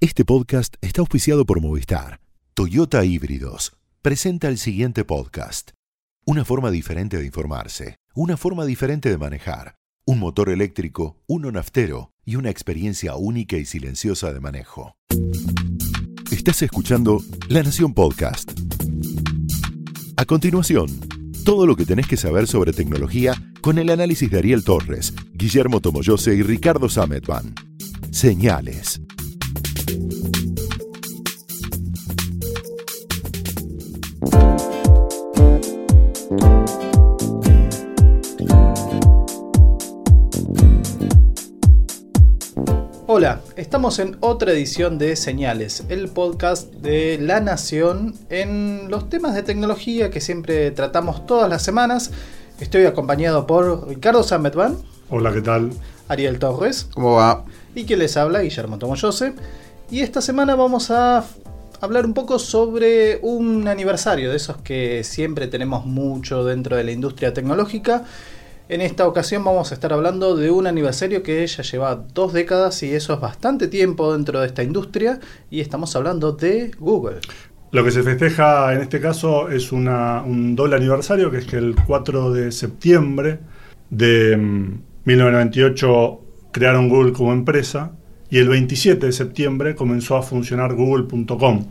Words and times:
Este 0.00 0.24
podcast 0.24 0.76
está 0.80 1.00
auspiciado 1.00 1.44
por 1.44 1.60
Movistar. 1.60 2.20
Toyota 2.54 3.04
Híbridos 3.04 3.72
presenta 4.00 4.46
el 4.46 4.56
siguiente 4.56 5.04
podcast. 5.04 5.72
Una 6.24 6.44
forma 6.44 6.70
diferente 6.70 7.16
de 7.16 7.26
informarse, 7.26 7.96
una 8.14 8.36
forma 8.36 8.64
diferente 8.64 9.10
de 9.10 9.18
manejar, 9.18 9.74
un 10.06 10.20
motor 10.20 10.50
eléctrico, 10.50 11.16
uno 11.26 11.50
naftero 11.50 12.12
y 12.24 12.36
una 12.36 12.48
experiencia 12.48 13.16
única 13.16 13.56
y 13.56 13.64
silenciosa 13.64 14.32
de 14.32 14.38
manejo. 14.38 14.94
Estás 16.30 16.62
escuchando 16.62 17.20
La 17.48 17.64
Nación 17.64 17.92
Podcast. 17.92 18.52
A 20.16 20.24
continuación, 20.26 20.86
todo 21.44 21.66
lo 21.66 21.74
que 21.74 21.86
tenés 21.86 22.06
que 22.06 22.16
saber 22.16 22.46
sobre 22.46 22.72
tecnología 22.72 23.34
con 23.62 23.78
el 23.78 23.90
análisis 23.90 24.30
de 24.30 24.38
Ariel 24.38 24.62
Torres, 24.62 25.12
Guillermo 25.32 25.80
Tomoyose 25.80 26.36
y 26.36 26.42
Ricardo 26.44 26.88
Sametban. 26.88 27.52
Señales. 28.12 29.00
Hola, 43.10 43.40
estamos 43.56 43.98
en 43.98 44.16
otra 44.20 44.52
edición 44.52 44.98
de 44.98 45.16
Señales, 45.16 45.82
el 45.88 46.08
podcast 46.08 46.72
de 46.74 47.18
La 47.18 47.40
Nación 47.40 48.14
en 48.30 48.88
los 48.90 49.08
temas 49.08 49.34
de 49.34 49.42
tecnología 49.42 50.10
que 50.10 50.20
siempre 50.20 50.70
tratamos 50.70 51.26
todas 51.26 51.50
las 51.50 51.62
semanas. 51.62 52.12
Estoy 52.60 52.84
acompañado 52.84 53.46
por 53.46 53.88
Ricardo 53.88 54.22
Sametban. 54.22 54.76
Hola, 55.10 55.32
¿qué 55.32 55.40
tal? 55.40 55.70
Ariel 56.06 56.38
Torres. 56.38 56.86
¿Cómo 56.94 57.14
va? 57.14 57.44
Y 57.74 57.86
quien 57.86 57.98
les 57.98 58.16
habla, 58.16 58.40
Guillermo 58.40 58.78
Tomoyose. 58.78 59.32
Y 59.90 60.00
esta 60.02 60.20
semana 60.20 60.54
vamos 60.54 60.90
a 60.90 61.24
hablar 61.80 62.04
un 62.04 62.12
poco 62.12 62.38
sobre 62.38 63.18
un 63.22 63.66
aniversario 63.68 64.28
de 64.30 64.36
esos 64.36 64.58
que 64.58 65.02
siempre 65.02 65.46
tenemos 65.46 65.86
mucho 65.86 66.44
dentro 66.44 66.76
de 66.76 66.84
la 66.84 66.92
industria 66.92 67.32
tecnológica. 67.32 68.04
En 68.68 68.82
esta 68.82 69.08
ocasión 69.08 69.42
vamos 69.44 69.70
a 69.70 69.74
estar 69.74 69.94
hablando 69.94 70.36
de 70.36 70.50
un 70.50 70.66
aniversario 70.66 71.22
que 71.22 71.46
ya 71.46 71.62
lleva 71.62 71.94
dos 71.94 72.34
décadas 72.34 72.82
y 72.82 72.92
eso 72.92 73.14
es 73.14 73.20
bastante 73.20 73.66
tiempo 73.66 74.12
dentro 74.12 74.40
de 74.40 74.48
esta 74.48 74.62
industria. 74.62 75.20
Y 75.50 75.60
estamos 75.60 75.96
hablando 75.96 76.32
de 76.32 76.70
Google. 76.78 77.20
Lo 77.70 77.82
que 77.82 77.90
se 77.90 78.02
festeja 78.02 78.74
en 78.74 78.82
este 78.82 79.00
caso 79.00 79.48
es 79.48 79.72
un 79.72 80.54
doble 80.54 80.76
aniversario, 80.76 81.30
que 81.30 81.38
es 81.38 81.46
que 81.46 81.56
el 81.56 81.74
4 81.86 82.30
de 82.30 82.52
septiembre 82.52 83.38
de 83.88 84.36
1998 84.36 85.88
mm, 85.88 86.52
crearon 86.52 86.90
Google 86.90 87.14
como 87.14 87.32
empresa 87.32 87.92
y 88.30 88.38
el 88.38 88.48
27 88.48 89.06
de 89.06 89.12
septiembre 89.12 89.74
comenzó 89.74 90.16
a 90.16 90.22
funcionar 90.22 90.74
google.com, 90.74 91.66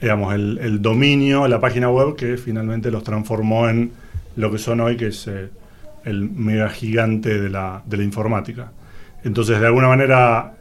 digamos, 0.00 0.34
el, 0.34 0.82
dominio, 0.82 1.46
la 1.48 1.60
página 1.60 1.90
web 1.90 2.16
que 2.16 2.36
finalmente 2.36 2.90
los 2.90 3.04
transformó 3.04 3.68
en 3.68 3.92
lo 4.36 4.50
que 4.50 4.58
son 4.58 4.80
hoy, 4.80 4.96
que 4.96 5.08
es... 5.08 5.26
Eh, 5.26 5.48
el 6.04 6.30
mega 6.30 6.68
gigante 6.68 7.40
de 7.40 7.48
la, 7.48 7.82
de 7.86 7.96
la 7.96 8.02
informática. 8.02 8.72
Entonces, 9.24 9.60
de 9.60 9.66
alguna 9.66 9.88
manera, 9.88 10.54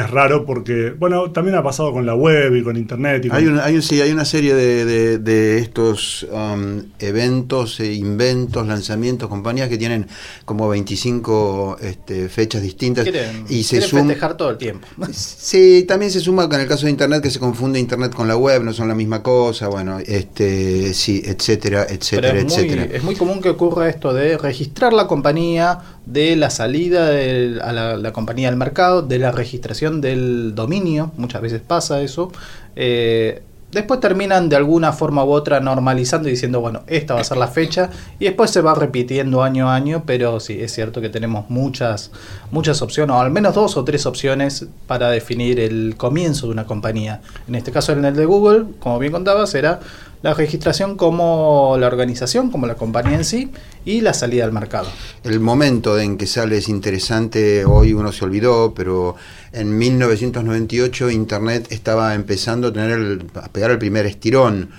es 0.00 0.10
raro 0.10 0.44
porque, 0.44 0.94
bueno, 0.98 1.30
también 1.30 1.56
ha 1.56 1.62
pasado 1.62 1.92
con 1.92 2.06
la 2.06 2.14
web 2.14 2.54
y 2.54 2.62
con 2.62 2.76
internet. 2.76 3.26
Hay, 3.30 3.46
una, 3.46 3.64
hay, 3.64 3.80
sí, 3.82 4.00
hay 4.00 4.12
una 4.12 4.24
serie 4.24 4.54
de, 4.54 5.18
de, 5.18 5.58
estos 5.58 6.26
um, 6.30 6.82
eventos, 6.98 7.80
e 7.80 7.94
inventos, 7.94 8.66
lanzamientos, 8.66 9.28
compañías 9.28 9.68
que 9.68 9.78
tienen 9.78 10.06
como 10.44 10.68
25 10.68 11.78
este, 11.80 12.28
fechas 12.28 12.62
distintas. 12.62 13.06
y 13.48 13.62
se 13.62 13.78
quieren 13.78 14.06
festejar 14.06 14.36
todo 14.36 14.50
el 14.50 14.58
tiempo. 14.58 14.86
Sí, 15.12 15.84
también 15.86 16.10
se 16.10 16.20
suma 16.20 16.48
con 16.48 16.60
el 16.60 16.66
caso 16.66 16.86
de 16.86 16.90
internet 16.90 17.22
que 17.22 17.30
se 17.30 17.38
confunde 17.38 17.78
internet 17.78 18.14
con 18.14 18.28
la 18.28 18.36
web, 18.36 18.62
no 18.62 18.72
son 18.72 18.88
la 18.88 18.94
misma 18.94 19.22
cosa, 19.22 19.68
bueno, 19.68 19.98
este, 20.04 20.92
sí, 20.94 21.22
etcétera, 21.24 21.86
etcétera, 21.88 22.38
etcétera. 22.38 22.84
es 22.84 23.02
muy 23.02 23.14
común 23.14 23.40
que 23.40 23.48
ocurra 23.50 23.88
esto 23.88 24.12
de 24.12 24.38
registrar 24.38 24.92
la 24.92 25.06
compañía, 25.06 25.78
de 26.06 26.36
la 26.36 26.50
salida 26.50 27.08
a 27.08 27.96
la, 27.96 28.12
compañía 28.12 28.48
al 28.48 28.56
mercado, 28.56 29.02
de 29.02 29.18
la 29.18 29.30
registración 29.30 29.87
del 29.90 30.54
dominio, 30.54 31.12
muchas 31.16 31.42
veces 31.42 31.60
pasa 31.60 32.00
eso. 32.00 32.30
Eh, 32.76 33.42
después 33.72 34.00
terminan 34.00 34.48
de 34.48 34.56
alguna 34.56 34.92
forma 34.92 35.24
u 35.24 35.30
otra 35.30 35.60
normalizando 35.60 36.28
y 36.28 36.32
diciendo, 36.32 36.60
bueno, 36.60 36.82
esta 36.86 37.14
va 37.14 37.20
a 37.20 37.24
ser 37.24 37.36
la 37.36 37.48
fecha, 37.48 37.90
y 38.18 38.24
después 38.24 38.50
se 38.50 38.60
va 38.60 38.74
repitiendo 38.74 39.42
año 39.42 39.68
a 39.68 39.74
año, 39.74 40.04
pero 40.06 40.40
sí, 40.40 40.58
es 40.60 40.72
cierto 40.72 41.00
que 41.00 41.08
tenemos 41.08 41.50
muchas, 41.50 42.10
muchas 42.50 42.80
opciones, 42.82 43.14
o 43.14 43.20
al 43.20 43.30
menos 43.30 43.54
dos 43.54 43.76
o 43.76 43.84
tres 43.84 44.06
opciones 44.06 44.66
para 44.86 45.10
definir 45.10 45.60
el 45.60 45.94
comienzo 45.96 46.46
de 46.46 46.52
una 46.52 46.66
compañía. 46.66 47.20
En 47.46 47.54
este 47.54 47.72
caso, 47.72 47.92
en 47.92 48.04
el 48.04 48.16
de 48.16 48.24
Google, 48.24 48.66
como 48.80 48.98
bien 48.98 49.12
contabas, 49.12 49.54
era 49.54 49.80
la 50.22 50.34
registración 50.34 50.96
como 50.96 51.76
la 51.78 51.86
organización, 51.86 52.50
como 52.50 52.66
la 52.66 52.74
compañía 52.74 53.16
en 53.16 53.24
sí, 53.24 53.50
y 53.84 54.00
la 54.00 54.12
salida 54.14 54.44
al 54.44 54.52
mercado. 54.52 54.88
El 55.22 55.40
momento 55.40 55.98
en 55.98 56.18
que 56.18 56.26
sale 56.26 56.58
es 56.58 56.68
interesante, 56.68 57.64
hoy 57.64 57.92
uno 57.92 58.12
se 58.12 58.24
olvidó, 58.24 58.74
pero 58.74 59.16
en 59.52 59.78
1998 59.78 61.10
Internet 61.10 61.68
estaba 61.70 62.14
empezando 62.14 62.68
a, 62.68 62.72
tener 62.72 63.24
a 63.34 63.48
pegar 63.48 63.70
el 63.70 63.78
primer 63.78 64.06
estirón. 64.06 64.70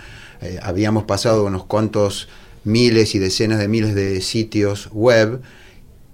Eh, 0.42 0.60
habíamos 0.62 1.06
pasado 1.06 1.46
unos 1.46 1.66
cuantos 1.66 2.28
miles 2.66 3.16
y 3.16 3.20
decenas 3.20 3.60
de 3.60 3.68
miles 3.68 3.96
de 3.96 4.22
sitios 4.22 4.90
web 4.92 5.42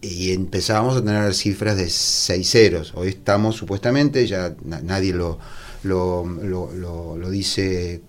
y 0.02 0.34
empezábamos 0.34 0.96
a 0.98 1.04
tener 1.04 1.34
cifras 1.34 1.78
de 1.78 1.90
seis 1.90 2.52
ceros. 2.52 2.94
Hoy 2.96 3.10
estamos 3.10 3.56
supuestamente, 3.56 4.28
ya 4.28 4.56
nadie 4.64 5.14
lo, 5.14 5.40
lo, 5.84 6.26
lo 6.26 7.30
dice 7.32 8.02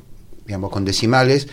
digamos, 0.47 0.71
con 0.71 0.85
decimales, 0.85 1.49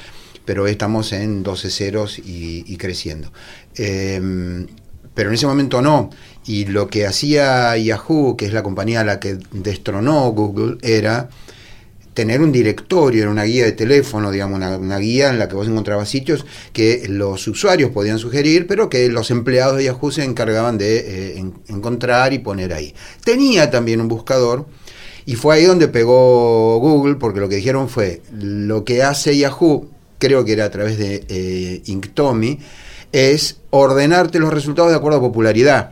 pero 0.45 0.67
estamos 0.67 1.13
en 1.13 1.43
12 1.43 1.69
ceros 1.69 2.19
y, 2.19 2.77
creciendo. 2.77 3.31
Em, 3.75 4.67
pero 5.13 5.29
en 5.29 5.35
ese 5.35 5.47
momento 5.47 5.81
no. 5.81 6.09
Y 6.45 6.65
lo 6.65 6.87
que 6.87 7.05
hacía 7.05 7.77
Yahoo, 7.77 8.35
que 8.35 8.45
es 8.45 8.53
la 8.53 8.63
compañía 8.63 9.01
a 9.01 9.03
la 9.05 9.19
que 9.19 9.37
destronó 9.51 10.29
Google, 10.31 10.77
era 10.81 11.29
tener 12.13 12.41
un 12.41 12.51
directorio, 12.51 13.23
era 13.23 13.31
una 13.31 13.43
guía 13.43 13.65
de 13.65 13.71
teléfono, 13.71 14.31
digamos, 14.31 14.57
una, 14.57 14.97
guía 14.97 15.29
en 15.29 15.39
la 15.39 15.47
que 15.47 15.55
vos 15.55 15.67
encontrabas 15.67 16.09
sitios 16.09 16.45
que 16.71 17.05
los 17.09 17.47
usuarios 17.47 17.91
podían 17.91 18.19
sugerir, 18.19 18.67
pero 18.67 18.89
que 18.89 19.09
los 19.09 19.31
empleados 19.31 19.77
de 19.77 19.85
Yahoo 19.85 20.11
se 20.11 20.23
encargaban 20.23 20.77
de 20.77 21.37
eh, 21.37 21.45
encontrar 21.67 22.33
y 22.33 22.39
poner 22.39 22.73
ahí. 22.73 22.93
Tenía 23.23 23.71
también 23.71 24.01
un 24.01 24.07
buscador 24.07 24.67
y 25.25 25.35
fue 25.35 25.55
ahí 25.55 25.65
donde 25.65 25.87
pegó 25.87 26.77
Google, 26.79 27.15
porque 27.15 27.39
lo 27.39 27.47
que 27.49 27.55
dijeron 27.55 27.87
fue, 27.87 28.21
lo 28.31 28.83
que 28.83 29.03
hace 29.03 29.37
Yahoo, 29.37 29.89
creo 30.19 30.43
que 30.43 30.53
era 30.53 30.65
a 30.65 30.71
través 30.71 30.97
de 30.97 31.25
eh, 31.29 31.81
Inktomi, 31.85 32.59
es 33.11 33.57
ordenarte 33.69 34.39
los 34.39 34.53
resultados 34.53 34.91
de 34.91 34.97
acuerdo 34.97 35.19
a 35.19 35.21
popularidad. 35.21 35.91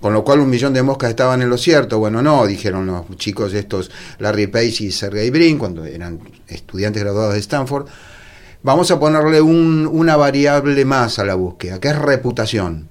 Con 0.00 0.12
lo 0.12 0.22
cual 0.24 0.40
un 0.40 0.50
millón 0.50 0.74
de 0.74 0.82
moscas 0.82 1.10
estaban 1.10 1.40
en 1.40 1.48
lo 1.48 1.56
cierto. 1.56 1.98
Bueno, 1.98 2.22
no, 2.22 2.46
dijeron 2.46 2.86
los 2.86 3.16
chicos 3.16 3.54
estos, 3.54 3.90
Larry 4.18 4.46
Page 4.46 4.84
y 4.84 4.92
Sergey 4.92 5.30
Brin, 5.30 5.58
cuando 5.58 5.84
eran 5.84 6.20
estudiantes 6.46 7.02
graduados 7.02 7.32
de 7.32 7.40
Stanford. 7.40 7.86
Vamos 8.62 8.90
a 8.90 9.00
ponerle 9.00 9.40
una 9.40 10.16
variable 10.16 10.84
más 10.84 11.18
a 11.18 11.24
la 11.24 11.34
búsqueda, 11.34 11.80
que 11.80 11.88
es 11.88 11.98
reputación. 11.98 12.88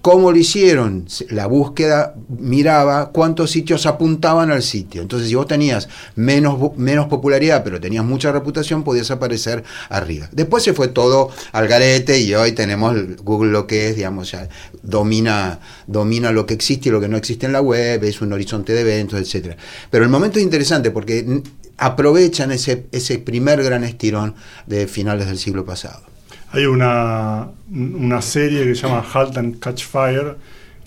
¿Cómo 0.00 0.30
lo 0.30 0.38
hicieron? 0.38 1.06
La 1.30 1.46
búsqueda 1.46 2.14
miraba 2.28 3.10
cuántos 3.10 3.50
sitios 3.50 3.84
apuntaban 3.84 4.50
al 4.52 4.62
sitio. 4.62 5.02
Entonces, 5.02 5.28
si 5.28 5.34
vos 5.34 5.48
tenías 5.48 5.88
menos, 6.14 6.76
menos 6.76 7.06
popularidad, 7.06 7.64
pero 7.64 7.80
tenías 7.80 8.04
mucha 8.04 8.30
reputación, 8.30 8.84
podías 8.84 9.10
aparecer 9.10 9.64
arriba. 9.88 10.28
Después 10.30 10.62
se 10.62 10.72
fue 10.72 10.86
todo 10.88 11.30
al 11.50 11.66
garete 11.66 12.20
y 12.20 12.32
hoy 12.34 12.52
tenemos 12.52 12.96
Google 13.24 13.50
lo 13.50 13.66
que 13.66 13.88
es, 13.90 13.96
digamos, 13.96 14.30
ya 14.30 14.48
domina, 14.82 15.58
domina 15.88 16.30
lo 16.30 16.46
que 16.46 16.54
existe 16.54 16.90
y 16.90 16.92
lo 16.92 17.00
que 17.00 17.08
no 17.08 17.16
existe 17.16 17.46
en 17.46 17.52
la 17.52 17.60
web, 17.60 18.02
es 18.04 18.20
un 18.20 18.32
horizonte 18.32 18.74
de 18.74 18.82
eventos, 18.82 19.20
etcétera. 19.20 19.56
Pero 19.90 20.04
el 20.04 20.10
momento 20.10 20.38
es 20.38 20.44
interesante 20.44 20.92
porque 20.92 21.42
aprovechan 21.76 22.52
ese, 22.52 22.86
ese 22.92 23.18
primer 23.18 23.64
gran 23.64 23.82
estirón 23.82 24.36
de 24.66 24.86
finales 24.86 25.26
del 25.26 25.38
siglo 25.38 25.64
pasado. 25.64 26.07
Hay 26.50 26.64
una, 26.64 27.48
una 27.70 28.22
serie 28.22 28.64
que 28.64 28.74
se 28.74 28.86
llama 28.86 29.04
Halt 29.12 29.36
and 29.36 29.58
Catch 29.58 29.84
Fire, 29.84 30.36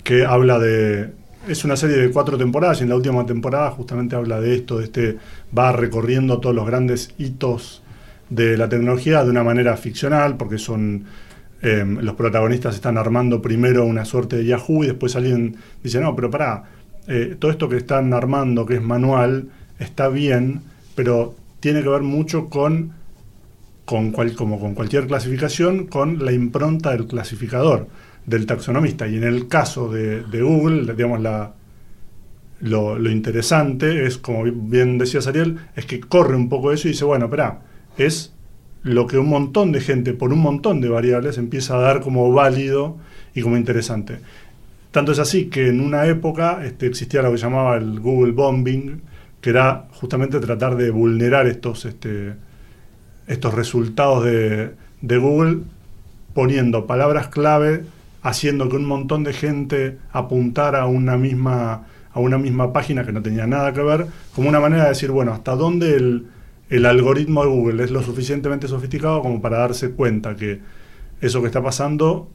que 0.02 0.24
habla 0.24 0.58
de... 0.58 1.12
Es 1.48 1.64
una 1.64 1.76
serie 1.76 1.96
de 1.96 2.10
cuatro 2.10 2.38
temporadas 2.38 2.80
y 2.80 2.82
en 2.84 2.88
la 2.88 2.96
última 2.96 3.26
temporada 3.26 3.70
justamente 3.70 4.16
habla 4.16 4.40
de 4.40 4.54
esto, 4.54 4.78
de 4.78 4.84
este... 4.84 5.18
va 5.56 5.72
recorriendo 5.72 6.38
todos 6.40 6.54
los 6.54 6.66
grandes 6.66 7.14
hitos 7.18 7.82
de 8.28 8.56
la 8.56 8.68
tecnología 8.68 9.24
de 9.24 9.30
una 9.30 9.44
manera 9.44 9.76
ficcional, 9.76 10.36
porque 10.36 10.58
son... 10.58 11.04
Em, 11.62 11.98
los 12.00 12.16
protagonistas 12.16 12.74
están 12.74 12.98
armando 12.98 13.40
primero 13.40 13.84
una 13.84 14.04
suerte 14.04 14.36
de 14.36 14.46
Yahoo 14.46 14.82
y 14.82 14.88
después 14.88 15.14
alguien 15.14 15.54
dice, 15.80 16.00
no, 16.00 16.16
pero 16.16 16.28
pará, 16.28 16.64
eh, 17.06 17.36
todo 17.38 17.52
esto 17.52 17.68
que 17.68 17.76
están 17.76 18.12
armando, 18.12 18.66
que 18.66 18.74
es 18.74 18.82
manual, 18.82 19.48
está 19.78 20.08
bien, 20.08 20.62
pero 20.96 21.36
tiene 21.60 21.82
que 21.82 21.88
ver 21.88 22.02
mucho 22.02 22.48
con 22.48 22.94
con 23.84 24.12
como 24.12 24.60
con 24.60 24.74
cualquier 24.74 25.06
clasificación, 25.06 25.86
con 25.86 26.24
la 26.24 26.32
impronta 26.32 26.90
del 26.90 27.06
clasificador, 27.06 27.88
del 28.26 28.46
taxonomista. 28.46 29.08
Y 29.08 29.16
en 29.16 29.24
el 29.24 29.48
caso 29.48 29.90
de, 29.90 30.22
Google, 30.40 30.94
digamos, 30.94 31.20
la, 31.20 31.52
lo, 32.60 33.10
interesante 33.10 34.06
es, 34.06 34.18
como 34.18 34.44
bien 34.44 34.98
decías 34.98 35.26
Ariel, 35.26 35.58
es 35.76 35.86
que 35.86 36.00
corre 36.00 36.36
un 36.36 36.48
poco 36.48 36.72
eso 36.72 36.88
y 36.88 36.92
dice, 36.92 37.04
bueno, 37.04 37.26
espera, 37.26 37.60
es 37.96 38.32
lo 38.82 39.06
que 39.06 39.18
un 39.18 39.28
montón 39.28 39.72
de 39.72 39.80
gente, 39.80 40.12
por 40.12 40.32
un 40.32 40.40
montón 40.40 40.80
de 40.80 40.88
variables, 40.88 41.38
empieza 41.38 41.76
a 41.76 41.80
dar 41.80 42.00
como 42.00 42.32
válido 42.32 42.96
y 43.34 43.42
como 43.42 43.56
interesante. 43.56 44.18
Tanto 44.90 45.12
es 45.12 45.18
así 45.18 45.46
que 45.46 45.68
en 45.68 45.80
una 45.80 46.06
época 46.06 46.64
este, 46.64 46.86
existía 46.86 47.22
lo 47.22 47.30
que 47.32 47.38
llamaba 47.38 47.76
el 47.76 48.00
Google 48.00 48.32
Bombing, 48.32 49.00
que 49.40 49.50
era 49.50 49.88
justamente 49.92 50.38
tratar 50.38 50.76
de 50.76 50.90
vulnerar 50.90 51.46
estos, 51.46 51.84
este, 51.84 52.34
estos 53.32 53.54
resultados 53.54 54.24
de, 54.24 54.72
de 55.00 55.18
Google 55.18 55.60
poniendo 56.34 56.86
palabras 56.86 57.28
clave, 57.28 57.84
haciendo 58.22 58.68
que 58.68 58.76
un 58.76 58.84
montón 58.84 59.24
de 59.24 59.32
gente 59.32 59.98
apuntara 60.12 60.82
a 60.82 60.86
una 60.86 61.16
misma 61.16 61.86
a 62.14 62.20
una 62.20 62.36
misma 62.36 62.74
página 62.74 63.06
que 63.06 63.12
no 63.12 63.22
tenía 63.22 63.46
nada 63.46 63.72
que 63.72 63.80
ver, 63.80 64.06
como 64.34 64.48
una 64.48 64.60
manera 64.60 64.82
de 64.82 64.90
decir, 64.90 65.10
bueno, 65.10 65.32
hasta 65.32 65.56
dónde 65.56 65.96
el, 65.96 66.26
el 66.68 66.84
algoritmo 66.84 67.42
de 67.42 67.48
Google 67.48 67.84
es 67.84 67.90
lo 67.90 68.02
suficientemente 68.02 68.68
sofisticado 68.68 69.22
como 69.22 69.40
para 69.40 69.58
darse 69.58 69.92
cuenta 69.92 70.36
que 70.36 70.60
eso 71.22 71.40
que 71.40 71.46
está 71.46 71.62
pasando 71.62 72.28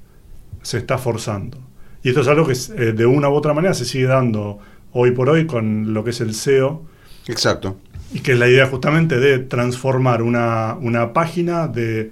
se 0.64 0.80
está 0.80 0.98
forzando. 0.98 1.60
Y 2.02 2.10
esto 2.10 2.22
es 2.22 2.28
algo 2.28 2.48
que 2.48 2.54
eh, 2.54 2.94
de 2.94 3.06
una 3.06 3.30
u 3.30 3.34
otra 3.34 3.54
manera 3.54 3.74
se 3.74 3.86
sigue 3.86 4.06
dando 4.06 4.60
hoy 4.94 5.12
por 5.12 5.30
hoy 5.30 5.46
con 5.46 5.94
lo 5.94 6.04
que 6.04 6.10
es 6.10 6.22
el 6.22 6.34
SEO. 6.34 6.84
Exacto. 7.28 7.78
Y 8.14 8.20
que 8.22 8.34
es 8.34 8.40
la 8.40 8.48
idea 8.48 8.68
justamente 8.68 9.20
de 9.20 9.40
transformar 9.40 10.22
una, 10.22 10.78
página, 11.14 11.68
de, 11.68 12.12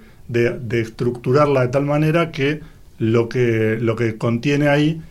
estructurarla 0.70 1.62
de 1.62 1.68
tal 1.68 1.84
manera 1.84 2.30
que 2.30 2.60
lo 2.98 3.28
que, 3.28 3.78
lo 3.80 3.96
que 3.96 4.16
contiene 4.16 4.68
ahí 4.68 5.02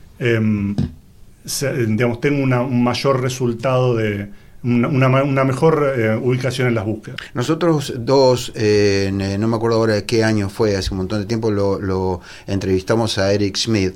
digamos, 1.87 2.21
tenga 2.21 2.61
un 2.61 2.83
mayor 2.83 3.21
resultado 3.21 3.95
de, 3.95 4.29
una, 4.65 5.43
mejor 5.43 5.93
eh, 5.95 6.15
ubicación 6.15 6.67
en 6.67 6.75
las 6.75 6.85
búsquedas. 6.85 7.19
Nosotros 7.33 7.93
dos, 7.97 8.51
eh, 8.55 9.11
no 9.13 9.47
me 9.47 9.55
acuerdo 9.55 9.77
ahora 9.77 9.93
de 9.93 10.05
qué 10.05 10.23
año 10.23 10.49
fue, 10.49 10.75
hace 10.75 10.91
un 10.91 10.97
montón 10.97 11.19
de 11.19 11.25
tiempo 11.25 11.51
lo, 11.51 12.21
entrevistamos 12.47 13.17
a 13.17 13.31
Eric 13.31 13.57
Smith. 13.57 13.95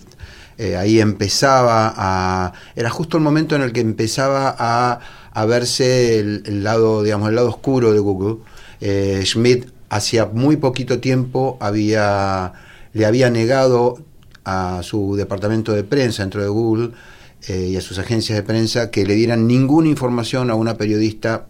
Eh, 0.58 0.76
ahí 0.76 1.00
empezaba 1.00 1.94
a... 1.96 2.54
Era 2.76 2.90
justo 2.90 3.18
el 3.18 3.24
momento 3.24 3.56
en 3.56 3.62
el 3.62 3.72
que 3.72 3.80
empezaba 3.80 4.56
a, 4.60 5.00
verse 5.46 6.20
el, 6.20 6.64
lado, 6.64 7.04
digamos, 7.04 7.30
el 7.30 7.36
lado 7.36 7.50
oscuro 7.50 7.94
de 7.94 8.00
Google. 8.00 8.38
Smith 9.26 9.68
hacía 9.90 10.28
muy 10.28 10.58
poquito 10.58 11.00
tiempo 11.00 11.58
había, 11.60 12.54
le 12.94 13.06
había 13.06 13.30
negado 13.30 13.98
a 14.46 14.82
su 14.84 15.16
departamento 15.16 15.74
de 15.74 15.84
prensa 15.84 16.24
dentro 16.24 16.42
de 16.42 16.48
Google 16.48 16.92
eh, 17.48 17.70
y 17.72 17.78
a 17.78 17.82
sus 17.82 18.00
agencias 18.00 18.38
de 18.38 18.44
prensa 18.44 18.92
que 18.92 19.06
le 19.06 19.16
dieran 19.16 19.48
ninguna 19.48 19.90
información 19.90 20.50
a 20.50 20.56
una 20.56 20.78
periodista, 20.78 21.48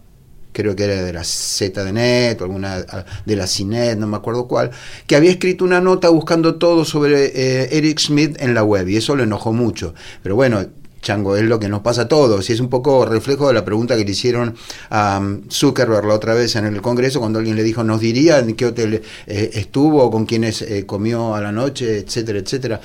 creo 0.51 0.75
que 0.75 0.83
era 0.83 1.03
de 1.03 1.13
la 1.13 1.23
Z 1.23 1.83
de 1.83 1.93
Net 1.93 2.41
o 2.41 2.45
alguna 2.45 2.85
de 3.25 3.35
la 3.35 3.47
CINET, 3.47 3.97
no 3.97 4.07
me 4.07 4.17
acuerdo 4.17 4.47
cuál, 4.47 4.71
que 5.07 5.15
había 5.15 5.31
escrito 5.31 5.63
una 5.65 5.81
nota 5.81 6.09
buscando 6.09 6.55
todo 6.55 6.85
sobre 6.85 7.25
eh, 7.27 7.77
Eric 7.77 7.99
Smith 7.99 8.37
en 8.39 8.53
la 8.53 8.63
web 8.63 8.87
y 8.87 8.97
eso 8.97 9.15
le 9.15 9.23
enojó 9.23 9.53
mucho. 9.53 9.93
Pero 10.23 10.35
bueno, 10.35 10.65
Chango, 11.01 11.35
es 11.35 11.43
lo 11.43 11.59
que 11.59 11.69
nos 11.69 11.81
pasa 11.81 12.03
a 12.03 12.07
todos 12.07 12.49
y 12.49 12.53
es 12.53 12.59
un 12.59 12.69
poco 12.69 13.05
reflejo 13.05 13.47
de 13.47 13.53
la 13.53 13.65
pregunta 13.65 13.95
que 13.95 14.05
le 14.05 14.11
hicieron 14.11 14.55
a 14.89 15.19
um, 15.21 15.49
Zuckerberg 15.49 16.05
la 16.05 16.13
otra 16.13 16.33
vez 16.33 16.55
en 16.55 16.65
el 16.65 16.81
Congreso 16.81 17.19
cuando 17.19 17.39
alguien 17.39 17.55
le 17.55 17.63
dijo, 17.63 17.83
¿nos 17.83 17.99
diría 17.99 18.39
en 18.39 18.55
qué 18.55 18.65
hotel 18.65 19.01
eh, 19.27 19.49
estuvo, 19.53 20.09
con 20.11 20.25
quiénes 20.25 20.65
comió 20.85 21.35
a 21.35 21.41
la 21.41 21.51
noche, 21.51 21.99
etcétera, 21.99 22.39
etcétera? 22.39 22.81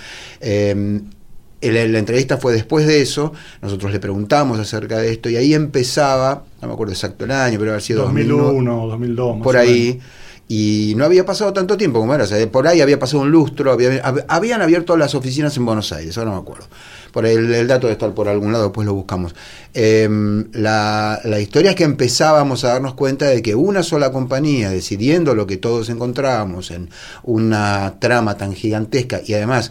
la, 1.73 1.99
entrevista 1.99 2.37
fue 2.37 2.53
después 2.53 2.87
de 2.87 3.01
eso, 3.01 3.33
nosotros 3.63 3.93
le 3.93 4.01
preguntamos 4.01 4.59
acerca 4.59 4.99
de 4.99 5.13
esto 5.13 5.29
y 5.31 5.37
ahí 5.37 5.55
empezaba, 5.55 6.45
no 6.61 6.69
me 6.69 6.75
acuerdo 6.75 6.93
exacto 6.93 7.25
el 7.25 7.31
año, 7.31 7.59
pero 7.59 7.73
había 7.73 7.81
sido 7.81 8.03
2001, 8.05 8.87
2002. 8.89 9.43
Por 9.43 9.57
ahí. 9.57 10.01
Y 10.47 10.93
no 10.97 11.07
había 11.07 11.25
pasado 11.25 11.55
tanto 11.55 11.79
tiempo 11.79 12.01
como 12.01 12.15
era, 12.15 12.27
por 12.53 12.69
ahí 12.69 12.83
había 12.83 12.99
pasado 12.99 13.23
un 13.23 13.31
lustro, 13.31 13.73
habían 13.73 14.63
abierto 14.63 14.95
las 14.99 15.15
oficinas 15.15 15.57
en 15.57 15.65
Buenos 15.65 15.91
Aires, 15.93 16.19
ahora 16.19 16.31
no 16.31 16.37
me 16.37 16.43
acuerdo. 16.43 16.67
Por 17.15 17.27
el, 17.27 17.69
dato 17.69 17.87
de 17.87 17.93
estar 17.93 18.13
por 18.13 18.27
algún 18.27 18.51
lado, 18.51 18.65
después 18.65 18.85
lo 18.85 18.93
buscamos. 18.93 19.37
Em, 19.73 20.51
la, 20.51 21.21
la, 21.23 21.39
historia 21.39 21.71
es 21.71 21.77
que 21.77 21.85
empezábamos 21.85 22.65
a 22.65 22.73
darnos 22.73 22.95
cuenta 22.95 23.27
de 23.27 23.41
que 23.41 23.55
una 23.55 23.85
sola 23.85 24.11
compañía, 24.11 24.71
decidiendo 24.71 25.33
lo 25.37 25.47
que 25.47 25.57
todos 25.57 25.91
encontrábamos 25.91 26.73
en 26.73 26.91
una 27.23 27.95
trama 28.01 28.37
tan 28.37 28.53
gigantesca 28.53 29.21
y 29.25 29.33
además 29.35 29.71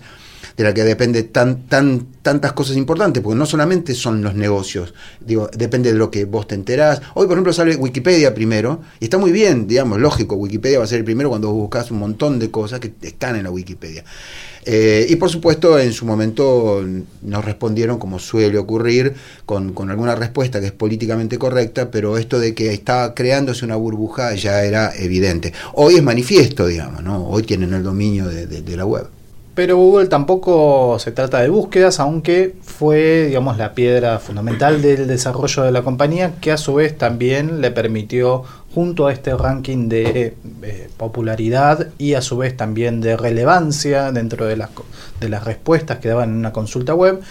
de 0.57 0.63
la 0.63 0.73
que 0.73 0.83
depende 0.83 1.23
tan, 1.23 1.67
tan, 1.67 2.07
tantas 2.21 2.53
cosas 2.53 2.77
importantes, 2.77 3.23
porque 3.23 3.38
no 3.38 3.45
solamente 3.45 3.94
son 3.95 4.21
los 4.21 4.35
negocios, 4.35 4.94
digo, 5.19 5.50
depende 5.55 5.91
de 5.91 5.97
lo 5.97 6.11
que 6.11 6.25
vos 6.25 6.47
te 6.47 6.55
enterás. 6.55 7.01
Hoy, 7.15 7.25
por 7.25 7.33
ejemplo, 7.33 7.53
sale 7.53 7.75
Wikipedia 7.75 8.33
primero, 8.33 8.81
y 9.00 9.05
está 9.05 9.17
muy 9.17 9.31
bien, 9.31 9.67
digamos, 9.67 10.00
lógico, 10.00 10.35
Wikipedia 10.35 10.79
va 10.79 10.85
a 10.85 10.88
ser 10.88 11.00
el 11.00 11.05
primero 11.05 11.29
cuando 11.29 11.51
buscas 11.51 11.91
un 11.91 12.00
montón 12.00 12.39
de 12.39 12.51
cosas 12.51 12.79
que 12.79 12.94
están 13.01 13.35
en 13.35 13.44
la 13.44 13.51
Wikipedia. 13.51 14.03
Eh, 14.65 15.07
y 15.09 15.15
por 15.17 15.29
supuesto, 15.29 15.77
en 15.77 15.91
su 15.91 16.05
momento 16.05 16.85
nos 17.21 17.44
respondieron, 17.44 18.00
como 18.00 18.19
suele 18.19 18.57
ocurrir, 18.57 19.13
con, 19.45 19.73
alguna 19.89 20.15
respuesta 20.15 20.59
que 20.59 20.67
es 20.67 20.71
políticamente 20.71 21.38
correcta, 21.38 21.91
pero 21.91 22.17
esto 22.17 22.39
de 22.39 22.53
que 22.53 22.73
estaba 22.73 23.13
creándose 23.13 23.65
una 23.65 23.75
burbuja 23.75 24.33
ya 24.35 24.63
era 24.63 24.94
evidente. 24.95 25.53
Hoy 25.73 25.95
es 25.95 26.03
manifiesto, 26.03 26.67
digamos, 26.67 27.03
¿no? 27.03 27.27
Hoy 27.27 27.44
tienen 27.44 27.73
el 27.73 27.83
dominio 27.83 28.27
de 28.27 28.77
la 28.77 28.85
web. 28.85 29.07
Pero 29.55 29.77
Google 29.77 30.07
tampoco 30.07 30.97
se 30.97 31.11
trata 31.11 31.39
de 31.39 31.50
búsquedas, 31.50 32.00
aunque 32.00 32.55
fue, 32.63 33.25
digamos, 33.27 33.57
la 33.57 33.75
piedra 33.75 34.17
fundamental 34.17 34.81
del 34.81 35.07
desarrollo 35.07 35.61
de 35.61 35.71
la 35.71 35.83
compañía, 35.83 36.33
que 36.41 36.51
a 36.51 36.57
su 36.57 36.73
vez 36.73 36.97
también 36.97 37.61
le 37.61 37.69
permitió, 37.69 38.44
junto 38.73 39.05
a 39.05 39.13
este 39.13 39.35
ranking 39.35 39.88
de 39.88 40.35
eh, 40.63 40.89
popularidad 40.97 41.89
y 42.00 42.15
a 42.15 42.21
su 42.21 42.38
vez 42.38 42.57
también 42.57 43.01
de 43.01 43.15
relevancia 43.15 44.11
dentro 44.11 44.47
de 44.47 44.57
las, 44.57 44.69
de 45.19 45.29
las 45.29 45.44
respuestas 45.44 46.00
que 46.00 46.09
daban 46.09 46.31
en 46.31 46.38
una 46.38 46.51
consulta 46.51 46.95
web, 46.95 47.21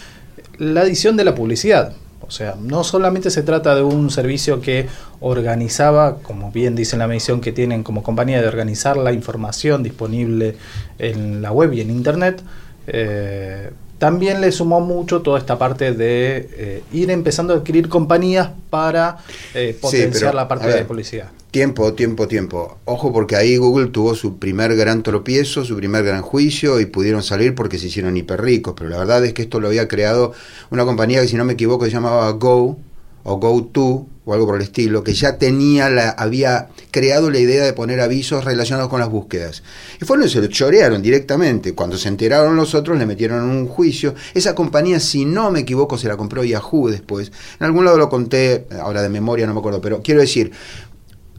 la 0.59 0.83
adición 0.83 1.17
de 1.17 1.25
la 1.25 1.35
publicidad. 1.35 1.95
O 2.27 2.31
sea, 2.31 2.57
no 2.61 2.85
solamente 2.85 3.31
se 3.31 3.43
trata 3.43 3.75
de 3.75 3.83
un 3.83 4.11
servicio 4.11 4.61
que 4.61 4.87
organizaba, 5.21 6.19
como 6.19 6.51
bien 6.51 6.75
dice 6.75 6.97
la 6.97 7.07
medición 7.07 7.41
que 7.41 7.53
tienen 7.53 7.83
como 7.83 8.03
compañía, 8.03 8.41
de 8.41 8.49
organizar 8.49 8.97
la 8.97 9.13
información 9.13 9.83
disponible 9.83 10.57
en 10.99 11.43
la 11.43 11.53
web 11.53 11.73
y 11.73 11.81
en 11.81 11.91
Internet, 11.91 12.43
eh, 12.87 13.71
también 14.03 14.41
le 14.41 14.51
sumó 14.51 14.81
mucho 14.81 15.23
toda 15.23 15.39
esta 15.39 15.61
parte 15.61 15.93
de 15.93 16.49
eh, 16.57 16.83
ir 16.93 17.09
empezando 17.13 17.55
a 17.55 17.59
adquirir 17.59 17.89
compañías 17.89 18.51
para 18.69 19.19
eh, 19.55 19.79
potenciar 19.81 20.35
la 20.35 20.49
parte 20.49 20.67
de 20.67 20.85
publicidad. 20.85 21.31
Tiempo, 21.53 21.93
tiempo, 21.93 22.27
tiempo. 22.27 22.79
Ojo 22.85 23.13
porque 23.13 23.37
ahí 23.37 23.59
Google 23.59 23.91
tuvo 23.91 24.17
su 24.17 24.41
primer 24.41 24.75
gran 24.75 25.05
tropiezo, 25.05 25.65
su 25.65 25.77
primer 25.77 26.03
gran 26.03 26.23
juicio 26.23 26.81
y 26.81 26.87
pudieron 26.87 27.23
salir 27.23 27.55
porque 27.55 27.79
se 27.79 27.87
hicieron 27.87 28.17
hiper 28.17 28.43
ricos. 28.43 28.75
Pero 28.77 28.91
la 28.91 28.99
verdad 28.99 29.25
es 29.25 29.35
que 29.35 29.43
esto 29.43 29.61
lo 29.61 29.69
había 29.69 29.87
creado 29.87 30.33
una 30.71 30.85
compañía 30.85 31.21
que 31.21 31.29
si 31.29 31.37
no 31.37 31.45
me 31.45 31.53
equivoco 31.53 31.85
se 31.85 31.93
llamaba 31.93 32.29
Go 32.33 32.79
o 33.25 33.37
GoTo 33.37 34.07
o 34.25 34.35
algo 34.35 34.47
por 34.47 34.57
el 34.57 34.63
estilo, 34.63 35.03
que 35.03 35.15
ya 35.15 35.37
tenía 35.37 35.91
la, 35.91 36.11
había 36.11 36.69
creado 36.93 37.31
la 37.31 37.39
idea 37.39 37.65
de 37.65 37.73
poner 37.73 38.01
avisos 38.01 38.45
relacionados 38.45 38.89
con 38.89 39.01
las 39.01 39.09
búsquedas. 39.09 39.65
Y 40.01 40.05
fueron 40.05 40.27
y 40.27 40.31
se 40.31 40.41
lo 40.41 40.47
chorearon 40.47 41.03
directamente. 41.03 41.75
Cuando 41.75 41.99
se 41.99 42.09
enteraron 42.09 42.55
los 42.55 42.75
otros, 42.75 42.99
le 42.99 43.07
metieron 43.07 43.43
un 43.43 43.67
juicio. 43.67 44.15
Esa 44.35 44.55
compañía, 44.55 45.01
si 45.01 45.25
no 45.25 45.51
me 45.51 45.61
equivoco, 45.61 45.99
se 45.99 46.07
la 46.07 46.17
compró 46.17 46.45
Yahoo 46.45 46.89
después. 46.89 47.33
En 47.59 47.67
algún 47.67 47.85
lado 47.85 47.99
lo 47.99 48.09
conté, 48.09 48.67
ahora 48.81 49.03
de 49.03 49.09
memoria 49.09 49.47
no 49.47 49.55
me 49.55 49.59
acuerdo, 49.59 49.81
pero 49.81 50.03
quiero 50.03 50.21
decir, 50.21 50.53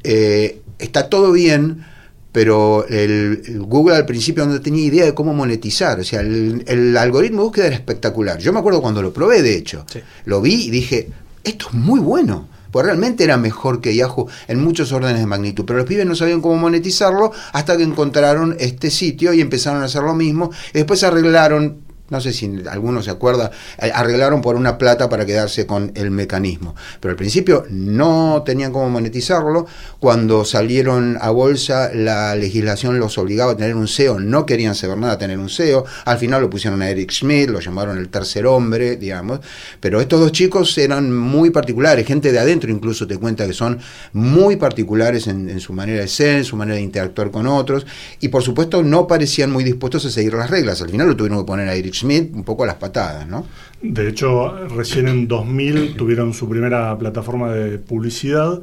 eh, 0.04 0.62
está 0.78 1.08
todo 1.08 1.32
bien, 1.32 1.86
pero 2.34 2.86
el, 2.88 3.62
Google 3.68 3.96
al 3.96 4.06
principio 4.06 4.46
no 4.46 4.60
tenía 4.60 4.84
idea 4.84 5.06
de 5.06 5.14
cómo 5.14 5.34
monetizar. 5.34 6.00
O 6.00 6.04
sea, 6.04 6.20
el, 6.20 6.98
algoritmo 6.98 7.44
de 7.44 7.46
búsqueda 7.46 7.68
era 7.68 7.76
espectacular. 7.76 8.40
Yo 8.40 8.52
me 8.52 8.60
acuerdo 8.60 8.82
cuando 8.82 9.02
lo 9.02 9.14
probé, 9.14 9.42
de 9.42 9.56
hecho. 9.56 9.86
Lo 10.26 10.42
vi 10.42 10.66
y 10.66 10.72
dije, 10.72 11.10
esto 11.44 11.68
es 11.70 11.74
muy 11.74 12.00
bueno. 12.00 12.48
Pues 12.72 12.88
realmente 12.88 13.24
era 13.24 13.38
mejor 13.38 13.82
que 13.82 13.96
Yahoo 13.96 14.28
en 14.48 14.64
muchos 14.64 14.92
órdenes 14.92 15.20
de 15.20 15.28
magnitud. 15.28 15.64
Pero 15.64 15.78
los 15.78 15.88
pibes 15.88 16.08
no 16.08 16.16
sabían 16.16 16.42
cómo 16.42 16.58
monetizarlo 16.58 17.32
hasta 17.52 17.78
que 17.78 17.84
encontraron 17.84 18.56
este 18.60 18.90
sitio 18.90 19.32
y 19.32 19.42
empezaron 19.42 19.84
a 19.84 19.86
hacer 19.86 20.02
lo 20.02 20.16
mismo. 20.16 20.50
Y 20.74 20.80
después 20.80 21.04
arreglaron 21.04 21.83
no 22.10 22.20
sé 22.22 22.34
si 22.34 22.64
alguno 22.70 23.02
se 23.02 23.10
acuerda, 23.10 23.52
eh, 23.82 23.92
arreglaron 23.94 24.42
por 24.42 24.56
una 24.56 24.78
plata 24.78 25.10
para 25.10 25.26
quedarse 25.26 25.66
con 25.66 25.92
el 25.96 26.12
mecanismo. 26.12 26.76
Pero 27.00 27.12
al 27.12 27.16
principio 27.16 27.66
no 27.70 28.44
tenían 28.46 28.72
cómo 28.72 28.90
monetizarlo. 28.90 29.66
Cuando 30.00 30.44
salieron 30.44 31.18
a 31.22 31.30
bolsa, 31.30 31.92
la 31.94 32.36
legislación 32.36 33.00
los 33.00 33.18
obligaba 33.18 33.54
a 33.54 33.58
tener 33.58 33.76
un 33.76 33.88
SEO. 33.88 34.20
No 34.20 34.46
querían 34.46 34.76
saber 34.76 34.98
nada 34.98 35.18
tener 35.18 35.40
un 35.40 35.50
SEO. 35.50 35.86
Al 36.06 36.18
final 36.18 36.42
lo 36.42 36.50
pusieron 36.50 36.82
a 36.82 36.90
Eric 36.90 37.12
Schmidt, 37.12 37.50
lo 37.50 37.62
llamaron 37.62 37.98
el 37.98 38.10
tercer 38.10 38.46
hombre, 38.46 38.98
digamos. 38.98 39.40
Pero 39.80 40.02
estos 40.02 40.20
dos 40.20 40.32
chicos 40.34 40.78
eran 40.78 41.16
muy 41.16 41.52
particulares. 41.52 42.06
Gente 42.06 42.32
de 42.32 42.40
adentro 42.40 42.70
incluso 42.70 43.08
te 43.08 43.18
cuenta 43.18 43.48
que 43.48 43.54
son 43.54 43.80
muy 44.12 44.58
particulares 44.58 45.28
en, 45.28 45.60
su 45.62 45.74
manera 45.74 46.02
de 46.02 46.08
ser, 46.10 46.38
en 46.40 46.44
su 46.44 46.58
manera 46.58 46.76
de 46.76 46.84
interactuar 46.84 47.32
con 47.32 47.48
otros. 47.48 47.86
Y 48.20 48.28
por 48.28 48.44
supuesto 48.44 48.84
no 48.84 49.08
parecían 49.08 49.52
muy 49.52 49.64
dispuestos 49.64 50.06
a 50.06 50.12
seguir 50.12 50.34
las 50.34 50.50
reglas. 50.50 50.82
Al 50.82 50.90
final 50.90 51.08
lo 51.08 51.16
tuvieron 51.16 51.40
que 51.40 51.46
poner 51.46 51.70
a 51.70 51.76
Eric 51.76 51.93
Schmidt 51.94 52.34
un 52.34 52.44
poco 52.44 52.64
a 52.64 52.68
las 52.68 52.76
patadas, 52.76 53.28
¿no? 53.28 53.46
De 53.82 54.08
hecho, 54.08 54.68
recién 54.70 55.08
en 55.08 55.28
2000 55.28 55.96
tuvieron 55.96 56.34
su 56.34 56.48
primera 56.50 56.98
plataforma 56.98 57.52
de 57.54 57.78
publicidad 57.78 58.62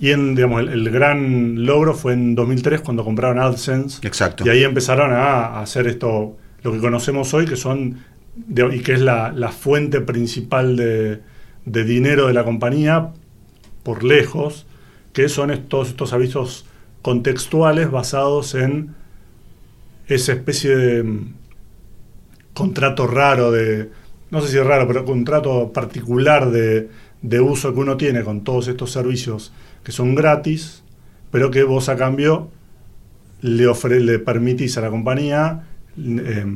y 0.00 0.10
en, 0.10 0.34
digamos, 0.34 0.60
el, 0.62 0.68
el 0.70 0.90
gran 0.90 1.64
logro 1.64 1.94
fue 1.94 2.14
en 2.14 2.34
2003 2.34 2.80
cuando 2.80 3.04
compraron 3.04 3.38
AdSense. 3.38 4.06
Exacto. 4.06 4.44
Y 4.46 4.48
ahí 4.50 4.64
empezaron 4.64 5.12
a, 5.12 5.60
hacer 5.60 5.86
esto, 5.86 6.36
lo 6.62 6.72
que 6.72 6.78
conocemos 6.78 7.32
hoy, 7.34 7.44
que 7.46 7.56
son, 7.56 7.98
de- 8.34 8.74
y 8.76 8.80
que 8.80 8.94
es 8.94 9.00
la, 9.00 9.30
la 9.32 9.50
fuente 9.52 10.00
principal 10.00 10.76
de, 10.76 11.20
de 11.64 11.84
dinero 11.84 12.26
de 12.26 12.34
la 12.34 12.42
compañía, 12.44 13.10
por 13.84 14.02
lejos, 14.02 14.66
que 15.12 15.28
son 15.28 15.50
estos, 15.52 15.90
estos 15.90 16.12
avisos 16.12 16.64
contextuales 17.02 17.90
basados 17.90 18.54
en 18.54 18.94
esa 20.08 20.32
especie 20.32 20.74
de 20.76 21.20
contrato 22.54 23.06
raro 23.06 23.50
de, 23.50 23.90
no 24.30 24.40
sé 24.40 24.48
si 24.48 24.58
es 24.58 24.66
raro, 24.66 24.86
pero 24.86 25.04
contrato 25.04 25.72
particular 25.72 26.50
de, 26.50 26.88
de 27.20 27.40
uso 27.40 27.74
que 27.74 27.80
uno 27.80 27.96
tiene 27.96 28.22
con 28.22 28.44
todos 28.44 28.68
estos 28.68 28.92
servicios 28.92 29.52
que 29.82 29.92
son 29.92 30.14
gratis, 30.14 30.82
pero 31.30 31.50
que 31.50 31.64
vos 31.64 31.88
a 31.88 31.96
cambio 31.96 32.50
le, 33.42 33.66
ofre, 33.66 34.00
le 34.00 34.18
permitís 34.18 34.78
a 34.78 34.80
la 34.80 34.90
compañía 34.90 35.64
eh, 35.98 36.46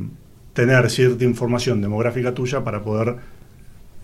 tener 0.53 0.89
cierta 0.89 1.23
información 1.23 1.81
demográfica 1.81 2.33
tuya 2.33 2.63
para 2.63 2.81
poder 2.81 3.17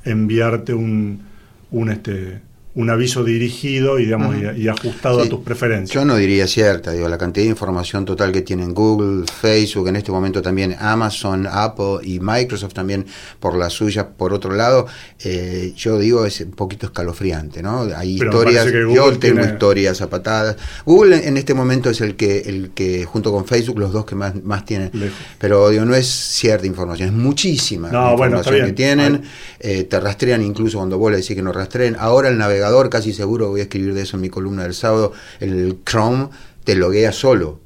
enviarte 0.03 0.73
un, 0.73 1.23
un, 1.71 1.89
este, 1.89 2.41
un 2.75 2.89
aviso 2.89 3.23
dirigido 3.23 3.99
y, 3.99 4.05
digamos, 4.05 4.35
y, 4.35 4.61
y 4.63 4.67
ajustado 4.67 5.21
Sí. 5.21 5.27
a 5.27 5.29
tus 5.29 5.39
preferencias. 5.39 5.93
Yo 5.95 6.03
no 6.05 6.15
diría 6.17 6.45
cierta, 6.45 6.91
digo, 6.91 7.07
la 7.07 7.17
cantidad 7.17 7.45
de 7.45 7.49
información 7.51 8.03
total 8.05 8.31
que 8.33 8.41
tienen 8.41 8.73
Google, 8.73 9.25
Facebook, 9.31 9.87
en 9.87 9.95
este 9.95 10.11
momento 10.11 10.41
también 10.41 10.75
Amazon, 10.79 11.47
Apple 11.49 11.99
y 12.03 12.19
Microsoft 12.19 12.73
también 12.73 13.05
por 13.39 13.55
la 13.57 13.69
suya, 13.69 14.09
por 14.09 14.33
otro 14.33 14.53
lado, 14.53 14.87
eh, 15.23 15.71
yo 15.77 15.97
digo 15.99 16.25
es 16.25 16.41
un 16.41 16.51
poquito 16.51 16.87
escalofriante, 16.87 17.63
¿no? 17.63 17.81
Hay 17.95 18.17
Pero 18.17 18.31
historias, 18.31 18.65
yo 18.65 18.71
tengo 18.71 19.19
tiene- 19.19 19.43
historias 19.53 20.01
a 20.01 20.09
patadas. 20.09 20.57
Google 20.85 21.27
en- 21.27 21.37
este 21.37 21.53
momento 21.53 21.89
es 21.89 22.01
el 22.01 22.15
que, 22.17 22.39
el 22.39 22.71
que 22.75 23.05
junto 23.05 23.31
con 23.31 23.45
Facebook, 23.45 23.79
los 23.79 23.93
dos 23.93 24.05
que 24.05 24.15
más, 24.15 24.35
más 24.43 24.65
tienen. 24.65 24.89
Lejos. 24.93 25.17
Pero 25.39 25.69
digo, 25.69 25.85
no 25.85 25.95
es 25.95 26.07
cierta 26.07 26.67
información, 26.67 27.07
es 27.09 27.15
muchísima 27.15 27.89
No, 27.89 28.17
bueno, 28.17 28.37
información 28.37 28.65
que 28.67 28.73
tienen. 28.73 29.21
Eh, 29.61 29.83
te 29.83 29.99
rastrean 29.99 30.41
incluso 30.41 30.77
cuando 30.79 30.97
vos 30.97 31.09
le 31.11 31.17
decís 31.17 31.35
que 31.35 31.41
no 31.41 31.53
rastreen. 31.53 31.95
Ahora 31.99 32.27
el 32.29 32.37
navegador, 32.37 32.64
casi 32.89 33.13
seguro, 33.13 33.49
voy 33.49 33.61
a 33.61 33.63
escribir 33.63 33.93
de 33.93 34.01
eso 34.01 34.17
en 34.17 34.21
mi 34.21 34.29
columna 34.29 34.63
del 34.63 34.73
sábado, 34.73 35.13
el 35.39 35.79
Chrome 35.85 36.29
te 36.63 36.75
loguea 36.75 37.11
solo. 37.11 37.59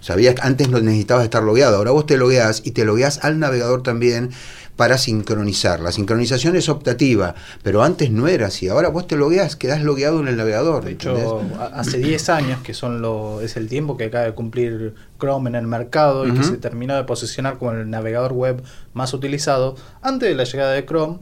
Sabías 0.00 0.36
que 0.36 0.42
antes 0.42 0.68
no 0.68 0.78
necesitabas 0.78 1.24
estar 1.24 1.42
logueado, 1.42 1.76
ahora 1.76 1.90
vos 1.90 2.06
te 2.06 2.16
logueas 2.16 2.62
y 2.64 2.70
te 2.72 2.84
logueas 2.84 3.24
al 3.24 3.40
navegador 3.40 3.82
también 3.82 4.30
para 4.76 4.98
sincronizar. 4.98 5.80
La 5.80 5.90
sincronización 5.90 6.54
es 6.54 6.68
optativa, 6.68 7.34
pero 7.62 7.82
antes 7.82 8.10
no 8.10 8.28
era 8.28 8.46
así. 8.46 8.68
Ahora 8.68 8.88
vos 8.88 9.06
te 9.06 9.16
logueas, 9.16 9.56
quedás 9.56 9.82
logueado 9.82 10.20
en 10.20 10.28
el 10.28 10.36
navegador. 10.36 10.84
De 10.84 10.92
hecho, 10.92 11.42
hace 11.72 11.98
10 11.98 12.28
años, 12.28 12.60
que 12.62 12.74
son 12.74 13.00
lo, 13.00 13.40
es 13.40 13.56
el 13.56 13.68
tiempo 13.68 13.96
que 13.96 14.04
acaba 14.04 14.24
de 14.24 14.32
cumplir 14.32 14.94
Chrome 15.18 15.48
en 15.48 15.56
el 15.56 15.66
mercado 15.66 16.26
y 16.26 16.32
que 16.32 16.44
se 16.44 16.58
terminó 16.58 16.94
de 16.94 17.04
posicionar 17.04 17.58
como 17.58 17.72
el 17.72 17.88
navegador 17.88 18.32
web 18.32 18.62
más 18.92 19.14
utilizado, 19.14 19.76
antes 20.02 20.28
de 20.28 20.34
la 20.34 20.44
llegada 20.44 20.72
de 20.72 20.84
Chrome 20.84 21.18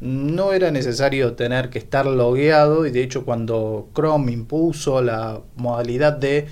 no 0.00 0.52
era 0.52 0.70
necesario 0.70 1.32
tener 1.34 1.70
que 1.70 1.78
estar 1.78 2.06
logueado 2.06 2.86
y 2.86 2.90
de 2.90 3.02
hecho 3.02 3.24
cuando 3.24 3.88
Chrome 3.94 4.32
impuso 4.32 5.02
la 5.02 5.40
modalidad 5.56 6.12
de 6.12 6.46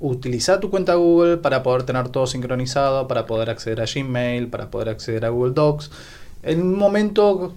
utilizar 0.00 0.60
tu 0.60 0.70
cuenta 0.70 0.94
Google 0.94 1.38
para 1.38 1.62
poder 1.62 1.82
tener 1.84 2.08
todo 2.08 2.26
sincronizado, 2.26 3.08
para 3.08 3.26
poder 3.26 3.50
acceder 3.50 3.80
a 3.80 3.84
Gmail, 3.86 4.48
para 4.48 4.70
poder 4.70 4.88
acceder 4.88 5.24
a 5.24 5.28
Google 5.30 5.54
Docs, 5.54 5.90
en 6.42 6.62
un 6.62 6.76
momento 6.76 7.54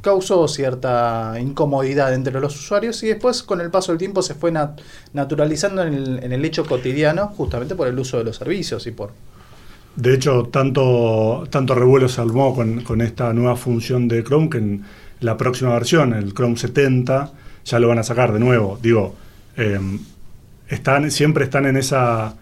causó 0.00 0.46
cierta 0.46 1.34
incomodidad 1.40 2.14
entre 2.14 2.40
los 2.40 2.54
usuarios 2.54 3.02
y 3.02 3.08
después 3.08 3.42
con 3.42 3.60
el 3.60 3.70
paso 3.70 3.92
del 3.92 3.98
tiempo 3.98 4.22
se 4.22 4.34
fue 4.34 4.52
nat- 4.52 4.80
naturalizando 5.12 5.82
en 5.82 5.94
el, 5.94 6.24
en 6.24 6.32
el 6.32 6.44
hecho 6.44 6.64
cotidiano 6.64 7.32
justamente 7.36 7.74
por 7.74 7.88
el 7.88 7.98
uso 7.98 8.18
de 8.18 8.24
los 8.24 8.36
servicios 8.36 8.86
y 8.86 8.92
por 8.92 9.10
De 9.96 10.14
hecho, 10.14 10.44
tanto, 10.44 11.46
tanto 11.50 11.74
revuelo 11.74 12.08
se 12.08 12.20
armó 12.20 12.54
con, 12.54 13.00
esta 13.00 13.32
nueva 13.32 13.56
función 13.56 14.08
de 14.08 14.22
Chrome 14.22 14.50
que 14.50 14.58
en 14.58 14.84
la 15.20 15.36
próxima 15.36 15.72
versión, 15.72 16.12
el 16.12 16.34
Chrome 16.34 16.56
70, 16.56 17.32
ya 17.64 17.78
lo 17.78 17.88
van 17.88 17.98
a 17.98 18.02
sacar 18.02 18.32
de 18.32 18.38
nuevo. 18.38 18.78
Digo, 18.82 19.16
eh, 19.56 19.80
están, 20.68 21.10
siempre 21.10 21.44
están 21.44 21.66
en 21.66 21.76
esa. 21.76 22.36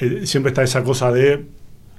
eh, 0.00 0.26
siempre 0.26 0.50
está 0.50 0.62
esa 0.62 0.82
cosa 0.82 1.12
de 1.12 1.46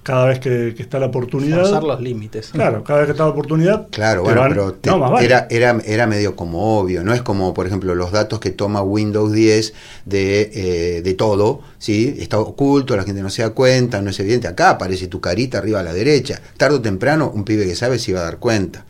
cada 0.03 0.25
vez 0.25 0.39
que, 0.39 0.73
que 0.75 0.81
está 0.83 0.97
la 0.99 1.07
oportunidad. 1.07 1.61
forzar 1.61 1.83
los 1.83 2.01
límites. 2.01 2.49
Claro, 2.49 2.83
cada 2.83 2.99
vez 2.99 3.05
que 3.07 3.11
está 3.11 3.23
la 3.25 3.29
oportunidad. 3.31 3.87
Claro, 3.91 4.23
bueno, 4.23 4.41
van- 4.41 4.49
pero 4.49 4.73
te- 4.73 4.89
no, 4.89 4.97
más 4.97 5.11
vale. 5.11 5.25
era, 5.25 5.47
era, 5.49 5.79
era 5.85 6.07
medio 6.07 6.35
como 6.35 6.79
obvio, 6.79 7.03
no 7.03 7.13
es 7.13 7.21
como, 7.21 7.53
por 7.53 7.67
ejemplo, 7.67 7.93
los 7.95 8.11
datos 8.11 8.39
que 8.39 8.49
toma 8.51 8.81
Windows 8.81 9.31
10 9.31 9.73
de, 10.05 10.51
eh, 10.53 11.01
de 11.01 11.13
todo, 11.13 11.61
¿sí? 11.77 12.15
Está 12.19 12.39
oculto, 12.39 12.95
la 12.97 13.03
gente 13.03 13.21
no 13.21 13.29
se 13.29 13.41
da 13.43 13.51
cuenta, 13.51 14.01
no 14.01 14.09
es 14.09 14.19
evidente. 14.19 14.47
Acá 14.47 14.71
aparece 14.71 15.07
tu 15.07 15.21
carita 15.21 15.57
arriba 15.59 15.79
a 15.81 15.83
la 15.83 15.93
derecha. 15.93 16.41
Tarde 16.57 16.77
o 16.77 16.81
temprano, 16.81 17.31
un 17.33 17.43
pibe 17.43 17.65
que 17.65 17.75
sabe 17.75 17.99
se 17.99 18.11
iba 18.11 18.21
a 18.21 18.23
dar 18.23 18.37
cuenta. 18.37 18.85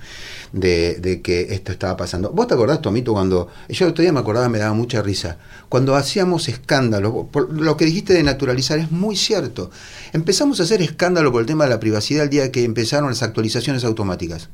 De, 0.52 0.96
de 0.96 1.22
que 1.22 1.54
esto 1.54 1.72
estaba 1.72 1.96
pasando. 1.96 2.32
¿Vos 2.32 2.48
te 2.48 2.56
acordás, 2.56 2.82
Tomito, 2.82 3.14
cuando. 3.14 3.50
Yo 3.68 3.86
el 3.86 3.92
otro 3.92 4.02
día 4.02 4.12
me 4.12 4.20
acordaba, 4.20 4.50
me 4.50 4.58
daba 4.58 4.74
mucha 4.74 5.02
risa. 5.04 5.38
Cuando 5.70 5.96
hacíamos 5.96 6.50
escándalo, 6.50 7.30
lo 7.52 7.78
que 7.78 7.86
dijiste 7.86 8.14
de 8.14 8.24
naturalizar 8.24 8.80
es 8.80 8.92
muy 8.92 9.16
cierto. 9.16 9.70
Empezamos 10.12 10.60
a 10.60 10.64
hacer 10.64 10.82
escándalo 10.82 11.32
por 11.32 11.42
el 11.42 11.48
tema 11.48 11.66
de 11.66 11.70
la 11.70 11.80
privacidad 11.80 12.24
el 12.24 12.30
día 12.32 12.52
que 12.52 12.64
empezaron 12.64 13.10
las 13.10 13.22
actualizaciones 13.22 13.84
automáticas. 13.84 14.50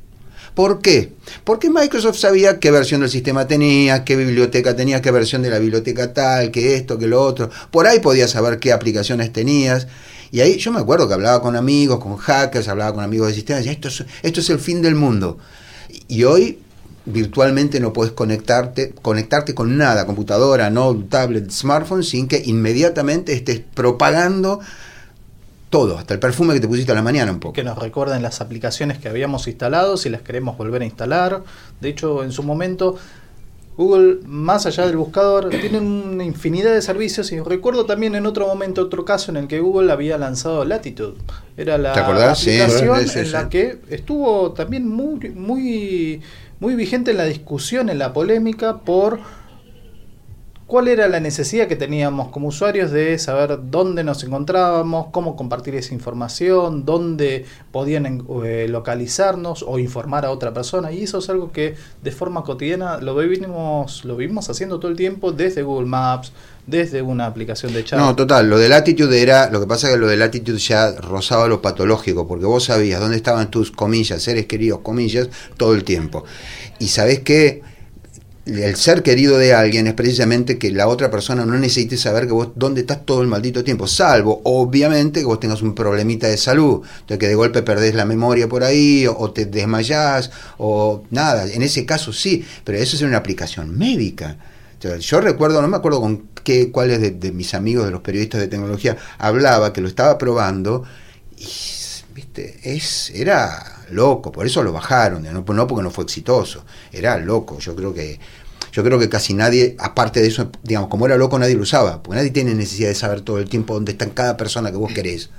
¿Por 0.56 0.80
qué? 0.80 1.12
Porque 1.44 1.68
Microsoft 1.68 2.16
sabía 2.16 2.58
qué 2.58 2.70
versión 2.70 3.02
del 3.02 3.10
sistema 3.10 3.46
tenía, 3.46 4.04
qué 4.04 4.16
biblioteca 4.16 4.74
tenía, 4.74 5.02
qué 5.02 5.10
versión 5.10 5.42
de 5.42 5.50
la 5.50 5.58
biblioteca 5.58 6.14
tal, 6.14 6.50
que 6.50 6.76
esto, 6.76 6.98
que 6.98 7.06
lo 7.06 7.22
otro. 7.22 7.50
Por 7.70 7.86
ahí 7.86 8.00
podías 8.00 8.30
saber 8.30 8.58
qué 8.58 8.72
aplicaciones 8.72 9.34
tenías. 9.34 9.86
Y 10.32 10.40
ahí 10.40 10.56
yo 10.56 10.72
me 10.72 10.80
acuerdo 10.80 11.08
que 11.08 11.12
hablaba 11.12 11.42
con 11.42 11.56
amigos, 11.56 12.00
con 12.00 12.16
hackers, 12.16 12.68
hablaba 12.68 12.94
con 12.94 13.04
amigos 13.04 13.28
de 13.28 13.34
sistemas, 13.34 13.66
y 13.66 13.68
decía, 13.68 13.72
esto 13.74 13.88
es, 13.88 14.04
esto 14.22 14.40
es 14.40 14.48
el 14.48 14.58
fin 14.58 14.80
del 14.80 14.94
mundo. 14.94 15.36
Y 16.08 16.24
hoy 16.24 16.58
virtualmente 17.06 17.80
no 17.80 17.92
puedes 17.92 18.12
conectarte, 18.12 18.92
conectarte 19.00 19.54
con 19.54 19.76
nada, 19.76 20.06
computadora, 20.06 20.70
no 20.70 20.94
tablet, 21.08 21.50
smartphone, 21.50 22.02
sin 22.02 22.28
que 22.28 22.42
inmediatamente 22.44 23.32
estés 23.32 23.60
propagando 23.60 24.60
todo, 25.70 25.98
hasta 25.98 26.14
el 26.14 26.20
perfume 26.20 26.54
que 26.54 26.60
te 26.60 26.68
pusiste 26.68 26.92
a 26.92 26.94
la 26.94 27.02
mañana 27.02 27.32
un 27.32 27.40
poco. 27.40 27.52
que 27.52 27.64
nos 27.64 27.78
recuerden 27.78 28.22
las 28.22 28.40
aplicaciones 28.40 28.98
que 28.98 29.08
habíamos 29.08 29.46
instalado, 29.48 29.96
si 29.96 30.08
las 30.08 30.22
queremos 30.22 30.56
volver 30.56 30.82
a 30.82 30.84
instalar. 30.84 31.42
De 31.80 31.88
hecho, 31.88 32.22
en 32.24 32.32
su 32.32 32.42
momento, 32.42 32.96
Google, 33.76 34.20
más 34.24 34.64
allá 34.64 34.86
del 34.86 34.96
buscador, 34.96 35.50
tiene 35.50 35.80
una 35.80 36.24
infinidad 36.24 36.72
de 36.72 36.80
servicios 36.80 37.30
y 37.32 37.40
recuerdo 37.40 37.84
también 37.84 38.14
en 38.14 38.24
otro 38.24 38.46
momento 38.46 38.82
otro 38.82 39.04
caso 39.04 39.30
en 39.30 39.36
el 39.36 39.48
que 39.48 39.60
Google 39.60 39.92
había 39.92 40.16
lanzado 40.16 40.64
Latitude. 40.64 41.16
Era 41.58 41.76
la 41.76 41.92
aplicación 41.92 42.70
sí, 42.70 43.18
en 43.18 43.32
la 43.32 43.48
que 43.50 43.78
estuvo 43.90 44.52
también 44.52 44.88
muy, 44.88 45.30
muy, 45.30 46.22
muy 46.58 46.74
vigente 46.74 47.10
en 47.10 47.18
la 47.18 47.24
discusión, 47.24 47.90
en 47.90 47.98
la 47.98 48.14
polémica 48.14 48.78
por 48.78 49.20
cuál 50.66 50.88
era 50.88 51.06
la 51.06 51.20
necesidad 51.20 51.68
que 51.68 51.76
teníamos 51.76 52.28
como 52.28 52.48
usuarios 52.48 52.90
de 52.90 53.18
saber 53.18 53.58
dónde 53.70 54.02
nos 54.02 54.24
encontrábamos, 54.24 55.06
cómo 55.12 55.36
compartir 55.36 55.76
esa 55.76 55.94
información, 55.94 56.84
dónde 56.84 57.44
podían 57.70 58.26
eh, 58.44 58.66
localizarnos 58.68 59.64
o 59.66 59.78
informar 59.78 60.24
a 60.26 60.30
otra 60.30 60.52
persona. 60.52 60.90
Y 60.90 61.04
eso 61.04 61.18
es 61.18 61.28
algo 61.30 61.52
que 61.52 61.76
de 62.02 62.10
forma 62.10 62.42
cotidiana 62.42 62.98
lo 62.98 63.14
vivimos, 63.14 64.04
lo 64.04 64.16
vivimos 64.16 64.50
haciendo 64.50 64.80
todo 64.80 64.90
el 64.90 64.96
tiempo 64.96 65.30
desde 65.30 65.62
Google 65.62 65.86
Maps, 65.86 66.32
desde 66.66 67.00
una 67.00 67.26
aplicación 67.26 67.72
de 67.72 67.84
chat. 67.84 68.00
No, 68.00 68.16
total, 68.16 68.50
lo 68.50 68.58
de 68.58 68.68
Latitude 68.68 69.22
era, 69.22 69.48
lo 69.50 69.60
que 69.60 69.68
pasa 69.68 69.86
es 69.86 69.94
que 69.94 70.00
lo 70.00 70.08
de 70.08 70.16
Latitude 70.16 70.58
ya 70.58 70.90
rozaba 70.90 71.46
lo 71.46 71.62
patológico, 71.62 72.26
porque 72.26 72.44
vos 72.44 72.64
sabías 72.64 73.00
dónde 73.00 73.16
estaban 73.16 73.52
tus 73.52 73.70
comillas, 73.70 74.20
seres 74.20 74.46
queridos, 74.46 74.80
comillas, 74.80 75.28
todo 75.56 75.74
el 75.74 75.84
tiempo. 75.84 76.24
Y 76.80 76.88
sabés 76.88 77.20
que 77.20 77.62
el 78.46 78.76
ser 78.76 79.02
querido 79.02 79.38
de 79.38 79.54
alguien 79.54 79.88
es 79.88 79.94
precisamente 79.94 80.56
que 80.56 80.70
la 80.70 80.86
otra 80.86 81.10
persona 81.10 81.44
no 81.44 81.58
necesite 81.58 81.96
saber 81.96 82.26
que 82.26 82.32
vos 82.32 82.50
dónde 82.54 82.82
estás 82.82 83.04
todo 83.04 83.20
el 83.20 83.26
maldito 83.26 83.64
tiempo, 83.64 83.88
salvo 83.88 84.40
obviamente 84.44 85.20
que 85.20 85.26
vos 85.26 85.40
tengas 85.40 85.62
un 85.62 85.74
problemita 85.74 86.28
de 86.28 86.36
salud, 86.36 86.82
de 87.08 87.18
que 87.18 87.26
de 87.26 87.34
golpe 87.34 87.62
perdés 87.62 87.96
la 87.96 88.04
memoria 88.04 88.48
por 88.48 88.62
ahí, 88.62 89.04
o, 89.08 89.32
te 89.32 89.46
desmayás, 89.46 90.30
o 90.58 91.02
nada, 91.10 91.46
en 91.46 91.62
ese 91.62 91.84
caso 91.84 92.12
sí, 92.12 92.44
pero 92.62 92.78
eso 92.78 92.94
es 92.94 93.02
una 93.02 93.16
aplicación 93.16 93.76
médica. 93.76 94.36
O 94.78 94.82
sea, 94.82 94.96
yo 94.98 95.20
recuerdo, 95.20 95.60
no 95.60 95.68
me 95.68 95.76
acuerdo 95.76 96.00
con 96.00 96.28
qué, 96.44 96.70
cuáles 96.70 97.00
de, 97.00 97.10
de 97.10 97.32
mis 97.32 97.52
amigos, 97.52 97.84
de 97.86 97.90
los 97.90 98.02
periodistas 98.02 98.40
de 98.40 98.46
tecnología, 98.46 98.96
hablaba 99.18 99.72
que 99.72 99.80
lo 99.80 99.88
estaba 99.88 100.18
probando 100.18 100.84
y, 101.36 101.46
viste, 102.16 102.58
es, 102.62 103.10
era 103.14 103.84
loco, 103.90 104.32
por 104.32 104.46
eso 104.46 104.62
lo 104.62 104.72
bajaron, 104.72 105.22
no, 105.22 105.32
no 105.32 105.66
porque 105.66 105.82
no 105.82 105.90
fue 105.90 106.04
exitoso, 106.04 106.64
era 106.90 107.18
loco, 107.18 107.58
yo 107.58 107.76
creo 107.76 107.92
que 107.92 108.18
yo 108.72 108.82
creo 108.82 108.98
que 108.98 109.08
casi 109.08 109.34
nadie, 109.34 109.76
aparte 109.78 110.20
de 110.20 110.28
eso, 110.28 110.50
digamos, 110.62 110.88
como 110.88 111.06
era 111.06 111.16
loco, 111.16 111.38
nadie 111.38 111.54
lo 111.54 111.62
usaba, 111.62 112.02
porque 112.02 112.16
nadie 112.16 112.30
tiene 112.30 112.54
necesidad 112.54 112.88
de 112.88 112.94
saber 112.94 113.20
todo 113.20 113.38
el 113.38 113.48
tiempo 113.48 113.74
dónde 113.74 113.92
está 113.92 114.08
cada 114.10 114.36
persona 114.36 114.70
que 114.70 114.76
vos 114.78 114.92
querés. 114.92 115.30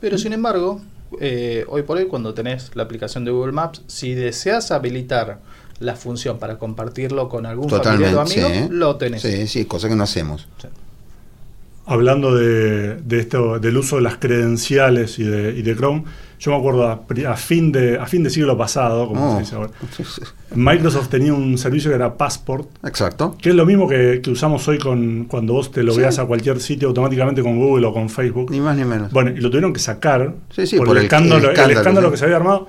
Pero 0.00 0.16
sin 0.16 0.32
embargo, 0.32 0.80
eh, 1.20 1.64
hoy 1.68 1.82
por 1.82 1.98
hoy 1.98 2.06
cuando 2.06 2.32
tenés 2.34 2.74
la 2.74 2.82
aplicación 2.82 3.24
de 3.24 3.30
Google 3.30 3.52
Maps, 3.52 3.82
si 3.86 4.14
deseas 4.14 4.70
habilitar 4.70 5.40
la 5.78 5.94
función 5.94 6.38
para 6.38 6.58
compartirlo 6.58 7.28
con 7.28 7.46
algún 7.46 7.68
familiar 7.68 8.14
o 8.14 8.20
amigo, 8.20 8.48
sí. 8.48 8.66
lo 8.70 8.96
tenés. 8.96 9.22
Sí, 9.22 9.46
sí, 9.46 9.64
cosa 9.66 9.88
que 9.88 9.94
no 9.94 10.04
hacemos. 10.04 10.48
Sí. 10.60 10.68
Hablando 11.92 12.34
de, 12.36 12.94
de 12.96 13.18
esto, 13.18 13.58
del 13.58 13.76
uso 13.76 13.96
de 13.96 14.02
las 14.02 14.16
credenciales 14.18 15.18
y 15.18 15.24
de, 15.24 15.58
y 15.58 15.62
de 15.62 15.74
Chrome, 15.74 16.04
yo 16.38 16.52
me 16.52 16.56
acuerdo 16.58 16.86
a, 16.88 17.36
fin 17.36 17.72
de 17.72 17.98
a 17.98 18.06
fin 18.06 18.22
de 18.22 18.30
siglo 18.30 18.56
pasado, 18.56 19.08
como 19.08 19.26
Oh. 19.28 19.34
se 19.34 19.40
dice 19.40 19.56
ahora, 19.56 19.70
Microsoft 20.54 21.08
tenía 21.08 21.34
un 21.34 21.58
servicio 21.58 21.90
que 21.90 21.96
era 21.96 22.16
Passport, 22.16 22.68
Exacto. 22.86 23.36
que 23.42 23.48
es 23.50 23.54
lo 23.56 23.66
mismo 23.66 23.88
que, 23.88 24.20
que 24.22 24.30
usamos 24.30 24.66
hoy 24.68 24.78
con 24.78 25.24
cuando 25.24 25.52
vos 25.54 25.70
te 25.72 25.82
logueas 25.82 26.14
Sí. 26.14 26.20
a 26.20 26.24
cualquier 26.26 26.60
sitio 26.60 26.88
automáticamente 26.88 27.42
con 27.42 27.58
Google 27.58 27.86
o 27.88 27.92
con 27.92 28.08
Facebook. 28.08 28.50
Ni 28.52 28.60
más 28.60 28.76
ni 28.76 28.84
menos. 28.84 29.10
Bueno, 29.12 29.30
y 29.32 29.40
lo 29.40 29.50
tuvieron 29.50 29.72
que 29.72 29.80
sacar 29.80 30.34
Sí, 30.50 30.66
sí, 30.68 30.76
por, 30.76 30.86
por 30.86 30.96
el, 30.96 31.00
el- 31.02 31.04
escándalo, 31.06 31.38
el 31.38 31.44
el 31.44 31.50
escándalo, 31.50 31.78
escándalo 31.80 32.06
sí. 32.08 32.10
que 32.12 32.16
se 32.18 32.24
había 32.24 32.36
armado. 32.36 32.68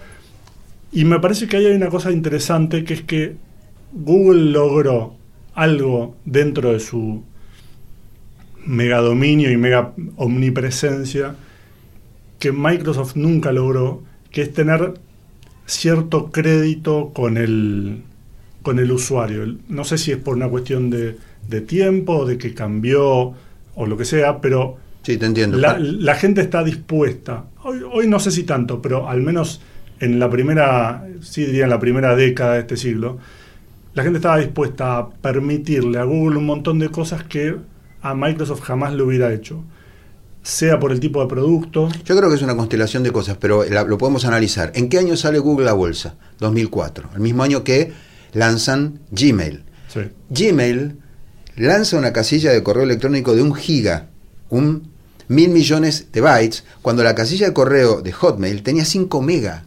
Y 0.91 1.05
me 1.05 1.19
parece 1.19 1.47
que 1.47 1.57
ahí 1.57 1.65
hay 1.67 1.75
una 1.75 1.89
cosa 1.89 2.11
interesante, 2.11 2.83
que 2.83 2.93
es 2.95 3.01
que 3.03 3.35
Google 3.93 4.51
logró 4.51 5.13
algo 5.53 6.15
dentro 6.25 6.73
de 6.73 6.79
su 6.79 7.23
megadominio 8.65 9.51
y 9.51 9.57
mega 9.57 9.93
omnipresencia 10.17 11.35
que 12.39 12.51
Microsoft 12.51 13.15
nunca 13.15 13.51
logró, 13.51 14.03
que 14.31 14.41
es 14.41 14.53
tener 14.53 14.95
cierto 15.65 16.31
crédito 16.31 17.11
con 17.13 17.37
el, 17.37 18.03
con 18.61 18.79
el 18.79 18.91
usuario. 18.91 19.57
No 19.69 19.83
sé 19.85 19.97
si 19.97 20.11
es 20.11 20.17
por 20.17 20.35
una 20.35 20.49
cuestión 20.49 20.89
de, 20.89 21.17
de 21.47 21.61
tiempo, 21.61 22.25
de 22.25 22.37
que 22.37 22.53
cambió 22.53 23.33
o 23.75 23.85
lo 23.85 23.97
que 23.97 24.05
sea, 24.05 24.41
pero 24.41 24.77
Sí, 25.03 25.17
te 25.17 25.25
entiendo. 25.25 25.57
la, 25.57 25.77
la 25.79 26.15
gente 26.15 26.41
está 26.41 26.63
dispuesta, 26.63 27.45
hoy, 27.63 27.79
hoy 27.91 28.07
no 28.07 28.19
sé 28.19 28.31
si 28.31 28.43
tanto, 28.43 28.81
pero 28.81 29.09
al 29.09 29.21
menos 29.21 29.61
en 29.99 30.19
la 30.19 30.29
primera, 30.29 31.07
sí 31.21 31.45
diría 31.45 31.63
en 31.65 31.69
la 31.71 31.79
primera 31.79 32.15
década 32.15 32.53
de 32.53 32.59
este 32.61 32.77
siglo, 32.77 33.17
la 33.93 34.03
gente 34.03 34.17
estaba 34.19 34.37
dispuesta 34.37 34.97
a 34.97 35.09
permitirle 35.09 35.99
a 35.99 36.03
Google 36.05 36.37
un 36.37 36.45
montón 36.45 36.79
de 36.79 36.89
cosas 36.89 37.23
que 37.23 37.55
a 38.01 38.13
Microsoft 38.15 38.61
jamás 38.61 38.93
lo 38.93 39.05
hubiera 39.05 39.33
hecho. 39.33 39.63
Sea 40.43 40.79
por 40.79 40.91
el 40.91 40.99
tipo 40.99 41.21
de 41.21 41.27
producto, 41.27 41.87
Yo 42.03 42.17
creo 42.17 42.27
que 42.29 42.35
es 42.35 42.41
una 42.41 42.55
constelación 42.57 43.03
de 43.03 43.11
cosas, 43.11 43.37
pero 43.39 43.63
la- 43.63 43.83
lo 43.83 43.97
podemos 43.99 44.25
analizar. 44.25 44.71
¿En 44.73 44.89
qué 44.89 44.97
año 44.97 45.15
sale 45.15 45.37
Google 45.37 45.69
a 45.69 45.73
bolsa? 45.73 46.15
2004. 46.39 47.09
El 47.13 47.19
mismo 47.21 47.43
año 47.43 47.63
que 47.63 47.93
lanzan 48.33 48.99
Gmail. 49.11 49.63
sí, 49.87 49.99
Gmail 50.29 50.97
lanza 51.57 51.97
una 51.97 52.11
casilla 52.13 52.51
de 52.51 52.63
correo 52.63 52.83
electrónico 52.83 53.35
de 53.35 53.43
un 53.43 53.53
giga, 53.53 54.07
un 54.49 54.89
mil 55.27 55.49
millones 55.49 56.07
de 56.11 56.21
bytes, 56.21 56.63
cuando 56.81 57.03
la 57.03 57.13
casilla 57.13 57.45
de 57.45 57.53
correo 57.53 58.01
de 58.01 58.11
Hotmail 58.11 58.63
tenía 58.63 58.83
5 58.85 59.21
mega. 59.21 59.65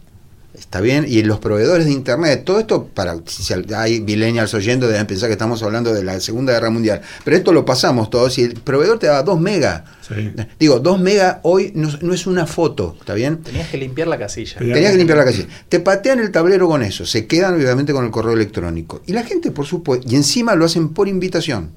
Está 0.65 0.81
bien, 0.81 1.05
y 1.07 1.21
los 1.23 1.39
proveedores 1.39 1.85
de 1.85 1.93
internet, 1.93 2.43
todo 2.43 2.59
esto 2.59 2.85
para 2.93 3.15
si 3.27 3.53
hay 3.73 4.01
millennials 4.01 4.53
oyendo 4.53 4.87
deben 4.89 5.07
pensar 5.07 5.29
que 5.29 5.33
estamos 5.33 5.63
hablando 5.63 5.93
de 5.93 6.03
la 6.03 6.19
Segunda 6.19 6.51
Guerra 6.51 6.69
Mundial, 6.69 6.99
pero 7.23 7.37
esto 7.37 7.53
lo 7.53 7.63
pasamos 7.63 8.09
todos 8.09 8.37
y 8.39 8.41
el 8.43 8.55
proveedor 8.55 8.99
te 8.99 9.07
daba 9.07 9.23
2 9.23 9.39
mega. 9.39 9.85
sí. 10.05 10.33
Digo, 10.59 10.79
2 10.79 10.99
mega 10.99 11.39
hoy 11.43 11.71
no, 11.75 11.89
no 12.01 12.13
es 12.13 12.27
una 12.27 12.45
foto, 12.45 12.97
¿está 12.99 13.13
bien? 13.13 13.37
Tenías 13.37 13.69
que 13.69 13.77
limpiar 13.77 14.09
la 14.09 14.17
casilla. 14.17 14.57
Tenía- 14.57 14.73
Tenías 14.73 14.91
que 14.91 14.97
limpiar 14.97 15.17
la 15.19 15.25
casilla. 15.25 15.47
Te 15.69 15.79
patean 15.79 16.19
el 16.19 16.31
tablero 16.31 16.67
con 16.67 16.83
eso, 16.83 17.05
se 17.05 17.25
quedan 17.25 17.53
obviamente 17.55 17.93
con 17.93 18.03
el 18.03 18.11
correo 18.11 18.33
electrónico. 18.33 19.01
Y 19.05 19.13
la 19.13 19.23
gente, 19.23 19.51
por 19.51 19.65
supuesto, 19.65 20.05
y 20.11 20.15
encima 20.15 20.55
lo 20.55 20.65
hacen 20.65 20.89
por 20.89 21.07
invitación. 21.07 21.69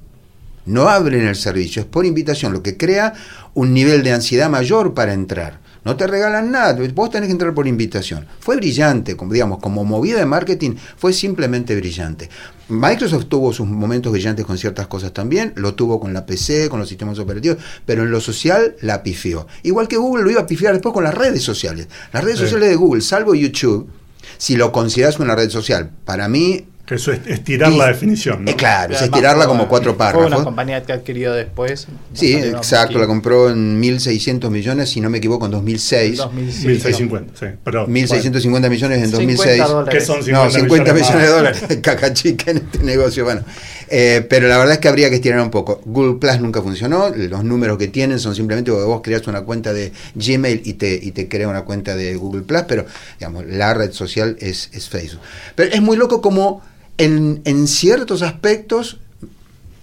No 0.65 0.89
abren 0.89 1.25
el 1.25 1.35
servicio, 1.37 1.81
es 1.83 1.87
por 1.87 2.05
invitación, 2.05 2.51
lo 2.51 2.61
que 2.61 2.75
crea 2.75 3.13
un 3.53 3.73
nivel 3.73 4.03
de 4.03 4.11
ansiedad 4.11 4.49
mayor 4.49 4.93
para 4.93 5.13
entrar. 5.13 5.59
No 5.89 5.95
te 5.97 6.05
regalan 6.05 6.51
nada, 6.51 6.77
vos 6.93 7.09
tenés 7.09 7.25
que 7.29 7.31
entrar 7.31 7.51
por 7.55 7.65
invitación. 7.65 8.27
Fue 8.41 8.55
brillante, 8.57 9.17
como 9.17 9.33
digamos, 9.33 9.57
como 9.57 9.83
movida 9.83 10.19
de 10.19 10.25
marketing, 10.27 10.75
fue 10.97 11.13
simplemente 11.13 11.75
brillante. 11.75 12.29
Microsoft 12.67 13.25
tuvo 13.25 13.51
sus 13.53 13.65
momentos 13.65 14.11
brillantes 14.11 14.45
con 14.45 14.59
ciertas 14.59 14.85
cosas 14.85 15.13
también, 15.13 15.51
lo 15.55 15.73
tuvo 15.73 15.99
con 15.99 16.13
la 16.13 16.27
PC, 16.27 16.69
con 16.69 16.79
los 16.79 16.87
sistemas 16.89 17.17
operativos, 17.17 17.57
pero 17.87 18.03
en 18.03 18.11
lo 18.11 18.21
social 18.21 18.75
la 18.81 19.01
pifió. 19.01 19.47
Igual 19.63 19.87
que 19.87 19.97
Google 19.97 20.23
lo 20.25 20.29
iba 20.29 20.41
a 20.41 20.45
pifiar 20.45 20.73
después 20.73 20.93
con 20.93 21.03
las 21.03 21.15
redes 21.15 21.41
sociales. 21.41 21.87
Las 22.13 22.23
redes 22.23 22.37
Sí. 22.37 22.43
sociales 22.45 22.69
de 22.69 22.75
Google, 22.75 23.01
salvo 23.01 23.33
YouTube, 23.33 23.89
si 24.37 24.57
lo 24.57 24.71
consideras 24.71 25.19
una 25.19 25.33
red 25.35 25.49
social, 25.49 25.89
para 26.05 26.27
mí 26.29 26.67
que 26.89 26.95
eso 26.95 27.11
es 27.11 27.19
estirar 27.27 27.71
la 27.71 27.85
Y- 27.85 27.87
definición. 27.89 28.43
¿no? 28.45 28.49
Eh, 28.51 28.55
claro, 28.55 28.95
es 28.95 28.99
fue- 29.07 29.45
como 29.45 29.67
cuatro 29.69 29.93
Fue 29.95 30.07
una 30.07 30.11
párrafos. 30.19 30.43
compañía 30.43 30.83
que 30.83 30.91
adquirió 30.91 31.33
después. 31.33 31.87
Sí, 32.13 32.33
exacto, 32.33 32.97
la 32.97 33.05
compró 33.05 33.51
en 33.51 33.79
1.600 33.79 34.49
millones, 34.49 34.89
si 34.89 34.99
no 34.99 35.07
me 35.11 35.19
equivoco, 35.19 35.45
en 35.45 35.51
2006. 35.51 36.17
2006. 36.17 36.65
1650, 36.65 37.33
sí. 37.39 37.45
Pero, 37.63 37.87
1.650 37.87 38.69
millones 38.71 38.97
en 39.03 39.05
50 39.11 39.17
2006. 39.17 39.67
dólares. 39.67 39.93
¿Qué 39.99 40.05
son 40.05 40.17
No, 40.17 40.49
50 40.49 40.59
50 40.59 40.93
millones 40.93 41.07
millones 41.09 41.27
de 41.29 41.33
dólares. 41.35 41.63
Cacachica 41.83 42.51
en 42.51 42.57
este 42.57 42.79
negocio. 42.79 43.23
Bueno, 43.23 43.43
Eh, 43.91 44.23
pero 44.29 44.47
la 44.47 44.57
verdad 44.59 44.73
es 44.73 44.79
que 44.79 44.87
habría 44.87 45.09
que 45.09 45.15
estirar 45.15 45.41
un 45.41 45.49
poco. 45.49 45.81
Google 45.85 46.19
Plus 46.19 46.39
nunca 46.39 46.61
funcionó. 46.61 47.09
Los 47.09 47.43
números 47.43 47.77
que 47.79 47.87
tienen 47.87 48.19
son 48.19 48.35
simplemente 48.35 48.71
porque 48.71 48.85
vos 48.85 49.01
creas 49.03 49.25
una 49.27 49.41
cuenta 49.41 49.73
de 49.73 49.91
Gmail 50.13 50.61
y 50.63 50.73
te, 50.73 50.93
y 50.93 51.11
te 51.11 51.27
crea 51.27 51.47
una 51.47 51.63
cuenta 51.63 51.95
de 51.95 52.15
Google 52.15 52.41
Plus. 52.43 52.61
Pero, 52.67 52.85
digamos, 53.19 53.45
la 53.47 53.73
red 53.73 53.91
social 53.91 54.37
es, 54.39 54.69
es 54.73 54.89
Facebook. 54.89 55.21
Pero 55.55 55.73
es 55.73 55.81
muy 55.81 55.97
loco 55.97 56.21
como 56.21 56.61
en, 56.99 57.67
ciertos 57.67 58.21
aspectos, 58.21 58.99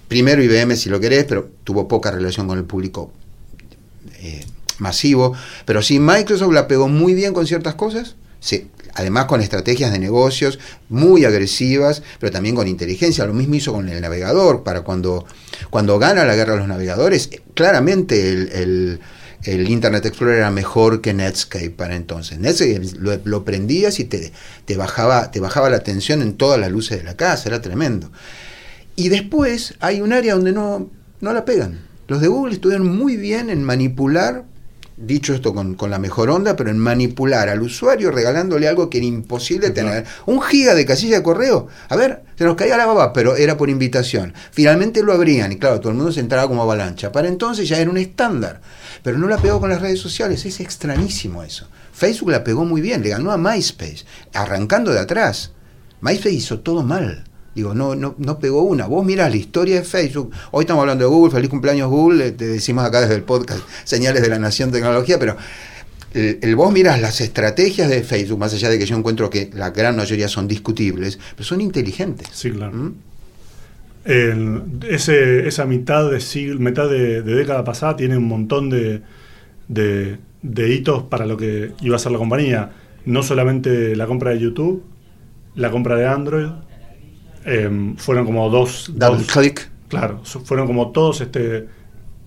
primero 0.08 0.42
IBM 0.42 0.76
si 0.76 0.88
lo 0.90 1.00
querés, 1.00 1.24
pero 1.24 1.50
tuvo 1.64 1.88
poca 1.88 2.10
relación 2.10 2.46
con 2.46 2.58
el 2.58 2.64
público 2.64 3.10
eh, 4.20 4.44
masivo. 4.78 5.34
Pero 5.64 5.82
sí, 5.82 5.98
Microsoft 5.98 6.52
la 6.52 6.68
pegó 6.68 6.88
muy 6.88 7.14
bien 7.14 7.32
con 7.32 7.46
ciertas 7.46 7.74
cosas. 7.74 8.14
Sí, 8.38 8.68
además 8.94 9.24
con 9.24 9.40
estrategias 9.40 9.90
de 9.92 9.98
negocios 9.98 10.58
muy 10.88 11.24
agresivas, 11.24 12.02
pero 12.20 12.30
también 12.30 12.54
con 12.54 12.68
inteligencia. 12.68 13.24
Lo 13.24 13.34
mismo 13.34 13.54
hizo 13.54 13.72
con 13.72 13.88
el 13.88 14.00
navegador. 14.00 14.62
Para 14.62 14.82
cuando, 14.82 15.24
cuando 15.70 15.98
gana 15.98 16.24
la 16.24 16.36
guerra 16.36 16.56
los 16.56 16.68
navegadores, 16.68 17.30
eh, 17.32 17.40
claramente 17.54 18.30
el- 18.30 19.00
el 19.46 19.68
Internet 19.68 20.04
Explorer 20.06 20.38
era 20.38 20.50
mejor 20.50 21.00
que 21.00 21.14
Netscape 21.14 21.70
para 21.70 21.96
entonces. 21.96 22.38
Netscape 22.38 23.20
lo, 23.24 23.44
prendías 23.44 24.00
y 24.00 24.04
te, 24.04 24.32
te, 24.64 24.76
bajaba, 24.76 25.30
te 25.30 25.40
bajaba 25.40 25.70
la 25.70 25.80
tensión 25.80 26.22
en 26.22 26.36
todas 26.36 26.58
las 26.58 26.70
luces 26.70 26.98
de 26.98 27.04
la 27.04 27.16
casa, 27.16 27.48
era 27.48 27.62
tremendo. 27.62 28.10
Y 28.96 29.08
después 29.08 29.74
hay 29.80 30.00
un 30.00 30.12
área 30.12 30.34
donde 30.34 30.52
no, 30.52 30.90
no 31.20 31.32
la 31.32 31.44
pegan. 31.44 31.80
Los 32.08 32.20
de 32.20 32.28
Google 32.28 32.54
estuvieron 32.54 32.96
muy 32.96 33.16
bien 33.16 33.50
en 33.50 33.62
manipular, 33.62 34.44
dicho 34.96 35.34
esto 35.34 35.54
con, 35.54 35.74
con 35.74 35.90
la 35.90 35.98
mejor 35.98 36.30
onda, 36.30 36.56
pero 36.56 36.70
en 36.70 36.78
manipular 36.78 37.48
al 37.48 37.62
usuario 37.62 38.10
regalándole 38.10 38.66
algo 38.66 38.88
que 38.88 38.98
era 38.98 39.06
imposible 39.06 39.70
tener. 39.70 40.04
Un 40.26 40.40
giga 40.40 40.74
de 40.74 40.86
casilla 40.86 41.16
de 41.16 41.22
correo. 41.22 41.68
A 41.88 41.96
ver, 41.96 42.22
se 42.36 42.44
nos 42.44 42.56
caía 42.56 42.76
la 42.76 42.86
baba, 42.86 43.12
pero 43.12 43.36
era 43.36 43.56
por 43.56 43.70
invitación. 43.70 44.34
Finalmente 44.50 45.02
lo 45.02 45.12
abrían 45.12 45.52
y 45.52 45.58
claro, 45.58 45.80
todo 45.80 45.90
el 45.90 45.96
mundo 45.96 46.12
se 46.12 46.20
entraba 46.20 46.48
como 46.48 46.62
avalancha. 46.62 47.12
Para 47.12 47.28
entonces 47.28 47.68
ya 47.68 47.78
era 47.78 47.90
un 47.90 47.98
estándar. 47.98 48.60
Pero 49.02 49.18
no 49.18 49.28
la 49.28 49.38
pegó 49.38 49.60
con 49.60 49.70
las 49.70 49.80
redes 49.80 50.00
sociales. 50.00 50.44
Es 50.46 50.60
extrañísimo 50.60 51.42
eso. 51.42 51.68
Facebook 51.92 52.30
la 52.30 52.44
pegó 52.44 52.64
muy 52.64 52.80
bien, 52.80 53.02
le 53.02 53.10
ganó 53.10 53.30
a 53.30 53.38
MySpace, 53.38 54.04
arrancando 54.34 54.92
de 54.92 55.00
atrás. 55.00 55.52
MySpace 56.00 56.34
hizo 56.34 56.60
todo 56.60 56.82
mal. 56.82 57.24
Digo, 57.56 57.72
no, 57.74 57.94
no, 57.94 58.14
no 58.18 58.38
pegó 58.38 58.60
una. 58.64 58.86
Vos 58.86 59.02
mirás 59.04 59.30
la 59.30 59.36
historia 59.36 59.76
de 59.76 59.82
Facebook. 59.82 60.30
Hoy 60.50 60.64
estamos 60.64 60.82
hablando 60.82 61.04
de 61.04 61.10
Google, 61.10 61.32
feliz 61.32 61.48
cumpleaños 61.48 61.88
Google, 61.88 62.26
eh, 62.26 62.30
te 62.32 62.46
decimos 62.46 62.84
acá 62.84 63.00
desde 63.00 63.14
el 63.14 63.22
podcast 63.22 63.60
Señales 63.84 64.20
de 64.20 64.28
la 64.28 64.38
Nación 64.38 64.70
Tecnología, 64.70 65.18
pero 65.18 65.38
el, 66.12 66.38
el 66.42 66.54
vos 66.54 66.70
mirás 66.70 67.00
las 67.00 67.22
estrategias 67.22 67.88
de 67.88 68.02
Facebook, 68.02 68.38
más 68.38 68.52
allá 68.52 68.68
de 68.68 68.78
que 68.78 68.84
yo 68.84 68.94
encuentro 68.94 69.30
que 69.30 69.48
la 69.54 69.70
gran 69.70 69.96
mayoría 69.96 70.28
son 70.28 70.46
discutibles, 70.46 71.18
pero 71.34 71.44
son 71.44 71.62
inteligentes. 71.62 72.28
Sí, 72.30 72.50
claro. 72.50 72.74
¿Mm? 72.74 72.94
El- 74.04 74.62
ese, 74.90 75.48
esa 75.48 75.64
mitad 75.64 76.10
de 76.10 76.20
siglo, 76.20 76.60
mitad 76.60 76.90
de, 76.90 77.22
de 77.22 77.34
década 77.36 77.64
pasada 77.64 77.96
tiene 77.96 78.18
un 78.18 78.28
montón 78.28 78.68
de, 78.68 79.00
de, 79.68 80.18
de 80.42 80.74
hitos 80.74 81.04
para 81.04 81.24
lo 81.24 81.38
que 81.38 81.72
iba 81.80 81.96
a 81.96 81.98
ser 81.98 82.12
la 82.12 82.18
compañía. 82.18 82.70
No 83.06 83.22
solamente 83.22 83.96
la 83.96 84.06
compra 84.06 84.32
de 84.32 84.40
YouTube, 84.40 84.84
la 85.54 85.70
compra 85.70 85.96
de 85.96 86.06
Android, 86.06 86.48
em, 87.46 87.96
fueron 87.96 88.26
como 88.26 88.50
dos, 88.50 88.90
Double 88.94 89.22
dos- 89.22 89.32
click. 89.32 89.68
claro, 89.88 90.20
fueron 90.24 90.66
como 90.66 90.90
todos 90.92 91.20
este 91.22 91.66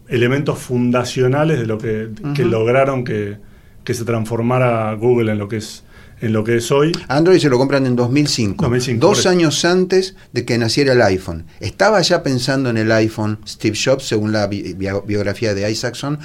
elementos 0.08 0.58
fundacionales 0.58 1.60
de 1.60 1.68
lo 1.68 1.78
que, 1.78 2.10
lograron 2.40 3.04
que, 3.04 3.38
que 3.84 3.94
se 3.94 4.06
transformara 4.06 4.92
Google 4.96 5.32
en 5.34 5.38
lo 5.38 5.48
que 5.48 5.58
es 5.58 5.84
en 6.22 6.34
lo 6.34 6.44
que 6.44 6.58
es 6.58 6.70
hoy. 6.70 6.92
Android 7.08 7.40
se 7.40 7.48
lo 7.50 7.58
compran 7.58 7.86
en 7.86 7.96
2005, 7.96 8.62
2005, 8.64 9.00
dos 9.08 9.26
años 9.26 9.64
antes 9.64 10.18
de 10.34 10.44
que 10.44 10.58
naciera 10.58 10.92
el 10.92 11.02
iPhone. 11.02 11.46
Estaba 11.62 12.02
ya 12.02 12.24
pensando 12.24 12.70
en 12.70 12.76
el 12.76 12.92
iPhone 12.92 13.40
Steve 13.48 13.78
Jobs, 13.82 14.04
según 14.06 14.34
la 14.34 14.48
bi- 14.48 14.74
bi- 14.74 14.88
biografía 15.06 15.54
de 15.54 15.72
Isaacson, 15.72 16.20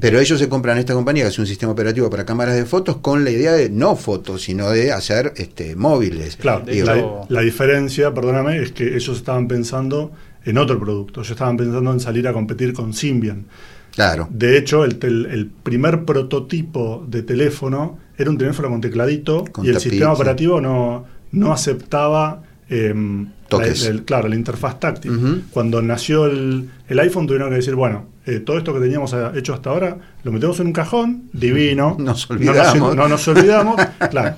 pero 0.00 0.18
ellos 0.18 0.38
se 0.38 0.48
compran 0.48 0.78
esta 0.78 0.94
compañía 0.94 1.24
que 1.24 1.30
es 1.30 1.38
un 1.38 1.46
sistema 1.46 1.72
operativo 1.72 2.10
para 2.10 2.24
cámaras 2.24 2.54
de 2.56 2.64
fotos 2.66 2.96
con 2.98 3.24
la 3.24 3.30
idea 3.30 3.52
de 3.52 3.70
no 3.70 3.96
fotos, 3.96 4.42
sino 4.42 4.70
de 4.70 4.92
hacer 4.92 5.32
este, 5.36 5.76
móviles. 5.76 6.36
Claro, 6.36 6.64
Digo, 6.66 6.86
la, 7.28 7.36
la 7.36 7.40
diferencia, 7.42 8.12
perdóname, 8.12 8.62
es 8.62 8.72
que 8.72 8.96
ellos 8.96 9.16
estaban 9.16 9.46
pensando 9.48 10.12
en 10.44 10.58
otro 10.58 10.78
producto. 10.80 11.20
Ellos 11.20 11.30
estaban 11.30 11.56
pensando 11.56 11.92
en 11.92 12.00
salir 12.00 12.26
a 12.28 12.32
competir 12.32 12.72
con 12.72 12.92
Symbian. 12.92 13.46
claro. 13.94 14.28
De 14.30 14.58
hecho, 14.58 14.84
el, 14.84 14.98
tel- 14.98 15.26
el 15.30 15.46
primer 15.46 16.04
prototipo 16.04 17.04
de 17.08 17.22
teléfono 17.22 17.98
era 18.18 18.30
un 18.30 18.38
teléfono 18.38 18.68
con 18.68 18.80
tecladito 18.80 19.44
Con 19.52 19.64
y 19.64 19.68
el 19.68 19.74
tapiz, 19.74 19.90
sistema 19.90 20.12
operativo 20.12 20.60
no, 20.60 21.04
no 21.32 21.52
aceptaba 21.52 22.42
em, 22.68 23.28
Toques. 23.48 23.84
la- 23.84 23.90
el- 23.90 24.02
claro, 24.04 24.28
la 24.28 24.34
interfaz 24.36 24.80
táctil. 24.80 25.44
Cuando 25.50 25.80
nació 25.82 26.26
el, 26.26 26.68
el 26.88 26.98
iPhone 26.98 27.26
tuvieron 27.26 27.50
que 27.50 27.56
decir, 27.56 27.74
bueno, 27.74 28.06
eh, 28.26 28.40
todo 28.40 28.58
esto 28.58 28.72
que 28.74 28.80
teníamos 28.80 29.12
eh, 29.12 29.30
hecho 29.36 29.54
hasta 29.54 29.70
ahora 29.70 29.98
lo 30.22 30.32
metemos 30.32 30.58
en 30.60 30.66
un 30.68 30.72
cajón, 30.72 31.24
divino. 31.32 31.96
Nos 32.00 32.28
No 32.30 32.36
olvidamos. 32.36 32.96
No, 32.96 33.08
nos 33.08 33.28
olvidamos. 33.28 33.76
claro. 34.10 34.36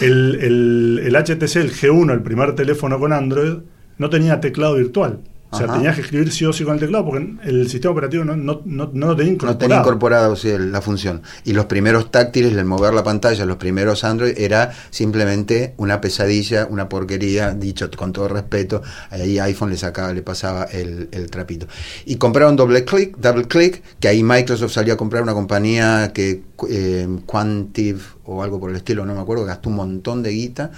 El, 0.00 0.36
el- 0.40 1.00
el 1.04 1.16
HTC, 1.16 1.56
el 1.56 1.72
G1, 1.72 2.12
el 2.12 2.22
primer 2.22 2.54
teléfono 2.54 2.98
con 2.98 3.12
Android, 3.12 3.58
no 3.98 4.10
tenía 4.10 4.40
teclado 4.40 4.74
virtual. 4.76 5.20
O 5.52 5.56
sea, 5.58 5.66
Ajá. 5.66 5.74
tenías 5.74 5.94
que 5.96 6.00
escribir 6.00 6.32
sí 6.32 6.44
o 6.46 6.52
sí 6.52 6.64
con 6.64 6.74
el 6.74 6.80
teclado 6.80 7.04
porque 7.04 7.36
el 7.44 7.68
sistema 7.68 7.92
operativo 7.92 8.24
no, 8.24 8.34
no, 8.36 8.62
no, 8.64 8.90
no 8.92 9.06
lo 9.08 9.16
tenía 9.16 9.32
No 9.32 9.34
incorporado. 9.34 9.58
tenía 9.58 9.76
incorporado 9.80 10.34
sí, 10.36 10.50
la 10.58 10.80
función. 10.80 11.22
Y 11.44 11.52
los 11.52 11.66
primeros 11.66 12.10
táctiles, 12.10 12.52
el 12.54 12.64
mover 12.64 12.94
la 12.94 13.04
pantalla, 13.04 13.44
los 13.44 13.58
primeros 13.58 14.02
Android, 14.02 14.32
era 14.38 14.72
simplemente 14.90 15.74
una 15.76 16.00
pesadilla, 16.00 16.66
una 16.70 16.88
porquería, 16.88 17.52
dicho 17.52 17.90
con 17.96 18.12
todo 18.12 18.28
respeto. 18.28 18.82
Ahí 19.10 19.38
iPhone 19.38 19.70
le 19.70 19.76
sacaba, 19.76 20.12
le 20.14 20.22
pasaba 20.22 20.64
el, 20.64 21.08
el 21.12 21.30
trapito. 21.30 21.66
Y 22.06 22.16
compraron 22.16 22.56
doble 22.56 22.84
click, 22.84 23.16
double 23.18 23.44
click, 23.44 23.82
que 24.00 24.08
ahí 24.08 24.22
Microsoft 24.22 24.72
salió 24.72 24.94
a 24.94 24.96
comprar 24.96 25.22
una 25.22 25.34
compañía 25.34 26.12
que 26.14 26.42
eh, 26.70 27.06
Quantive 27.26 28.00
o 28.32 28.42
algo 28.42 28.60
por 28.60 28.70
el 28.70 28.76
estilo, 28.76 29.04
no 29.04 29.14
me 29.14 29.20
acuerdo, 29.20 29.44
gastó 29.44 29.70
un 29.70 29.76
montón 29.76 30.22
de 30.22 30.30
guita. 30.30 30.70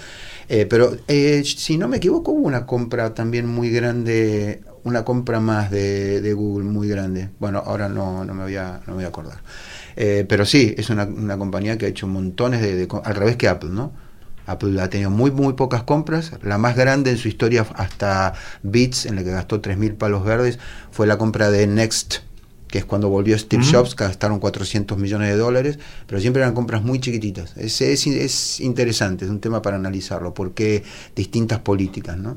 Eh, 0.48 0.66
pero 0.66 0.96
eh, 1.08 1.42
si 1.44 1.78
no 1.78 1.88
me 1.88 1.98
equivoco, 1.98 2.32
hubo 2.32 2.46
una 2.46 2.66
compra 2.66 3.14
también 3.14 3.46
muy 3.46 3.70
grande, 3.70 4.62
una 4.84 5.04
compra 5.04 5.40
más 5.40 5.70
de, 5.70 6.32
Google 6.34 6.64
muy 6.64 6.88
grande. 6.88 7.30
Bueno, 7.38 7.62
ahora 7.64 7.88
no, 7.88 8.24
no, 8.24 8.34
me, 8.34 8.44
voy 8.44 8.56
a, 8.56 8.80
no 8.86 8.92
me 8.92 8.94
voy 8.94 9.04
a 9.04 9.08
acordar. 9.08 9.38
Eh, 9.96 10.24
pero 10.28 10.44
sí, 10.44 10.74
es 10.76 10.90
una, 10.90 11.04
una 11.04 11.38
compañía 11.38 11.78
que 11.78 11.86
ha 11.86 11.88
hecho 11.88 12.06
montones 12.06 12.60
de, 12.60 12.74
de 12.74 12.88
al 13.04 13.14
revés 13.14 13.36
que 13.36 13.48
Apple, 13.48 13.70
¿no? 13.70 13.92
Apple 14.46 14.80
ha 14.80 14.90
tenido 14.90 15.10
muy, 15.10 15.30
muy 15.30 15.54
pocas 15.54 15.82
compras. 15.82 16.32
La 16.42 16.58
más 16.58 16.76
grande 16.76 17.10
en 17.10 17.18
su 17.18 17.28
historia, 17.28 17.66
hasta 17.74 18.34
Beats, 18.62 19.06
en 19.06 19.16
la 19.16 19.24
que 19.24 19.30
gastó 19.30 19.62
3.000 19.62 19.96
palos 19.96 20.24
verdes, 20.24 20.58
fue 20.90 21.06
la 21.06 21.18
compra 21.18 21.50
de 21.50 21.66
Next, 21.66 22.18
que 22.74 22.78
es 22.78 22.84
cuando 22.84 23.08
volvió 23.08 23.38
Steve 23.38 23.62
Ujú. 23.62 23.70
Jobs, 23.72 23.94
que 23.94 24.02
gastaron 24.02 24.40
400 24.40 24.98
millones 24.98 25.28
de 25.28 25.36
dólares, 25.36 25.78
pero 26.08 26.20
siempre 26.20 26.42
eran 26.42 26.54
compras 26.54 26.82
muy 26.82 26.98
chiquititas. 26.98 27.56
Es, 27.56 27.80
es, 27.80 28.04
es 28.08 28.58
interesante, 28.58 29.26
es 29.26 29.30
un 29.30 29.38
tema 29.38 29.62
para 29.62 29.76
analizarlo, 29.76 30.34
porque 30.34 30.82
distintas 31.14 31.60
políticas, 31.60 32.18
¿no? 32.18 32.36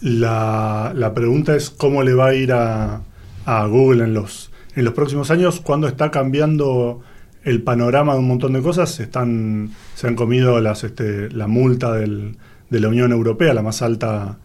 La, 0.00 0.92
la 0.96 1.14
pregunta 1.14 1.54
es 1.54 1.70
cómo 1.70 2.02
le 2.02 2.14
va 2.14 2.26
a 2.30 2.34
ir 2.34 2.52
a, 2.52 3.02
a 3.44 3.66
Google 3.66 4.02
en 4.02 4.14
los, 4.14 4.50
en 4.74 4.84
los 4.84 4.94
próximos 4.94 5.30
años 5.30 5.60
cuando 5.60 5.86
está 5.86 6.10
cambiando 6.10 7.02
el 7.44 7.62
panorama 7.62 8.14
de 8.14 8.18
un 8.18 8.26
montón 8.26 8.52
de 8.52 8.62
cosas. 8.62 8.90
Se 8.90 9.04
Están, 9.04 9.70
se 9.94 10.08
han 10.08 10.16
comido 10.16 10.60
las, 10.60 10.82
este, 10.82 11.30
la 11.30 11.46
multa 11.46 11.92
del- 11.92 12.36
de 12.68 12.80
la 12.80 12.88
Unión 12.88 13.12
Europea, 13.12 13.54
la 13.54 13.62
más 13.62 13.80
alta 13.80 14.38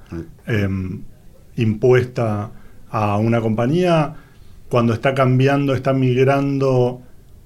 em, 0.46 1.02
impuesta 1.56 2.52
a 2.92 3.18
una 3.18 3.42
compañía. 3.42 4.14
Cuando 4.72 4.94
está 4.94 5.14
cambiando, 5.14 5.74
está 5.74 5.92
migrando 5.92 7.02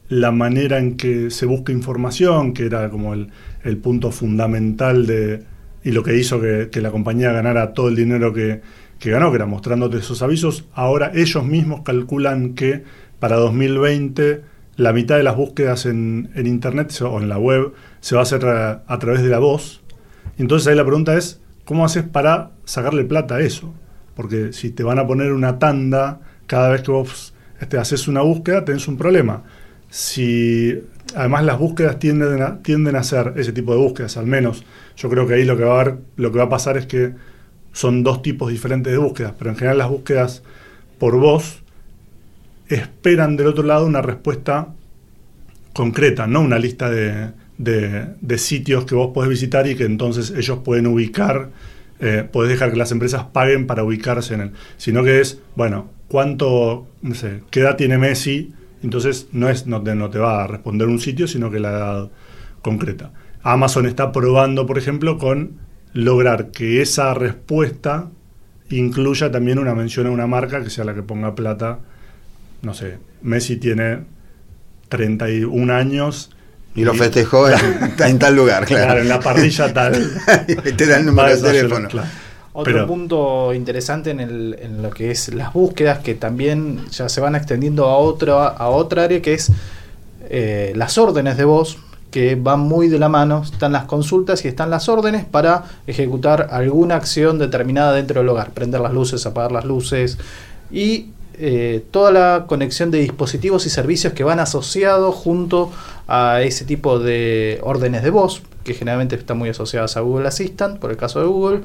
la 0.09 0.31
manera 0.31 0.77
en 0.77 0.95
que 0.95 1.31
se 1.31 1.47
busca 1.47 1.71
información, 1.71 2.53
que 2.53 2.67
era 2.67 2.91
como 2.91 3.15
el, 3.15 3.77
punto 3.81 4.11
fundamental 4.11 5.07
de, 5.07 5.41
y 5.83 5.89
lo 5.89 6.03
que 6.03 6.15
hizo 6.15 6.39
que, 6.39 6.69
la 6.79 6.91
compañía 6.91 7.31
ganara 7.31 7.73
todo 7.73 7.87
el 7.87 7.95
dinero 7.95 8.31
que, 8.31 8.61
ganó, 9.03 9.31
que 9.31 9.37
era 9.37 9.47
mostrándote 9.47 9.97
esos 9.97 10.21
avisos. 10.21 10.65
Ahora 10.75 11.13
ellos 11.15 11.43
mismos 11.43 11.81
calculan 11.81 12.53
que 12.53 12.83
para 13.19 13.37
2020 13.37 14.41
la 14.75 14.93
mitad 14.93 15.17
de 15.17 15.23
las 15.23 15.35
búsquedas 15.35 15.87
en, 15.87 16.29
Internet 16.35 16.95
o 17.01 17.19
en 17.19 17.27
la 17.27 17.39
web 17.39 17.73
se 18.01 18.13
va 18.13 18.21
a 18.21 18.25
hacer 18.25 18.45
a 18.45 18.99
través 18.99 19.23
de 19.23 19.29
la 19.29 19.39
voz. 19.39 19.81
Entonces 20.37 20.67
ahí 20.67 20.75
la 20.75 20.85
pregunta 20.85 21.17
es, 21.17 21.41
¿cómo 21.63 21.85
haces 21.85 22.03
para 22.03 22.51
sacarle 22.65 23.03
plata 23.03 23.37
a 23.37 23.41
eso? 23.41 23.73
Porque 24.15 24.53
si 24.53 24.69
te 24.69 24.83
van 24.83 24.99
a 24.99 25.07
poner 25.07 25.33
una 25.33 25.57
tanda 25.57 26.21
cada 26.47 26.69
vez 26.69 26.81
que 26.81 26.91
vos 26.91 27.33
este, 27.59 27.77
haces 27.77 28.07
una 28.07 28.21
búsqueda, 28.21 28.65
tenés 28.65 28.87
un 28.87 28.97
problema. 28.97 29.43
Si 29.89 30.73
además 31.15 31.43
las 31.45 31.57
búsquedas 31.59 31.99
tienden 31.99 32.41
a, 32.41 32.59
tienden 32.61 32.95
a 32.95 33.03
ser 33.03 33.33
ese 33.37 33.53
tipo 33.53 33.71
de 33.73 33.79
búsquedas, 33.79 34.17
al 34.17 34.25
menos 34.27 34.63
yo 34.97 35.09
creo 35.09 35.27
que 35.27 35.35
ahí 35.35 35.45
lo 35.45 35.57
que 35.57 35.63
va 35.63 35.77
a 35.77 35.81
haber- 35.81 35.97
lo 36.17 36.31
que 36.31 36.37
va 36.37 36.45
a 36.45 36.49
pasar 36.49 36.77
es 36.77 36.85
que 36.85 37.13
son 37.71 38.03
dos 38.03 38.21
tipos 38.21 38.49
diferentes 38.51 38.91
de 38.91 38.97
búsquedas, 38.99 39.33
pero 39.37 39.49
en 39.51 39.57
general 39.57 39.77
las 39.77 39.89
búsquedas 39.89 40.43
por 40.99 41.17
voz 41.17 41.61
esperan 42.67 43.35
del 43.37 43.47
otro 43.47 43.63
lado 43.63 43.85
una 43.85 44.01
respuesta 44.01 44.69
concreta, 45.73 46.25
no 46.27 46.41
una 46.41 46.57
lista 46.57 46.89
de, 46.89 47.31
de- 47.57 48.37
sitios 48.37 48.85
que 48.85 48.95
vos 48.95 49.11
podés 49.13 49.29
visitar 49.29 49.67
y 49.67 49.75
que 49.75 49.85
entonces 49.85 50.31
ellos 50.35 50.59
pueden 50.63 50.87
ubicar, 50.87 51.49
eh, 51.99 52.27
podés 52.29 52.49
dejar 52.49 52.71
que 52.71 52.77
las 52.77 52.91
empresas 52.91 53.25
paguen 53.31 53.67
para 53.67 53.83
ubicarse 53.83 54.33
en 54.33 54.41
él, 54.41 54.51
sino 54.77 55.03
que 55.03 55.21
es, 55.21 55.39
bueno, 55.55 55.89
¿cuánto, 56.07 56.87
no 57.01 57.15
sé, 57.15 57.41
qué 57.51 57.61
edad 57.61 57.75
tiene 57.75 57.97
Messi? 57.97 58.53
Entonces 58.83 59.27
no, 59.31 59.49
es, 59.49 59.65
no, 59.67 59.81
te, 59.81 59.95
no 59.95 60.09
te 60.09 60.19
va 60.19 60.43
a 60.43 60.47
responder 60.47 60.87
un 60.87 60.99
sitio, 60.99 61.27
sino 61.27 61.49
que 61.49 61.59
la 61.59 61.71
edad 61.71 62.09
concreta. 62.61 63.11
Amazon 63.43 63.85
está 63.85 64.11
probando, 64.11 64.65
por 64.65 64.77
ejemplo, 64.77 65.17
con 65.17 65.53
lograr 65.93 66.51
que 66.51 66.81
esa 66.81 67.13
respuesta 67.13 68.09
incluya 68.69 69.31
también 69.31 69.59
una 69.59 69.75
mención 69.75 70.07
a 70.07 70.11
una 70.11 70.27
marca 70.27 70.63
que 70.63 70.69
sea 70.69 70.83
la 70.83 70.93
que 70.95 71.03
ponga 71.03 71.35
plata. 71.35 71.79
No 72.61 72.73
sé, 72.73 72.97
Messi 73.21 73.57
tiene 73.57 73.99
31 74.89 75.73
años. 75.73 76.31
Y 76.75 76.83
lo 76.83 76.93
festejó 76.93 77.47
en, 77.49 77.57
en 77.99 78.19
tal 78.19 78.35
lugar, 78.35 78.65
Claro, 78.65 78.85
claro. 78.85 79.01
en 79.01 79.07
la 79.09 79.19
parrilla 79.19 79.73
tal. 79.73 79.93
Te 80.77 80.85
da 80.85 80.97
el 80.97 81.05
número 81.05 81.29
de 81.35 81.41
teléfono. 81.41 81.87
claro. 81.87 82.07
Otro 82.57 82.71
Pero- 82.73 82.87
punto 82.87 83.53
interesante 83.53 84.11
en, 84.11 84.21
el- 84.21 84.57
en 84.61 84.81
lo 84.81 84.89
que 84.89 85.11
es 85.11 85.33
las 85.33 85.51
búsquedas, 85.51 85.99
que 85.99 86.15
también 86.15 86.85
ya 86.89 87.09
se 87.09 87.19
van 87.19 87.35
extendiendo 87.35 87.85
a, 87.87 87.97
otro, 87.97 88.39
a 88.39 88.69
otra 88.69 89.03
área, 89.03 89.21
que 89.21 89.33
es 89.33 89.51
eh, 90.29 90.71
las 90.75 90.97
órdenes 90.97 91.35
de 91.37 91.43
voz, 91.45 91.77
que 92.11 92.35
van 92.35 92.61
muy 92.61 92.87
de 92.87 92.97
la 92.97 93.09
mano. 93.09 93.43
Están 93.43 93.73
las 93.73 93.83
consultas 93.83 94.45
y 94.45 94.47
están 94.47 94.69
las 94.69 94.87
órdenes 94.87 95.25
para 95.25 95.65
ejecutar 95.85 96.47
alguna 96.51 96.95
acción 96.95 97.39
determinada 97.39 97.91
dentro 97.91 98.21
del 98.21 98.29
hogar. 98.29 98.51
Prender 98.51 98.79
las 98.79 98.93
luces, 98.93 99.25
apagar 99.25 99.51
las 99.51 99.65
luces 99.65 100.17
y 100.71 101.07
eh, 101.37 101.83
toda 101.91 102.11
la 102.11 102.45
conexión 102.47 102.89
de 102.89 102.99
dispositivos 102.99 103.65
y 103.65 103.69
servicios 103.69 104.13
que 104.13 104.23
van 104.23 104.39
asociados 104.39 105.13
junto 105.13 105.69
a 106.07 106.41
ese 106.41 106.63
tipo 106.63 106.99
de 106.99 107.59
órdenes 107.63 108.01
de 108.01 108.11
voz, 108.11 108.41
que 108.63 108.73
generalmente 108.73 109.15
están 109.17 109.37
muy 109.37 109.49
asociadas 109.49 109.97
a 109.97 109.99
Google 109.99 110.29
Assistant, 110.29 110.79
por 110.79 110.91
el 110.91 110.95
caso 110.97 111.19
de 111.19 111.25
Google, 111.25 111.59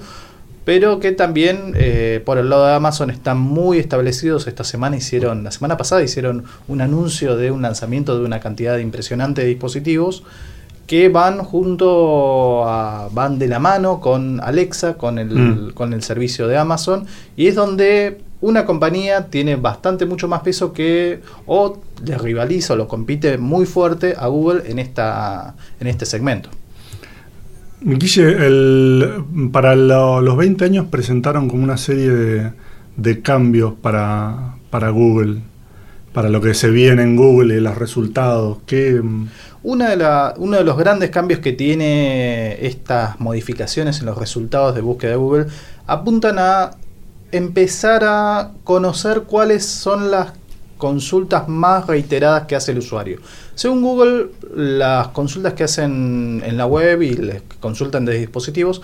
pero 0.64 1.01
que 1.01 1.12
también 1.12 1.75
eh, 1.77 2.23
por 2.25 2.38
el 2.38 2.51
lado 2.51 2.66
de 2.66 2.75
Amazon 2.75 3.11
están 3.11 3.38
muy 3.38 3.79
establecidos. 3.79 4.46
Esta 4.46 4.64
semana 4.64 4.96
hicieron, 4.96 5.44
la 5.44 5.51
semana 5.51 5.77
pasada 5.77 6.03
hicieron 6.03 6.44
un 6.68 6.81
anuncio 6.81 7.37
de 7.37 7.51
un 7.51 7.62
lanzamiento 7.62 8.18
de 8.18 8.25
una 8.25 8.40
cantidad 8.40 8.79
impresionante 8.79 9.42
de 9.42 9.49
dispositivos 9.49 10.23
que 10.87 11.09
van 11.09 11.38
junto 11.44 12.64
a, 12.66 13.09
van 13.12 13.38
de 13.38 13.46
la 13.46 13.61
mano 13.61 14.01
con 14.01 14.40
Alexa, 14.40 14.94
con 14.94 15.18
el, 15.18 15.29
Mm. 15.29 15.70
con 15.73 15.92
el 15.92 16.03
servicio 16.03 16.49
de 16.49 16.57
Amazon, 16.59 17.07
y 17.37 17.46
es 17.46 17.55
donde 17.55 18.20
una 18.40 18.64
compañía 18.64 19.27
tiene 19.27 19.55
bastante 19.57 20.05
mucho 20.07 20.27
más 20.27 20.40
peso 20.40 20.73
que 20.73 21.20
o 21.46 21.79
le 22.05 22.18
rivaliza 22.18 22.73
o 22.73 22.77
lo 22.77 22.88
compite 22.88 23.38
muy 23.38 23.66
fuerte 23.66 24.14
a 24.18 24.27
Google 24.27 24.62
en 24.66 24.79
esta 24.79 25.55
en 25.79 25.87
este 25.87 26.07
segmento. 26.07 26.49
Guille, 27.83 29.23
para 29.53 29.75
lo- 29.75 30.21
los 30.21 30.37
20 30.37 30.64
años 30.64 30.87
presentaron 30.90 31.49
como 31.49 31.64
una 31.64 31.77
serie 31.79 32.11
de, 32.97 33.23
cambios 33.23 33.73
para, 33.81 34.57
para 34.69 34.90
Google, 34.90 35.38
para 36.12 36.29
lo 36.29 36.40
que 36.43 36.53
se 36.55 36.71
viene 36.71 37.03
en 37.03 37.16
Google 37.16 37.61
los 37.61 37.79
resultados. 37.79 38.59
¿Qué, 38.66 39.01
Una 39.62 39.90
de 39.90 39.97
la- 39.97 40.35
uno 40.38 40.57
de 40.59 40.64
los 40.64 40.77
grandes 40.79 41.11
cambios 41.11 41.40
que 41.40 41.53
tiene 41.53 42.64
estas 42.66 43.21
modificaciones 43.21 44.01
en 44.01 44.07
los 44.07 44.16
resultados 44.19 44.75
de 44.75 44.81
búsqueda 44.81 45.11
de 45.12 45.16
Google 45.16 45.47
apuntan 45.87 46.38
a 46.38 46.71
empezar 47.33 48.03
a 48.05 48.53
conocer 48.64 49.23
cuáles 49.23 49.64
son 49.66 50.11
las 50.11 50.33
consultas 50.81 51.47
más 51.47 51.87
reiteradas 51.87 52.47
que 52.49 52.57
hace 52.57 52.73
el 52.73 52.79
usuario. 52.79 53.21
Según 53.55 53.83
Google, 53.83 54.31
las 54.57 55.09
consultas 55.09 55.53
que 55.53 55.62
hacen 55.64 56.43
en 56.45 56.57
la 56.57 56.66
web 56.66 57.03
y 57.03 57.11
les 57.14 57.43
consultan 57.61 58.05
de 58.05 58.19
dispositivos, 58.19 58.83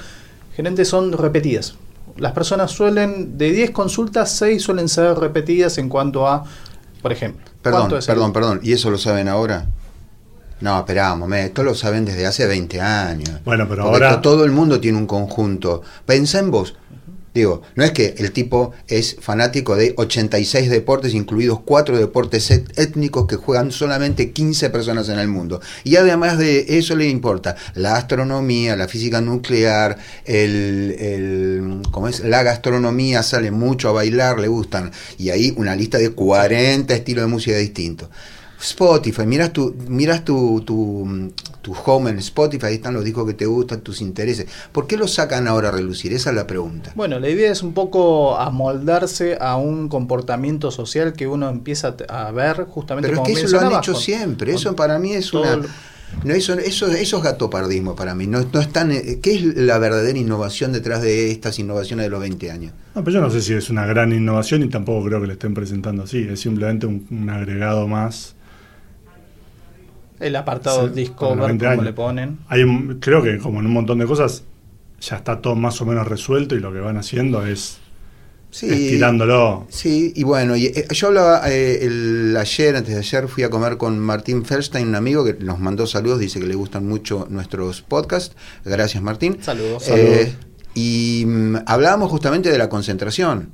generalmente 0.55 0.85
son 0.85 1.13
repetidas. 1.13 1.75
Las 2.17 2.33
personas 2.33 2.71
suelen, 2.71 3.37
de 3.37 3.51
10 3.51 3.73
consultas, 3.73 4.31
6 4.37 4.63
suelen 4.63 4.89
ser 4.89 5.19
repetidas 5.19 5.77
en 5.79 5.89
cuanto 5.89 6.29
a, 6.29 6.45
por 7.03 7.11
ejemplo, 7.13 7.45
Perdón, 7.61 7.81
¿cuánto 7.83 7.99
es 7.99 8.09
el- 8.09 8.15
perdón, 8.15 8.33
perdón. 8.33 8.61
¿Y 8.63 8.73
eso 8.73 8.91
lo 8.91 8.99
saben 8.99 9.27
ahora? 9.29 9.67
No, 10.61 10.79
esperamos, 10.79 11.31
esto 11.33 11.63
lo 11.63 11.75
saben 11.75 12.05
desde 12.07 12.25
hace 12.27 12.47
20 12.47 12.81
años. 12.81 13.31
Bueno, 13.45 13.67
pero 13.69 13.83
Porque 13.91 14.05
ahora- 14.05 14.17
to- 14.17 14.31
todo 14.31 14.45
el 14.45 14.53
mundo 14.53 14.81
tiene 14.81 14.97
un 14.97 15.07
conjunto. 15.07 15.83
Pensá 16.07 16.39
en 16.39 16.51
vos. 16.51 16.75
Digo, 17.37 17.61
no 17.75 17.85
es 17.85 17.90
que 17.90 18.14
el 18.16 18.33
tipo 18.33 18.72
es 18.88 19.16
fanático 19.20 19.77
de 19.77 19.92
86 19.99 20.70
deportes, 20.70 21.12
incluidos 21.12 21.61
cuatro 21.66 21.99
deportes 21.99 22.51
et- 22.51 22.79
étnicos 22.79 23.27
que 23.27 23.37
juegan 23.37 23.70
solamente 23.72 24.31
15 24.33 24.70
personas 24.70 25.11
en 25.11 25.18
el 25.18 25.29
mundo. 25.29 25.61
Y 25.85 25.96
además 25.96 26.38
de 26.38 26.79
eso 26.79 26.96
le 26.96 27.07
importa 27.11 27.55
la 27.75 27.96
astronomía, 27.96 28.75
la 28.75 28.88
física 28.88 29.20
nuclear, 29.20 29.99
el, 30.25 30.96
el- 30.99 31.83
¿cómo 31.90 32.09
es? 32.09 32.20
la 32.20 32.42
gastronomía, 32.42 33.22
sale 33.22 33.51
mucho 33.51 33.90
a 33.90 33.92
bailar, 33.92 34.38
le 34.40 34.49
gustan. 34.49 34.90
Y 35.18 35.29
ahí 35.29 35.53
una 35.59 35.77
lista 35.77 35.99
de 35.99 36.09
40 36.12 36.94
estilos 36.94 37.25
de 37.27 37.31
música 37.31 37.59
distintos. 37.59 38.09
Spotify, 38.61 39.27
miras 39.27 39.53
tu, 39.53 39.75
miras 39.88 40.25
tu, 40.25 40.61
tu, 40.62 41.31
tu 41.62 41.75
home 41.85 42.11
en 42.11 42.19
Spotify, 42.19 42.66
ahí 42.66 42.75
están 42.77 42.95
los 42.95 43.05
discos 43.05 43.27
que 43.27 43.35
te 43.35 43.47
gustan, 43.47 43.81
tus 43.81 44.01
intereses. 44.01 44.47
¿Por 44.73 44.87
qué 44.87 44.97
los 44.97 45.12
sacan 45.14 45.47
ahora 45.49 45.69
a 45.69 45.73
relucir? 45.73 46.12
Esa 46.12 46.31
es 46.31 46.37
la 46.37 46.47
pregunta. 46.47 46.92
Bueno, 46.95 47.19
la 47.21 47.29
idea 47.29 47.51
es 47.53 47.62
un 47.62 47.75
poco 47.75 48.37
amoldarse 48.38 49.37
a 49.40 49.57
un 49.57 49.88
comportamiento 49.88 50.71
social 50.71 51.12
que 51.12 51.27
uno 51.27 51.49
empieza 51.49 51.95
a 52.09 52.31
ver 52.33 52.64
justamente 52.64 53.09
Pero 53.09 53.23
es 53.23 53.27
que 53.29 53.40
eso 53.45 53.61
lo 53.61 53.66
han 53.66 53.73
hecho 53.79 53.92
con- 53.92 54.01
siempre. 54.03 54.53
Eso 54.53 54.75
para 54.77 54.99
mí 54.99 55.12
es 55.12 55.33
una. 55.33 55.57
lo- 55.57 55.66
No, 56.25 56.33
eso, 56.35 56.55
eso, 56.55 56.87
eso 56.87 57.16
es 57.19 57.23
gatopardismo 57.23 57.95
para 57.97 58.14
mí. 58.14 58.27
No, 58.29 58.38
no 58.53 58.61
están, 58.61 58.92
eh, 58.92 59.19
¿Qué 59.21 59.35
es 59.35 59.42
la 59.57 59.77
verdadera 59.79 60.16
innovación 60.16 60.73
detrás 60.73 61.03
de 61.03 61.33
estas 61.33 61.59
innovaciones 61.59 62.07
de 62.07 62.11
los 62.11 62.21
20 62.21 62.51
años? 62.51 62.73
No, 62.95 63.03
pero 63.05 63.16
yo 63.16 63.21
no 63.21 63.29
sé 63.31 63.42
si 63.42 63.53
es 63.55 63.69
una 63.71 63.85
gran 63.87 64.12
innovación 64.12 64.62
y 64.62 64.69
tampoco 64.69 65.05
creo 65.07 65.21
que 65.21 65.27
le 65.27 65.33
estén 65.35 65.53
presentando 65.53 66.05
así. 66.05 66.27
Es 66.31 66.40
simplemente 66.40 66.87
un, 66.87 67.07
un 67.11 67.29
agregado 67.29 67.88
más. 67.88 68.36
El 70.20 70.37
apartado 70.37 70.88
Sí, 70.88 70.94
Discover, 70.94 71.29
con 71.31 71.38
los 71.38 71.46
20 71.48 71.66
como 71.66 71.83
le 71.83 71.92
ponen. 71.92 72.38
Hay, 72.48 72.62
un- 72.62 72.98
creo 73.00 73.22
que 73.22 73.38
como 73.38 73.61
en 73.61 73.66
un 73.66 73.72
montón 73.72 73.98
de 73.98 74.07
cosas 74.07 74.44
ya 75.00 75.16
está 75.16 75.40
todo 75.42 75.55
más 75.57 75.81
o 75.81 75.87
menos 75.87 76.07
resuelto 76.09 76.55
y 76.55 76.61
lo 76.61 76.72
que 76.72 76.81
van 76.81 76.96
haciendo 76.96 77.44
es 77.46 77.79
Sí. 78.50 78.66
estirándolo. 78.70 79.66
Sí, 79.68 80.12
y 80.16 80.22
bueno, 80.22 80.57
y, 80.57 80.66
eh, 80.66 80.87
yo 80.90 81.09
hablaba 81.09 81.42
eh, 81.50 81.85
el, 81.85 82.35
ayer, 82.38 82.74
antes 82.76 82.94
de 82.94 83.00
ayer, 83.00 83.29
fui 83.29 83.42
a 83.42 83.50
comer 83.50 83.76
con 83.76 83.98
Martín 83.98 84.46
Feldstein, 84.46 84.88
un 84.88 84.94
amigo 84.94 85.24
que 85.24 85.35
nos 85.35 85.59
mandó 85.59 85.87
saludos, 85.87 86.20
dice 86.20 86.40
que 86.40 86.46
le 86.46 86.55
gustan 86.55 86.87
mucho 86.87 87.26
nuestros 87.29 87.83
podcasts. 87.83 88.35
Gracias, 88.64 89.02
Martín. 89.02 89.37
Saludos. 89.42 89.85
Eh, 89.88 90.33
y 90.74 91.24
mm, 91.26 91.57
hablábamos 91.66 92.11
justamente 92.11 92.50
de 92.50 92.57
la 92.57 92.70
concentración. 92.70 93.50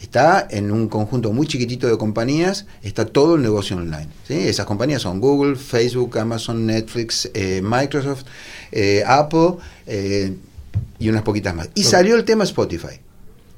Está 0.00 0.46
en 0.50 0.70
un 0.72 0.88
conjunto 0.88 1.32
muy 1.32 1.46
chiquitito 1.46 1.86
de 1.86 1.96
compañías, 1.96 2.66
está 2.82 3.06
todo 3.06 3.36
el 3.36 3.42
negocio 3.42 3.76
online. 3.76 4.08
¿sí? 4.28 4.34
Esas 4.34 4.66
compañías 4.66 5.02
son 5.02 5.20
Google, 5.20 5.56
Facebook, 5.56 6.18
Amazon, 6.18 6.66
Netflix, 6.66 7.30
eh, 7.32 7.62
Microsoft, 7.62 8.24
eh, 8.72 9.02
Apple 9.06 9.54
eh, 9.86 10.34
y 10.98 11.08
unas 11.08 11.22
poquitas 11.22 11.54
más. 11.54 11.70
Y 11.74 11.84
salió 11.84 12.14
el 12.14 12.24
tema 12.24 12.44
Spotify. 12.44 13.00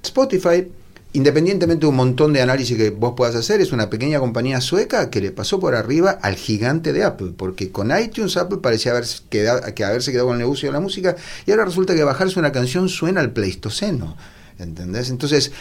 Spotify, 0.01 0.69
independientemente 1.13 1.81
de 1.81 1.87
un 1.89 1.97
montón 1.97 2.33
de 2.33 2.41
análisis 2.41 2.77
que 2.77 2.91
vos 2.91 3.15
puedas 3.17 3.35
hacer, 3.35 3.61
es 3.61 3.73
una 3.73 3.91
pequeña 3.91 4.21
compañía 4.21 4.61
sueca 4.61 5.11
que 5.11 5.21
le 5.21 5.33
pasó 5.33 5.59
por 5.59 5.75
arriba 5.75 6.21
al 6.23 6.37
gigante 6.37 6.93
de 6.93 7.03
Apple, 7.03 7.33
porque 7.37 7.73
con 7.73 7.91
iTunes 7.99 8.37
Apple 8.37 8.59
parecía 8.63 8.93
haberse 8.93 9.23
quedado, 9.29 9.75
que 9.75 9.85
haberse 9.85 10.13
quedado 10.13 10.29
con 10.29 10.37
el 10.37 10.43
negocio 10.43 10.69
de 10.69 10.73
la 10.73 10.81
música 10.81 11.17
y 11.47 11.51
ahora 11.51 11.65
resulta 11.65 11.97
que 11.97 12.05
bajarse 12.05 12.39
una 12.39 12.53
canción 12.53 12.89
suena 12.89 13.21
al 13.21 13.33
Pleistoceno. 13.33 14.17
¿Entendés? 14.59 15.11
Entonces, 15.11 15.53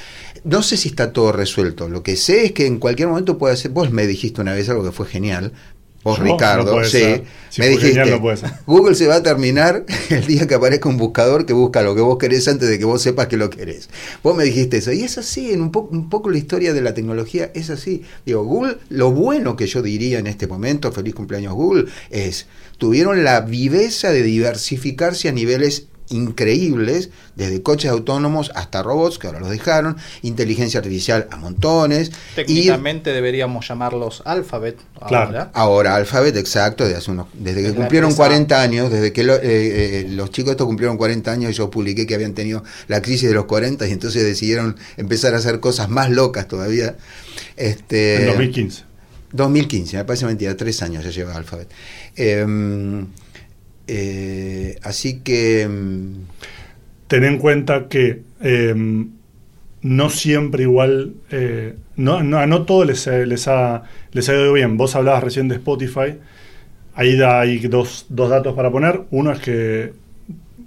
no 0.44 0.64
sé 0.64 0.76
si 0.78 0.90
está 0.90 1.14
todo 1.14 1.32
resuelto. 1.32 1.88
Lo 1.88 2.02
que 2.04 2.16
sé 2.16 2.46
es 2.46 2.52
que 2.54 2.66
en 2.66 2.80
cualquier 2.80 3.08
momento 3.10 3.38
puede 3.38 3.56
ser. 3.56 3.72
Vos 3.72 3.92
me 3.92 4.08
dijiste 4.08 4.42
una 4.42 4.54
vez 4.54 4.70
algo 4.70 4.84
que 4.84 4.92
fue 4.92 5.06
genial. 5.06 5.54
Vos, 6.04 6.20
Ricardo, 6.20 6.78
no 6.80 6.86
sí. 6.86 7.22
Si 7.50 7.60
me 7.62 7.68
dijiste. 7.68 8.00
genial, 8.00 8.22
no. 8.22 8.52
Google 8.66 8.96
se 8.96 9.08
va 9.08 9.16
a 9.16 9.24
terminar 9.24 9.86
el 10.10 10.26
día 10.26 10.48
que 10.48 10.56
aparezca 10.56 10.88
un 10.88 10.96
buscador 10.98 11.46
que 11.46 11.52
busca 11.54 11.82
lo 11.82 11.96
que 11.96 12.02
vos 12.02 12.18
querés 12.18 12.48
antes 12.48 12.70
de 12.70 12.80
que 12.80 12.86
vos 12.86 13.02
sepas 13.02 13.28
que 13.28 13.36
lo 13.36 13.50
querés. 13.50 13.90
Vos 14.24 14.36
me 14.36 14.46
dijiste 14.46 14.78
eso. 14.78 14.94
Y 14.94 15.04
es 15.04 15.18
así, 15.18 15.52
en 15.52 15.62
un, 15.62 15.72
po- 15.72 15.90
un 15.92 16.10
poco 16.10 16.30
la 16.30 16.38
historia 16.38 16.74
de 16.74 16.82
la 16.82 16.94
tecnología 16.94 17.52
es 17.54 17.70
así. 17.70 18.04
Digo, 18.26 18.44
Google, 18.46 18.78
lo 18.90 19.12
bueno 19.12 19.58
que 19.58 19.68
yo 19.68 19.82
diría 19.82 20.20
en 20.20 20.28
este 20.28 20.48
momento, 20.48 20.92
feliz 20.94 21.14
cumpleaños 21.14 21.54
Google, 21.54 21.86
es, 22.10 22.48
tuvieron 22.78 23.24
la 23.26 23.42
viveza 23.42 24.12
de 24.12 24.24
diversificarse 24.24 25.28
a 25.28 25.34
niveles 25.34 25.88
increíbles, 26.10 27.10
desde 27.36 27.62
coches 27.62 27.92
autónomos 27.92 28.52
hasta 28.56 28.84
robots, 28.84 29.18
que 29.20 29.28
ahora 29.28 29.40
los 29.40 29.50
dejaron, 29.50 29.98
inteligencia 30.22 30.80
artificial 30.80 31.28
a 31.32 31.38
montones. 31.38 32.10
y 32.10 32.36
Técnicamente 32.36 33.12
deberíamos 33.14 33.68
llamarlos 33.68 34.22
Alphabet 34.26 34.78
Claro. 35.08 35.28
ahora. 35.28 35.52
Ahora, 35.54 35.96
Alphabet, 35.96 36.36
exacto, 36.38 36.86
de 36.88 36.96
hace 36.96 37.12
unos, 37.12 37.28
desde 37.34 37.62
que 37.64 37.74
cumplieron 37.74 38.10
empresa- 38.12 38.30
40 38.30 38.62
años, 38.62 38.92
desde 38.92 39.14
que 39.14 39.24
lo- 39.24 39.36
eh, 39.36 39.40
eh, 39.44 40.06
los 40.10 40.32
chicos 40.32 40.52
estos 40.52 40.66
cumplieron 40.68 40.98
40 40.98 41.32
años, 41.32 41.56
yo 41.56 41.70
publiqué 41.70 42.08
que 42.08 42.16
habían 42.16 42.34
tenido 42.34 42.64
la 42.88 43.02
crisis 43.02 43.30
de 43.30 43.36
los 43.36 43.46
40 43.46 43.88
y 43.88 43.92
entonces 43.92 44.24
decidieron 44.24 44.76
empezar 44.98 45.34
a 45.34 45.38
hacer 45.38 45.60
cosas 45.60 45.90
más 45.90 46.10
locas 46.10 46.48
todavía. 46.48 46.96
Este, 47.56 48.22
En 48.22 48.28
2015. 48.28 48.84
2015, 49.34 49.98
me 49.98 50.06
parece 50.06 50.26
mentira, 50.26 50.56
tres 50.56 50.82
años 50.82 51.04
ya 51.04 51.12
lleva 51.12 51.36
Alphabet. 51.36 51.70
Eh, 52.16 52.46
eh, 53.88 54.78
así 54.84 55.20
que... 55.22 55.68
mm, 55.68 56.14
Ten 57.08 57.24
en 57.24 57.38
cuenta 57.38 57.88
que 57.88 58.24
eh, 58.42 58.76
no 59.82 60.10
siempre 60.10 60.64
igual, 60.64 61.14
eh, 61.32 61.76
no, 61.96 62.22
no, 62.22 62.46
no 62.46 62.64
todo 62.66 62.84
les, 62.84 63.08
eh, 63.08 63.26
les, 63.26 63.48
ha, 63.48 63.84
les 64.12 64.28
ha 64.28 64.34
ido 64.34 64.52
bien. 64.54 64.76
Vos 64.76 64.96
hablabas 64.96 65.24
recién 65.24 65.48
de 65.48 65.56
Spotify, 65.56 66.16
ahí 66.96 67.16
da, 67.16 67.40
hay 67.40 67.60
dos, 67.60 68.08
dos 68.10 68.30
datos 68.30 68.54
para 68.56 68.72
poner. 68.72 69.04
Uno 69.12 69.32
es 69.32 69.40
que 69.40 69.94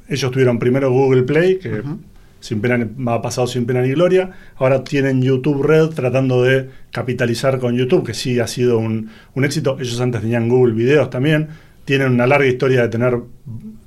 ellos 0.09 0.31
tuvieron 0.31 0.59
primero 0.59 0.91
Google 0.91 1.25
Play, 1.25 1.59
que 1.59 1.81
Ujú. 1.81 1.99
sin 2.41 2.61
pena, 2.63 2.89
ha 3.09 3.21
pasado 3.23 3.47
sin 3.47 3.67
pena 3.67 3.83
ni 3.83 3.91
gloria. 3.91 4.31
Ahora 4.57 4.83
tienen 4.83 5.21
YouTube 5.23 5.63
Red 5.63 5.89
tratando 5.91 6.43
de 6.43 6.71
capitalizar 6.91 7.59
con 7.59 7.77
YouTube, 7.77 8.07
que 8.07 8.15
sí 8.15 8.41
ha 8.41 8.47
sido 8.47 8.79
un, 8.79 9.11
un 9.35 9.45
éxito. 9.45 9.77
Ellos 9.79 10.01
antes 10.01 10.23
tenían 10.23 10.49
Google 10.49 10.73
Videos 10.73 11.11
también. 11.11 11.49
Tienen 11.85 12.13
una 12.13 12.27
larga 12.27 12.47
historia 12.47 12.83
de 12.83 12.89
tener 12.89 13.19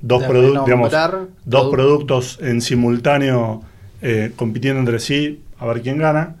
dos, 0.02 0.22
De 0.22 0.28
produ- 0.28 0.62
digamos, 0.64 0.92
renombrar 0.92 1.28
dos 1.44 1.66
produ- 1.66 1.70
productos 1.70 2.38
en 2.42 2.60
simultáneo 2.60 3.62
eh, 4.02 4.32
compitiendo 4.36 4.80
entre 4.80 4.98
sí 4.98 5.40
a 5.58 5.66
ver 5.66 5.80
quién 5.82 5.98
gana. 5.98 6.36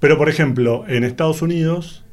Pero, 0.00 0.16
por 0.18 0.28
ejemplo, 0.28 0.84
en 0.86 1.04
Estados 1.04 1.42
Unidos, 1.42 2.04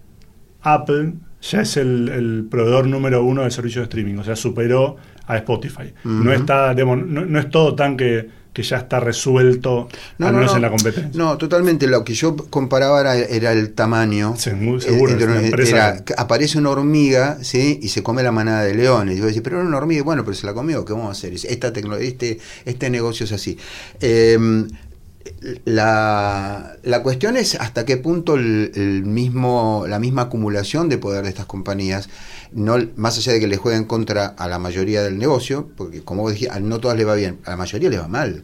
Apple 0.61 1.13
ya 1.41 1.61
es 1.61 1.77
el, 1.77 2.09
el 2.09 2.47
proveedor 2.49 2.87
número 2.87 3.23
uno 3.23 3.43
de 3.43 3.51
servicios 3.51 3.81
de 3.83 3.85
streaming, 3.89 4.17
o 4.19 4.23
sea, 4.23 4.35
superó 4.35 4.95
a 5.27 5.37
Spotify. 5.37 5.93
No 6.03 6.31
está, 6.33 6.73
digamos, 6.73 7.05
no, 7.05 7.25
no 7.25 7.39
es 7.39 7.49
todo 7.49 7.75
tan 7.75 7.97
que, 7.97 8.29
que 8.55 8.63
ya 8.63 8.77
está 8.77 9.01
resuelto, 9.01 9.89
No, 10.17 10.27
al 10.27 10.33
no, 10.33 10.39
menos 10.39 10.53
no. 10.53 10.55
en 10.55 10.61
la 10.61 10.69
competencia. 10.69 11.11
No, 11.13 11.37
totalmente. 11.37 11.87
Lo 11.87 12.05
que 12.05 12.13
yo 12.13 12.35
comparaba 12.49 13.01
era, 13.01 13.15
era 13.17 13.51
el 13.51 13.73
tamaño. 13.73 14.33
Sí, 14.37 14.51
muy 14.51 14.79
seguro, 14.81 15.13
Eh, 15.13 15.45
empresa 15.45 15.75
era 15.75 16.03
aparece 16.17 16.57
una 16.57 16.69
hormiga, 16.69 17.37
¿sí? 17.41 17.79
Y 17.83 17.89
se 17.89 18.01
come 18.01 18.23
la 18.23 18.31
manada 18.31 18.63
de 18.63 18.73
leones. 18.73 19.17
Y 19.17 19.19
yo 19.19 19.25
decía, 19.25 19.43
pero 19.43 19.57
era 19.59 19.67
una 19.67 19.75
hormiga, 19.77 20.03
bueno, 20.03 20.23
pero 20.23 20.35
se 20.35 20.45
la 20.45 20.53
comió, 20.53 20.85
¿qué 20.85 20.93
vamos 20.93 21.09
a 21.09 21.11
hacer? 21.11 21.33
Esta 21.33 21.73
tecnología, 21.73 22.07
este, 22.07 22.39
este 22.63 22.89
negocio 22.89 23.25
es 23.25 23.33
así. 23.33 23.57
Eh, 23.99 24.39
la, 25.65 26.77
la 26.83 27.03
cuestión 27.03 27.37
es 27.37 27.55
hasta 27.55 27.85
qué 27.85 27.97
punto 27.97 28.35
el, 28.35 29.03
mismo, 29.05 29.85
la 29.87 29.99
misma 29.99 30.23
acumulación 30.23 30.89
de 30.89 30.97
poder 30.97 31.23
de 31.23 31.29
estas 31.29 31.45
compañías, 31.45 32.09
no, 32.51 32.77
más 32.95 33.17
allá 33.17 33.33
de 33.33 33.39
que 33.39 33.47
le 33.47 33.57
jueguen 33.57 33.85
contra 33.85 34.25
a 34.25 34.47
la 34.47 34.57
mayoría 34.57 35.03
del 35.03 35.17
negocio, 35.17 35.69
porque 35.77 36.01
como 36.01 36.23
vos 36.23 36.33
dijiste, 36.33 36.59
no 36.61 36.79
todas 36.79 36.97
le 36.97 37.05
va 37.05 37.15
bien, 37.15 37.39
a 37.45 37.51
la 37.51 37.57
mayoría 37.57 37.89
le 37.89 37.99
va 37.99 38.07
mal, 38.07 38.43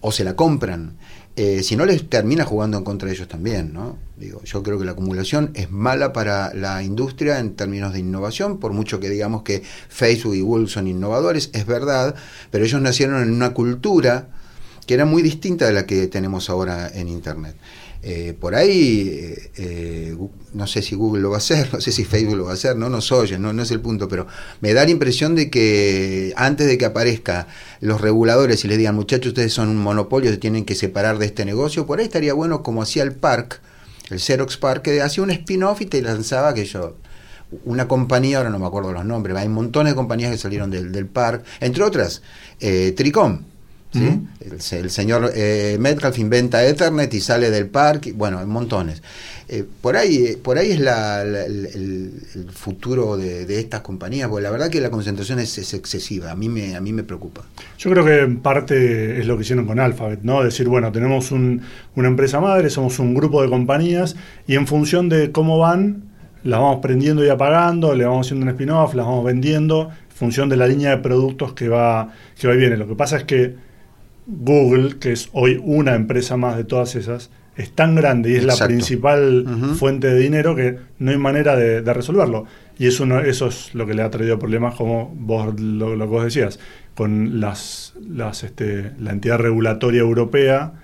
o 0.00 0.12
se 0.12 0.24
la 0.24 0.36
compran. 0.36 0.96
Eh, 1.34 1.62
si 1.62 1.76
no 1.76 1.84
les 1.86 2.08
termina 2.08 2.44
jugando 2.44 2.78
en 2.78 2.84
contra 2.84 3.08
de 3.08 3.14
ellos 3.14 3.28
también, 3.28 3.72
¿no? 3.72 3.96
Digo, 4.16 4.42
yo 4.42 4.64
creo 4.64 4.76
que 4.76 4.84
la 4.84 4.92
acumulación 4.92 5.52
es 5.54 5.70
mala 5.70 6.12
para 6.12 6.52
la 6.52 6.82
industria 6.82 7.38
en 7.38 7.54
términos 7.54 7.92
de 7.92 8.00
innovación, 8.00 8.58
por 8.58 8.72
mucho 8.72 8.98
que 8.98 9.08
digamos 9.08 9.42
que 9.42 9.62
Facebook 9.88 10.34
y 10.34 10.40
Google 10.40 10.68
son 10.68 10.88
innovadores, 10.88 11.50
es 11.52 11.64
verdad, 11.64 12.16
pero 12.50 12.64
ellos 12.64 12.80
nacieron 12.80 13.22
en 13.22 13.32
una 13.32 13.54
cultura 13.54 14.30
que 14.88 14.94
era 14.94 15.04
muy 15.04 15.20
distinta 15.20 15.66
de 15.66 15.74
la 15.74 15.84
que 15.84 16.08
tenemos 16.08 16.48
ahora 16.48 16.90
en 16.94 17.08
Internet. 17.08 17.54
Eh, 18.02 18.34
por 18.40 18.54
ahí, 18.54 19.06
eh, 19.12 19.50
eh, 19.56 20.16
no 20.54 20.66
sé 20.66 20.80
si 20.80 20.94
Google 20.94 21.20
lo 21.20 21.28
va 21.28 21.36
a 21.36 21.38
hacer, 21.38 21.68
no 21.74 21.80
sé 21.82 21.92
si 21.92 22.06
Facebook 22.06 22.38
lo 22.38 22.44
va 22.44 22.52
a 22.52 22.54
hacer, 22.54 22.74
no 22.74 22.88
nos 22.88 23.12
oyen, 23.12 23.42
no, 23.42 23.52
no 23.52 23.62
es 23.62 23.70
el 23.70 23.80
punto, 23.80 24.08
pero 24.08 24.26
me 24.62 24.72
da 24.72 24.84
la 24.84 24.90
impresión 24.90 25.34
de 25.34 25.50
que 25.50 26.32
antes 26.36 26.66
de 26.66 26.78
que 26.78 26.86
aparezca 26.86 27.48
los 27.82 28.00
reguladores 28.00 28.64
y 28.64 28.68
les 28.68 28.78
digan, 28.78 28.94
muchachos, 28.94 29.28
ustedes 29.28 29.52
son 29.52 29.68
un 29.68 29.76
monopolio, 29.76 30.30
se 30.30 30.38
tienen 30.38 30.64
que 30.64 30.74
separar 30.74 31.18
de 31.18 31.26
este 31.26 31.44
negocio, 31.44 31.86
por 31.86 31.98
ahí 31.98 32.06
estaría 32.06 32.32
bueno 32.32 32.62
como 32.62 32.80
hacía 32.80 33.02
el 33.02 33.12
Park, 33.12 33.60
el 34.08 34.18
Xerox 34.20 34.56
Park, 34.56 34.84
que 34.84 35.02
hacía 35.02 35.22
un 35.22 35.30
spin-off 35.30 35.82
y 35.82 35.86
te 35.86 36.00
lanzaba 36.00 36.48
aquello 36.48 36.96
una 37.66 37.88
compañía, 37.88 38.38
ahora 38.38 38.48
no 38.48 38.58
me 38.58 38.66
acuerdo 38.66 38.90
los 38.94 39.04
nombres, 39.04 39.36
hay 39.36 39.50
montones 39.50 39.92
de 39.92 39.96
compañías 39.96 40.30
que 40.30 40.38
salieron 40.38 40.70
del, 40.70 40.92
del 40.92 41.04
park, 41.04 41.44
entre 41.60 41.84
otras, 41.84 42.22
Tricom. 42.58 43.42
¿Sí? 43.92 44.20
el, 44.40 44.60
se- 44.60 44.78
el 44.80 44.90
señor 44.90 45.30
eh, 45.34 45.76
Metcalf 45.80 46.18
inventa 46.18 46.64
Ethernet 46.64 47.12
y 47.14 47.20
sale 47.20 47.50
del 47.50 47.66
parque, 47.68 48.12
bueno, 48.12 48.44
montones. 48.46 49.02
Eh, 49.50 49.64
por 49.80 49.96
ahí 49.96 50.26
eh, 50.26 50.38
por 50.42 50.58
ahí 50.58 50.72
es 50.72 50.80
la- 50.80 51.24
la- 51.24 51.44
el, 51.46 51.66
el- 51.66 52.12
el 52.34 52.50
futuro 52.50 53.16
de, 53.16 53.46
de 53.46 53.60
estas 53.60 53.80
compañías, 53.80 54.28
porque 54.28 54.42
la 54.42 54.50
verdad 54.50 54.68
que 54.68 54.80
la 54.80 54.90
concentración 54.90 55.38
es, 55.38 55.56
es 55.56 55.72
excesiva, 55.72 56.30
a 56.30 56.34
mí 56.36 56.48
me, 56.50 56.76
a 56.76 56.80
mí 56.82 56.92
me 56.92 57.02
preocupa. 57.02 57.42
Yo 57.78 57.90
creo 57.90 58.04
que 58.04 58.20
en 58.20 58.40
parte 58.40 59.18
es 59.20 59.26
lo 59.26 59.36
que 59.36 59.42
hicieron 59.44 59.66
con 59.66 59.80
Alphabet, 59.80 60.20
¿no? 60.22 60.42
Decir, 60.44 60.68
bueno, 60.68 60.92
tenemos 60.92 61.32
un- 61.32 61.62
una 61.96 62.08
empresa 62.08 62.40
madre, 62.40 62.68
somos 62.70 62.98
un 62.98 63.14
grupo 63.14 63.40
de 63.42 63.48
compañías 63.48 64.16
y 64.46 64.54
en 64.56 64.66
función 64.66 65.08
de 65.08 65.32
cómo 65.32 65.58
van, 65.58 66.02
las 66.44 66.60
vamos 66.60 66.80
prendiendo 66.82 67.24
y 67.24 67.30
apagando, 67.30 67.94
le 67.94 68.04
vamos 68.04 68.26
haciendo 68.26 68.44
un 68.44 68.50
spin-off, 68.50 68.94
las 68.94 69.06
vamos 69.06 69.24
vendiendo, 69.24 69.88
en 70.10 70.16
función 70.16 70.48
de 70.50 70.56
la 70.56 70.66
línea 70.66 70.90
de 70.90 70.98
productos 70.98 71.54
que 71.54 71.68
va, 71.68 72.12
que 72.38 72.46
va 72.48 72.54
y 72.54 72.58
viene. 72.58 72.76
Lo 72.76 72.86
que 72.86 72.94
pasa 72.94 73.16
es 73.16 73.24
que 73.24 73.54
Google, 74.28 74.98
que 74.98 75.12
es 75.12 75.30
hoy 75.32 75.60
una 75.62 75.94
empresa 75.94 76.36
más 76.36 76.56
de 76.56 76.64
todas 76.64 76.94
esas, 76.96 77.30
es 77.56 77.72
tan 77.72 77.94
grande 77.96 78.30
y 78.30 78.34
es 78.36 78.44
la 78.44 78.52
principal 78.68 79.44
fuente 79.74 80.06
de 80.06 80.20
dinero 80.20 80.54
que 80.54 80.76
no 80.98 81.10
hay 81.10 81.16
manera 81.18 81.56
de, 81.56 81.82
de 81.82 81.92
resolverlo. 81.94 82.44
Y 82.78 82.86
eso, 82.86 83.04
no- 83.06 83.18
eso 83.20 83.48
es 83.48 83.74
lo 83.74 83.86
que 83.86 83.94
le 83.94 84.02
ha 84.02 84.10
traído 84.10 84.38
problemas, 84.38 84.74
como 84.76 85.12
vos, 85.18 85.58
lo, 85.60 85.96
lo 85.96 86.04
que 86.04 86.10
vos 86.10 86.24
decías, 86.24 86.60
con 86.94 87.40
las, 87.40 87.94
las, 88.08 88.44
este, 88.44 88.92
la 89.00 89.10
entidad 89.12 89.38
regulatoria 89.38 90.00
europea, 90.00 90.74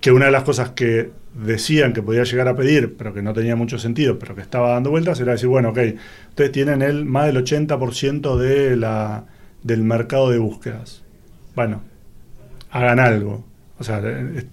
que 0.00 0.10
una 0.10 0.26
de 0.26 0.32
las 0.32 0.42
cosas 0.42 0.70
que 0.70 1.10
decían 1.44 1.92
que 1.92 2.02
podía 2.02 2.24
llegar 2.24 2.48
a 2.48 2.56
pedir, 2.56 2.96
pero 2.96 3.14
que 3.14 3.22
no 3.22 3.32
tenía 3.32 3.54
mucho 3.54 3.78
sentido, 3.78 4.18
pero 4.18 4.34
que 4.34 4.40
estaba 4.42 4.70
dando 4.70 4.90
vueltas, 4.90 5.20
era 5.20 5.32
decir, 5.32 5.48
bueno, 5.48 5.68
ok, 5.70 5.78
ustedes 6.30 6.50
tienen 6.52 6.82
el 6.82 7.04
más 7.04 7.26
del 7.26 7.36
80% 7.36 8.36
de 8.36 8.76
la, 8.76 9.26
del 9.62 9.82
mercado 9.84 10.30
de 10.30 10.38
búsquedas. 10.38 11.02
Bueno, 11.54 11.82
hagan 12.72 12.98
algo. 12.98 13.44
O 13.78 13.84
sea, 13.84 14.00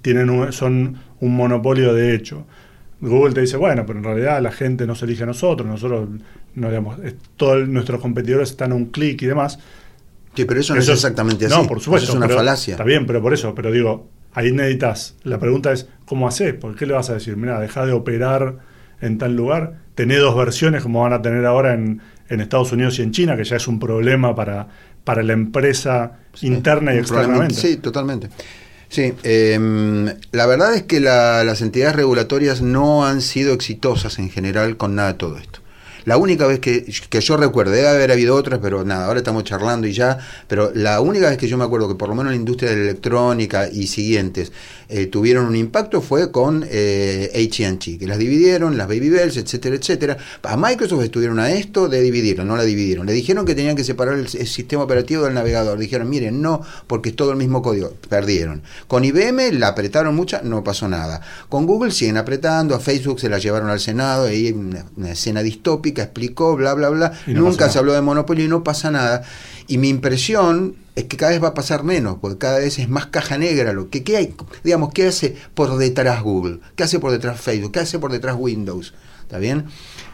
tienen 0.01 0.29
un- 0.29 0.51
son 0.53 0.97
un 1.19 1.35
monopolio 1.35 1.93
de 1.93 2.13
hecho. 2.15 2.45
Google 3.01 3.33
te 3.33 3.41
dice, 3.41 3.57
bueno, 3.57 3.85
pero 3.85 3.99
en 3.99 4.05
realidad 4.05 4.41
la 4.41 4.51
gente 4.51 4.85
nos 4.85 5.01
elige 5.03 5.23
a 5.23 5.25
nosotros, 5.25 5.67
nosotros, 5.67 6.09
no 6.55 6.67
digamos, 6.67 6.97
todos 7.37 7.67
nuestros 7.67 8.01
competidores 8.01 8.51
están 8.51 8.71
a 8.73 8.75
un 8.75 8.85
clic 8.87 9.21
y 9.21 9.25
demás. 9.25 9.59
Sí, 10.35 10.45
pero 10.45 10.59
eso 10.59 10.73
no 10.73 10.79
Eso 10.79 10.91
es 10.93 10.99
exactamente 10.99 11.45
así. 11.45 11.55
No, 11.55 11.65
por 11.67 11.79
supuesto. 11.79 12.03
Eso 12.05 12.13
es 12.13 12.17
una 12.17 12.27
pero- 12.27 12.39
falacia. 12.39 12.73
Está 12.73 12.83
bien, 12.83 13.05
pero 13.05 13.21
por 13.21 13.33
eso, 13.33 13.55
pero 13.55 13.71
digo, 13.71 14.09
ahí 14.33 14.51
necesitas. 14.51 15.15
La 15.23 15.39
pregunta 15.39 15.71
es, 15.71 15.87
¿cómo 16.05 16.27
haces? 16.27 16.53
¿Por 16.55 16.75
qué 16.75 16.85
le 16.85 16.93
vas 16.93 17.09
a 17.09 17.13
decir? 17.13 17.37
Mira, 17.37 17.59
deja 17.59 17.85
de 17.85 17.93
operar 17.93 18.57
en 19.01 19.17
tal 19.17 19.35
lugar. 19.35 19.79
Tené 19.95 20.17
dos 20.17 20.35
versiones 20.35 20.83
como 20.83 21.01
van 21.01 21.13
a 21.13 21.21
tener 21.21 21.45
ahora 21.45 21.73
en, 21.73 22.01
en 22.29 22.41
Estados 22.41 22.71
Unidos 22.71 22.99
y 22.99 23.03
en 23.03 23.11
China, 23.11 23.37
que 23.37 23.43
ya 23.43 23.55
es 23.55 23.67
un 23.67 23.79
problema 23.79 24.35
para, 24.35 24.67
para 25.03 25.23
la 25.23 25.33
empresa 25.33 26.18
interna 26.41 26.93
y 26.93 26.97
externamente. 26.97 27.55
Sí, 27.55 27.77
totalmente. 27.77 28.29
Sí, 28.89 29.13
em, 29.23 30.05
la 30.31 30.45
verdad 30.47 30.73
es 30.73 30.83
que 30.83 30.99
la- 30.99 31.43
las 31.43 31.61
entidades 31.61 31.95
regulatorias 31.95 32.61
no 32.61 33.05
han 33.05 33.21
sido 33.21 33.53
exitosas 33.53 34.17
en 34.19 34.29
general 34.29 34.77
con 34.77 34.95
nada 34.95 35.09
de 35.13 35.17
todo 35.19 35.37
esto. 35.37 35.59
La 36.05 36.17
única 36.17 36.47
vez 36.47 36.59
que, 36.59 36.85
que 37.09 37.21
yo 37.21 37.37
recuerdo, 37.37 37.71
debe 37.71 37.87
haber 37.87 38.11
habido 38.11 38.35
otras, 38.35 38.59
pero 38.61 38.83
nada, 38.83 39.05
ahora 39.05 39.19
estamos 39.19 39.43
charlando 39.43 39.87
y 39.87 39.93
ya, 39.93 40.17
pero 40.47 40.71
la 40.73 41.01
única 41.01 41.29
vez 41.29 41.37
que 41.37 41.47
yo 41.47 41.57
me 41.57 41.63
acuerdo 41.63 41.87
que 41.87 41.95
por 41.95 42.09
lo 42.09 42.15
menos 42.15 42.31
la 42.31 42.37
industria 42.37 42.71
de 42.71 42.77
la 42.77 42.83
electrónica 42.83 43.69
y 43.71 43.87
siguientes 43.87 44.51
eh, 44.87 45.05
tuvieron 45.05 45.45
un 45.45 45.55
impacto 45.55 46.01
fue 46.01 46.31
con 46.31 46.65
eh, 46.67 47.29
AT&T, 47.33 47.97
que 47.99 48.07
las 48.07 48.17
dividieron, 48.17 48.77
las 48.77 48.87
Baby 48.87 49.09
Bells, 49.09 49.37
etcétera, 49.37 49.75
etcétera. 49.75 50.17
A 50.43 50.57
Microsoft 50.57 51.03
estuvieron 51.03 51.39
a 51.39 51.51
esto 51.51 51.87
de 51.87 52.01
dividirlo, 52.01 52.43
no 52.43 52.57
la 52.57 52.63
dividieron. 52.63 53.05
Le 53.05 53.13
dijeron 53.13 53.45
que 53.45 53.53
tenían 53.53 53.75
que 53.75 53.83
separar 53.83 54.15
el, 54.15 54.21
el 54.21 54.47
sistema 54.47 54.83
operativo 54.83 55.25
del 55.25 55.35
navegador. 55.35 55.77
Dijeron, 55.77 56.09
miren, 56.09 56.41
no, 56.41 56.61
porque 56.87 57.09
es 57.09 57.15
todo 57.15 57.29
el 57.31 57.37
mismo 57.37 57.61
código. 57.61 57.93
Perdieron. 58.09 58.63
Con 58.87 59.05
IBM 59.05 59.51
la 59.59 59.69
apretaron 59.69 60.15
mucha, 60.15 60.41
no 60.41 60.63
pasó 60.63 60.87
nada. 60.87 61.21
Con 61.49 61.67
Google 61.67 61.91
siguen 61.91 62.17
apretando, 62.17 62.73
a 62.73 62.79
Facebook 62.79 63.19
se 63.19 63.29
la 63.29 63.37
llevaron 63.37 63.69
al 63.69 63.79
Senado, 63.79 64.25
ahí 64.25 64.51
una, 64.51 64.85
una 64.97 65.11
escena 65.11 65.43
distópica, 65.43 65.88
explicó, 65.97 66.55
bla, 66.55 66.73
bla, 66.73 66.89
bla. 66.89 67.13
No 67.27 67.41
Nunca 67.41 67.69
se 67.69 67.79
habló 67.79 67.93
de 67.93 68.01
monopolio 68.01 68.45
y 68.45 68.47
no 68.47 68.63
pasa 68.63 68.91
nada. 68.91 69.23
Y 69.67 69.77
mi 69.77 69.89
impresión 69.89 70.75
es 70.95 71.05
que 71.05 71.17
cada 71.17 71.31
vez 71.31 71.43
va 71.43 71.49
a 71.49 71.53
pasar 71.53 71.83
menos, 71.83 72.17
porque 72.19 72.37
cada 72.37 72.59
vez 72.59 72.79
es 72.79 72.89
más 72.89 73.07
caja 73.07 73.37
negra 73.37 73.71
lo 73.73 73.89
que 73.89 74.03
¿qué 74.03 74.17
hay, 74.17 74.35
digamos, 74.63 74.91
¿qué 74.93 75.07
hace 75.07 75.35
por 75.53 75.77
detrás 75.77 76.21
Google? 76.23 76.59
¿Qué 76.75 76.83
hace 76.83 76.99
por 76.99 77.11
detrás 77.11 77.39
Facebook? 77.39 77.71
¿Qué 77.71 77.79
hace 77.79 77.99
por 77.99 78.11
detrás 78.11 78.35
Windows? 78.37 78.93
¿Está 79.29 79.37
bien? 79.37 79.65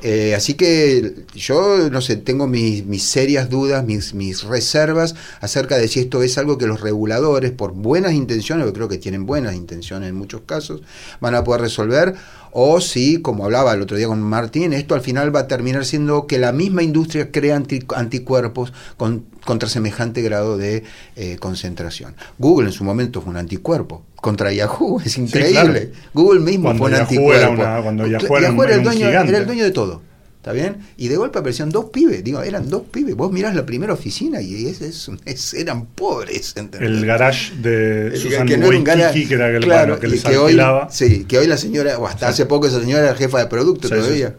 Eh, 0.02 0.36
así 0.36 0.56
que 0.56 1.24
yo, 1.34 1.90
no 1.90 2.02
sé, 2.02 2.18
tengo 2.18 2.48
mis, 2.48 2.86
mis 2.86 3.04
serias 3.04 3.50
dudas, 3.50 3.86
mis, 3.86 4.14
mis 4.14 4.44
reservas 4.44 5.16
acerca 5.40 5.78
de 5.78 5.88
si 5.88 6.02
esto 6.02 6.22
es 6.22 6.38
algo 6.38 6.58
que 6.58 6.68
los 6.68 6.82
reguladores, 6.82 7.52
por 7.52 7.72
buenas 7.72 8.12
intenciones, 8.12 8.66
yo 8.66 8.74
creo 8.74 8.90
que 8.90 8.98
tienen 8.98 9.26
buenas 9.26 9.56
intenciones 9.56 10.10
en 10.10 10.16
muchos 10.16 10.42
casos, 10.46 10.82
van 11.22 11.34
a 11.34 11.46
poder 11.46 11.62
resolver, 11.62 12.14
o 12.52 12.82
si, 12.82 13.22
como 13.22 13.46
hablaba 13.46 13.74
el 13.74 13.82
otro 13.84 13.96
día 13.96 14.08
con 14.08 14.22
Martín, 14.22 14.74
esto 14.74 14.96
al 14.96 15.02
final 15.02 15.34
va 15.34 15.42
a 15.42 15.48
terminar 15.48 15.86
siendo 15.86 16.28
que 16.28 16.38
la 16.38 16.52
misma 16.52 16.84
industria 16.84 17.32
crea 17.32 17.56
anti- 17.56 17.86
anticuerpos 17.96 18.74
con- 18.98 19.24
contra 19.46 19.70
semejante 19.70 20.22
grado 20.24 20.58
de 20.58 20.84
eh, 21.16 21.38
concentración. 21.40 22.16
Google 22.38 22.68
en 22.68 22.74
su 22.74 22.84
momento 22.84 23.22
fue 23.22 23.32
un 23.32 23.38
anticuerpo 23.38 24.04
contra 24.26 24.52
Yahoo, 24.52 25.00
es 25.06 25.18
increíble. 25.18 25.52
claro. 25.92 26.10
Google 26.14 26.40
mismo 26.42 26.64
Cuando 26.76 26.80
fue 26.84 26.88
un 26.90 26.94
Yahoo 26.96 27.04
anticuerpo. 27.04 27.34
era 27.42 27.50
una- 27.52 27.82
cuando 27.84 28.08
Yahoo 28.08 28.38
era 28.38 28.52
un- 28.52 28.64
era, 28.66 28.76
el 28.76 28.84
dueño, 28.84 29.08
era 29.08 29.38
el 29.38 29.46
dueño 29.46 29.64
de 29.64 29.72
todo. 29.72 30.02
¿Está 30.38 30.54
bien? 30.54 30.78
Y 30.96 31.08
de 31.08 31.16
golpe 31.18 31.40
aparecían 31.40 31.72
dos 31.72 31.86
pibes, 31.86 32.24
digo, 32.24 32.40
eran 32.44 32.70
dos 32.70 32.84
pibes. 32.92 33.16
Vos 33.16 33.32
mirás 33.32 33.56
la 33.56 33.66
primera 33.66 33.94
oficina 33.94 34.42
y 34.42 34.68
es, 34.68 34.80
es- 34.80 35.10
es- 35.26 35.54
eran 35.56 35.88
pobres. 35.88 36.54
¿entendés? 36.56 36.88
El 36.88 37.04
garage 37.04 37.56
de 37.56 38.08
El 38.10 38.18
Susan 38.18 38.48
que 38.48 38.56
no 38.58 38.68
era 38.68 38.78
un 38.78 38.84
Wojcicki, 38.88 39.00
gara- 39.02 39.12
que 39.28 39.34
era 39.34 39.48
el 39.58 39.64
claro, 39.64 40.00
que 40.00 40.08
les 40.08 40.22
que 40.24 40.38
hoy, 40.38 40.52
alquilaba. 40.52 40.90
sí, 40.92 41.26
que 41.26 41.40
hoy 41.40 41.48
la 41.48 41.58
señora, 41.58 41.98
o 41.98 42.06
hasta 42.06 42.28
Sí. 42.28 42.34
hace 42.34 42.46
poco 42.46 42.68
esa 42.68 42.80
señora 42.80 43.06
era 43.06 43.16
jefa 43.16 43.40
de 43.40 43.48
producto 43.48 43.88
Sí, 43.88 43.94
sí, 43.96 44.00
todavía. 44.00 44.36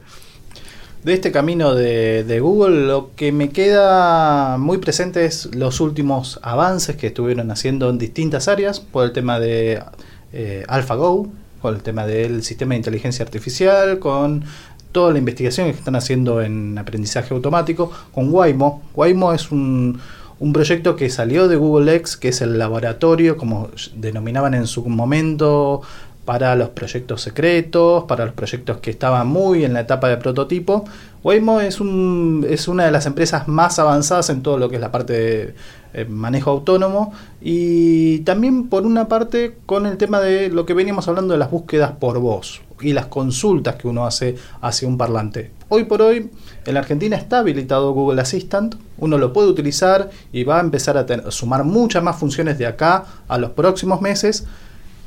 De 1.07 1.13
este 1.13 1.31
camino 1.31 1.73
de, 1.77 2.41
Google, 2.41 2.85
lo 2.89 3.15
que 3.15 3.31
me 3.31 3.51
queda 3.51 4.59
muy 4.59 4.79
presente 4.79 5.25
es 5.25 5.55
los 5.55 5.81
últimos 5.81 6.41
avances 6.43 6.97
que 6.97 7.07
estuvieron 7.07 7.53
haciendo 7.53 7.91
en 7.91 7.97
distintas 7.97 8.49
áreas, 8.49 8.81
por 8.81 9.05
el 9.05 9.13
tema 9.13 9.39
de 9.39 9.85
eh, 10.33 10.65
AlphaGo, 10.67 11.29
con 11.63 11.77
el 11.77 11.83
tema 11.85 12.07
del 12.07 12.43
sistema 12.43 12.73
de 12.73 12.79
inteligencia 12.79 13.25
artificial, 13.25 14.01
con 14.01 14.43
toda 14.91 15.13
la 15.13 15.21
investigación 15.21 15.71
que 15.71 15.79
están 15.79 15.95
haciendo 15.95 16.43
en 16.43 16.77
aprendizaje 16.77 17.33
automático, 17.33 17.93
con 18.13 18.35
Waymo. 18.35 18.83
Waymo 18.93 19.33
es 19.33 19.53
un, 19.53 20.01
un 20.41 20.53
proyecto 20.53 20.97
que 20.97 21.09
salió 21.09 21.47
de 21.47 21.55
Google 21.55 21.95
X, 21.95 22.17
que 22.17 22.29
es 22.29 22.41
el 22.41 22.59
laboratorio, 22.59 23.37
como 23.37 23.71
denominaban 23.95 24.55
en 24.55 24.67
su 24.67 24.85
momento, 24.85 25.83
para 26.27 26.57
los 26.57 26.71
proyectos 26.71 27.23
secretos, 27.23 28.05
para 28.05 28.27
los 28.27 28.35
proyectos 28.35 28.79
que 28.79 28.91
estaban 28.91 29.29
muy 29.29 29.65
en 29.65 29.73
la 29.73 29.81
etapa 29.81 30.09
de 30.09 30.19
prototipo. 30.19 30.85
Waymo 31.23 31.61
es, 31.61 31.81
un, 31.81 32.45
es 32.49 32.69
una 32.69 32.85
de 32.85 32.91
las 32.91 33.07
empresas 33.07 33.49
más 33.49 33.79
avanzadas 33.79 34.29
en 34.29 34.43
todo 34.43 34.59
lo 34.59 34.69
que 34.69 34.75
es 34.75 34.81
la 34.81 34.93
parte 34.93 35.13
de 35.13 35.55
eh, 35.95 36.05
manejo 36.05 36.51
autónomo 36.51 37.13
y 37.41 38.19
también 38.21 38.69
por 38.69 38.85
una 38.85 39.09
parte 39.09 39.57
con 39.67 39.87
el 39.87 39.97
tema 39.97 40.21
de 40.21 40.51
lo 40.51 40.67
que 40.67 40.75
veníamos 40.75 41.09
hablando 41.09 41.33
de 41.33 41.39
las 41.39 41.51
búsquedas 41.51 41.93
por 41.93 42.19
voz 42.19 42.61
y 42.81 42.93
las 42.93 43.07
consultas 43.07 43.77
que 43.77 43.89
uno 43.89 44.05
hace 44.05 44.37
hacia 44.61 44.87
un 44.87 44.99
parlante. 44.99 45.53
Hoy 45.69 45.85
por 45.85 46.03
hoy 46.03 46.31
en 46.67 46.75
la 46.75 46.81
Argentina 46.81 47.17
está 47.17 47.39
habilitado 47.39 47.93
Google 47.93 48.21
Assistant, 48.21 48.75
uno 48.99 49.17
lo 49.17 49.33
puede 49.33 49.49
utilizar 49.49 50.11
y 50.33 50.45
va 50.45 50.59
a 50.59 50.61
empezar 50.61 50.99
a, 50.99 51.01
a 51.01 51.31
sumar 51.31 51.65
muchas 51.65 52.03
más 52.03 52.17
funciones 52.17 52.59
de 52.59 52.67
acá 52.67 53.05
a 53.29 53.39
los 53.39 53.53
próximos 53.53 54.01
meses. 54.01 54.47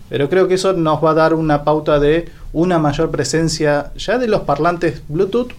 Pero 0.10 0.30
creo 0.30 0.48
que 0.48 0.56
eso 0.56 0.74
nos 0.74 1.04
va 1.04 1.12
a 1.12 1.16
dar 1.16 1.34
una 1.34 1.64
pauta 1.64 2.00
de 2.00 2.30
una 2.52 2.80
mayor 2.80 3.12
presencia 3.12 3.92
ya 3.96 4.18
de 4.18 4.28
los 4.28 4.42
parlantes 4.42 5.04
Bluetooth 5.08 5.52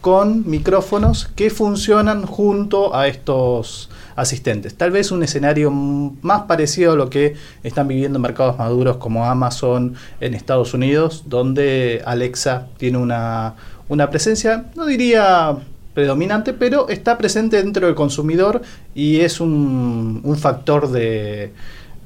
con 0.00 0.48
micrófonos 0.48 1.30
que 1.36 1.50
funcionan 1.50 2.24
junto 2.24 2.94
a 2.94 3.06
estos 3.06 3.90
asistentes. 4.16 4.74
Tal 4.74 4.90
vez 4.90 5.12
un 5.12 5.22
escenario 5.22 5.70
más 5.70 6.42
parecido 6.42 6.92
a 6.92 6.96
lo 6.96 7.10
que 7.10 7.34
están 7.62 7.86
viviendo 7.86 8.18
mercados 8.18 8.58
maduros 8.58 8.96
como 8.96 9.26
Amazon 9.26 9.94
en 10.20 10.34
Estados 10.34 10.72
Unidos, 10.74 11.24
donde 11.26 12.02
Alexa 12.06 12.68
tiene 12.78 12.98
una, 12.98 13.54
una 13.88 14.08
presencia, 14.10 14.66
no 14.74 14.86
diría 14.86 15.56
predominante, 15.92 16.54
pero 16.54 16.88
está 16.88 17.18
presente 17.18 17.58
dentro 17.58 17.86
del 17.86 17.94
consumidor 17.94 18.62
y 18.94 19.20
es 19.20 19.40
un, 19.40 20.20
un 20.24 20.36
factor 20.38 20.90
de 20.90 21.52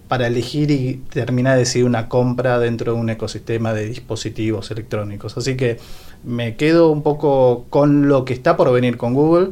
para 0.09 0.27
elegir 0.27 0.71
y 0.71 1.03
terminar 1.13 1.55
de 1.55 1.61
decidir 1.61 1.87
una 1.87 2.09
compra 2.09 2.59
dentro 2.59 2.95
de 2.95 3.01
un 3.01 3.11
ecosistema 3.11 3.73
de 3.73 3.87
dispositivos 3.87 4.71
electrónicos. 4.71 5.37
Así 5.37 5.57
que 5.57 5.79
me 6.25 6.57
quedo 6.57 6.91
un 6.91 7.03
poco 7.03 7.67
con 7.71 8.09
lo 8.09 8.25
que 8.25 8.35
está 8.35 8.57
por 8.57 8.73
venir 8.73 8.97
con 8.97 9.15
Google, 9.15 9.51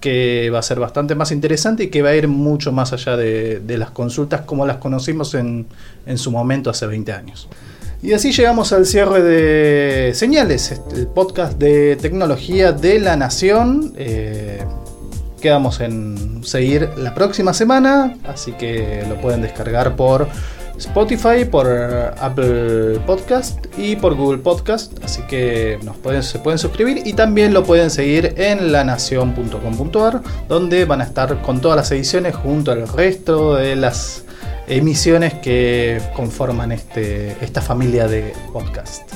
que 0.00 0.50
va 0.50 0.58
a 0.58 0.62
ser 0.62 0.80
bastante 0.80 1.14
más 1.14 1.30
interesante 1.30 1.84
y 1.84 1.88
que 1.88 2.02
va 2.02 2.10
a 2.10 2.16
ir 2.16 2.26
mucho 2.26 2.72
más 2.72 2.92
allá 2.92 3.16
de, 3.16 3.62
las 3.66 3.90
consultas 3.90 4.42
como 4.42 4.66
las 4.66 4.78
conocimos 4.78 5.34
en, 5.34 5.66
en 6.06 6.18
su 6.18 6.30
momento 6.30 6.70
hace 6.70 6.86
20 6.86 7.12
años. 7.12 7.48
Y 8.02 8.14
así 8.14 8.32
llegamos 8.32 8.72
al 8.72 8.84
cierre 8.84 9.22
de 9.22 10.12
Señales, 10.12 10.72
este, 10.72 10.96
el 10.96 11.06
podcast 11.06 11.56
de 11.56 11.94
tecnología 11.94 12.72
de 12.72 12.98
la 12.98 13.16
Nación. 13.16 13.92
Eh, 13.96 14.64
Quedamos 15.42 15.80
en 15.80 16.44
seguir 16.44 16.88
la 16.96 17.14
próxima 17.14 17.52
semana, 17.52 18.14
así 18.24 18.52
que 18.52 19.04
lo 19.08 19.20
pueden 19.20 19.42
descargar 19.42 19.96
por 19.96 20.28
Spotify, 20.78 21.44
por 21.50 21.66
Apple 21.68 23.00
Podcast 23.06 23.58
y 23.76 23.96
por 23.96 24.14
Google 24.14 24.38
Podcast. 24.38 24.92
Así 25.04 25.22
que 25.22 25.80
nos 25.82 25.96
pueden, 25.96 26.22
se 26.22 26.38
pueden 26.38 26.58
suscribir 26.58 27.02
y 27.04 27.14
también 27.14 27.52
lo 27.52 27.64
pueden 27.64 27.90
seguir 27.90 28.34
en 28.36 28.70
lanación.com.ar, 28.70 30.22
donde 30.48 30.84
van 30.84 31.00
a 31.00 31.04
estar 31.04 31.42
con 31.42 31.60
todas 31.60 31.76
las 31.76 31.90
ediciones 31.90 32.36
junto 32.36 32.70
al 32.70 32.86
resto 32.86 33.56
de 33.56 33.74
las 33.74 34.24
emisiones 34.68 35.34
que 35.34 36.00
conforman 36.14 36.70
este, 36.70 37.36
esta 37.40 37.60
familia 37.60 38.06
de 38.06 38.32
podcast. 38.52 39.10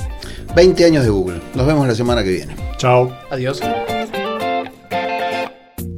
20 0.55 0.83
años 0.83 1.03
de 1.05 1.09
Google. 1.09 1.41
Nos 1.55 1.65
vemos 1.65 1.87
la 1.87 1.95
semana 1.95 2.21
que 2.21 2.31
viene. 2.31 2.55
Chao. 2.77 3.11
Adiós. 3.31 3.61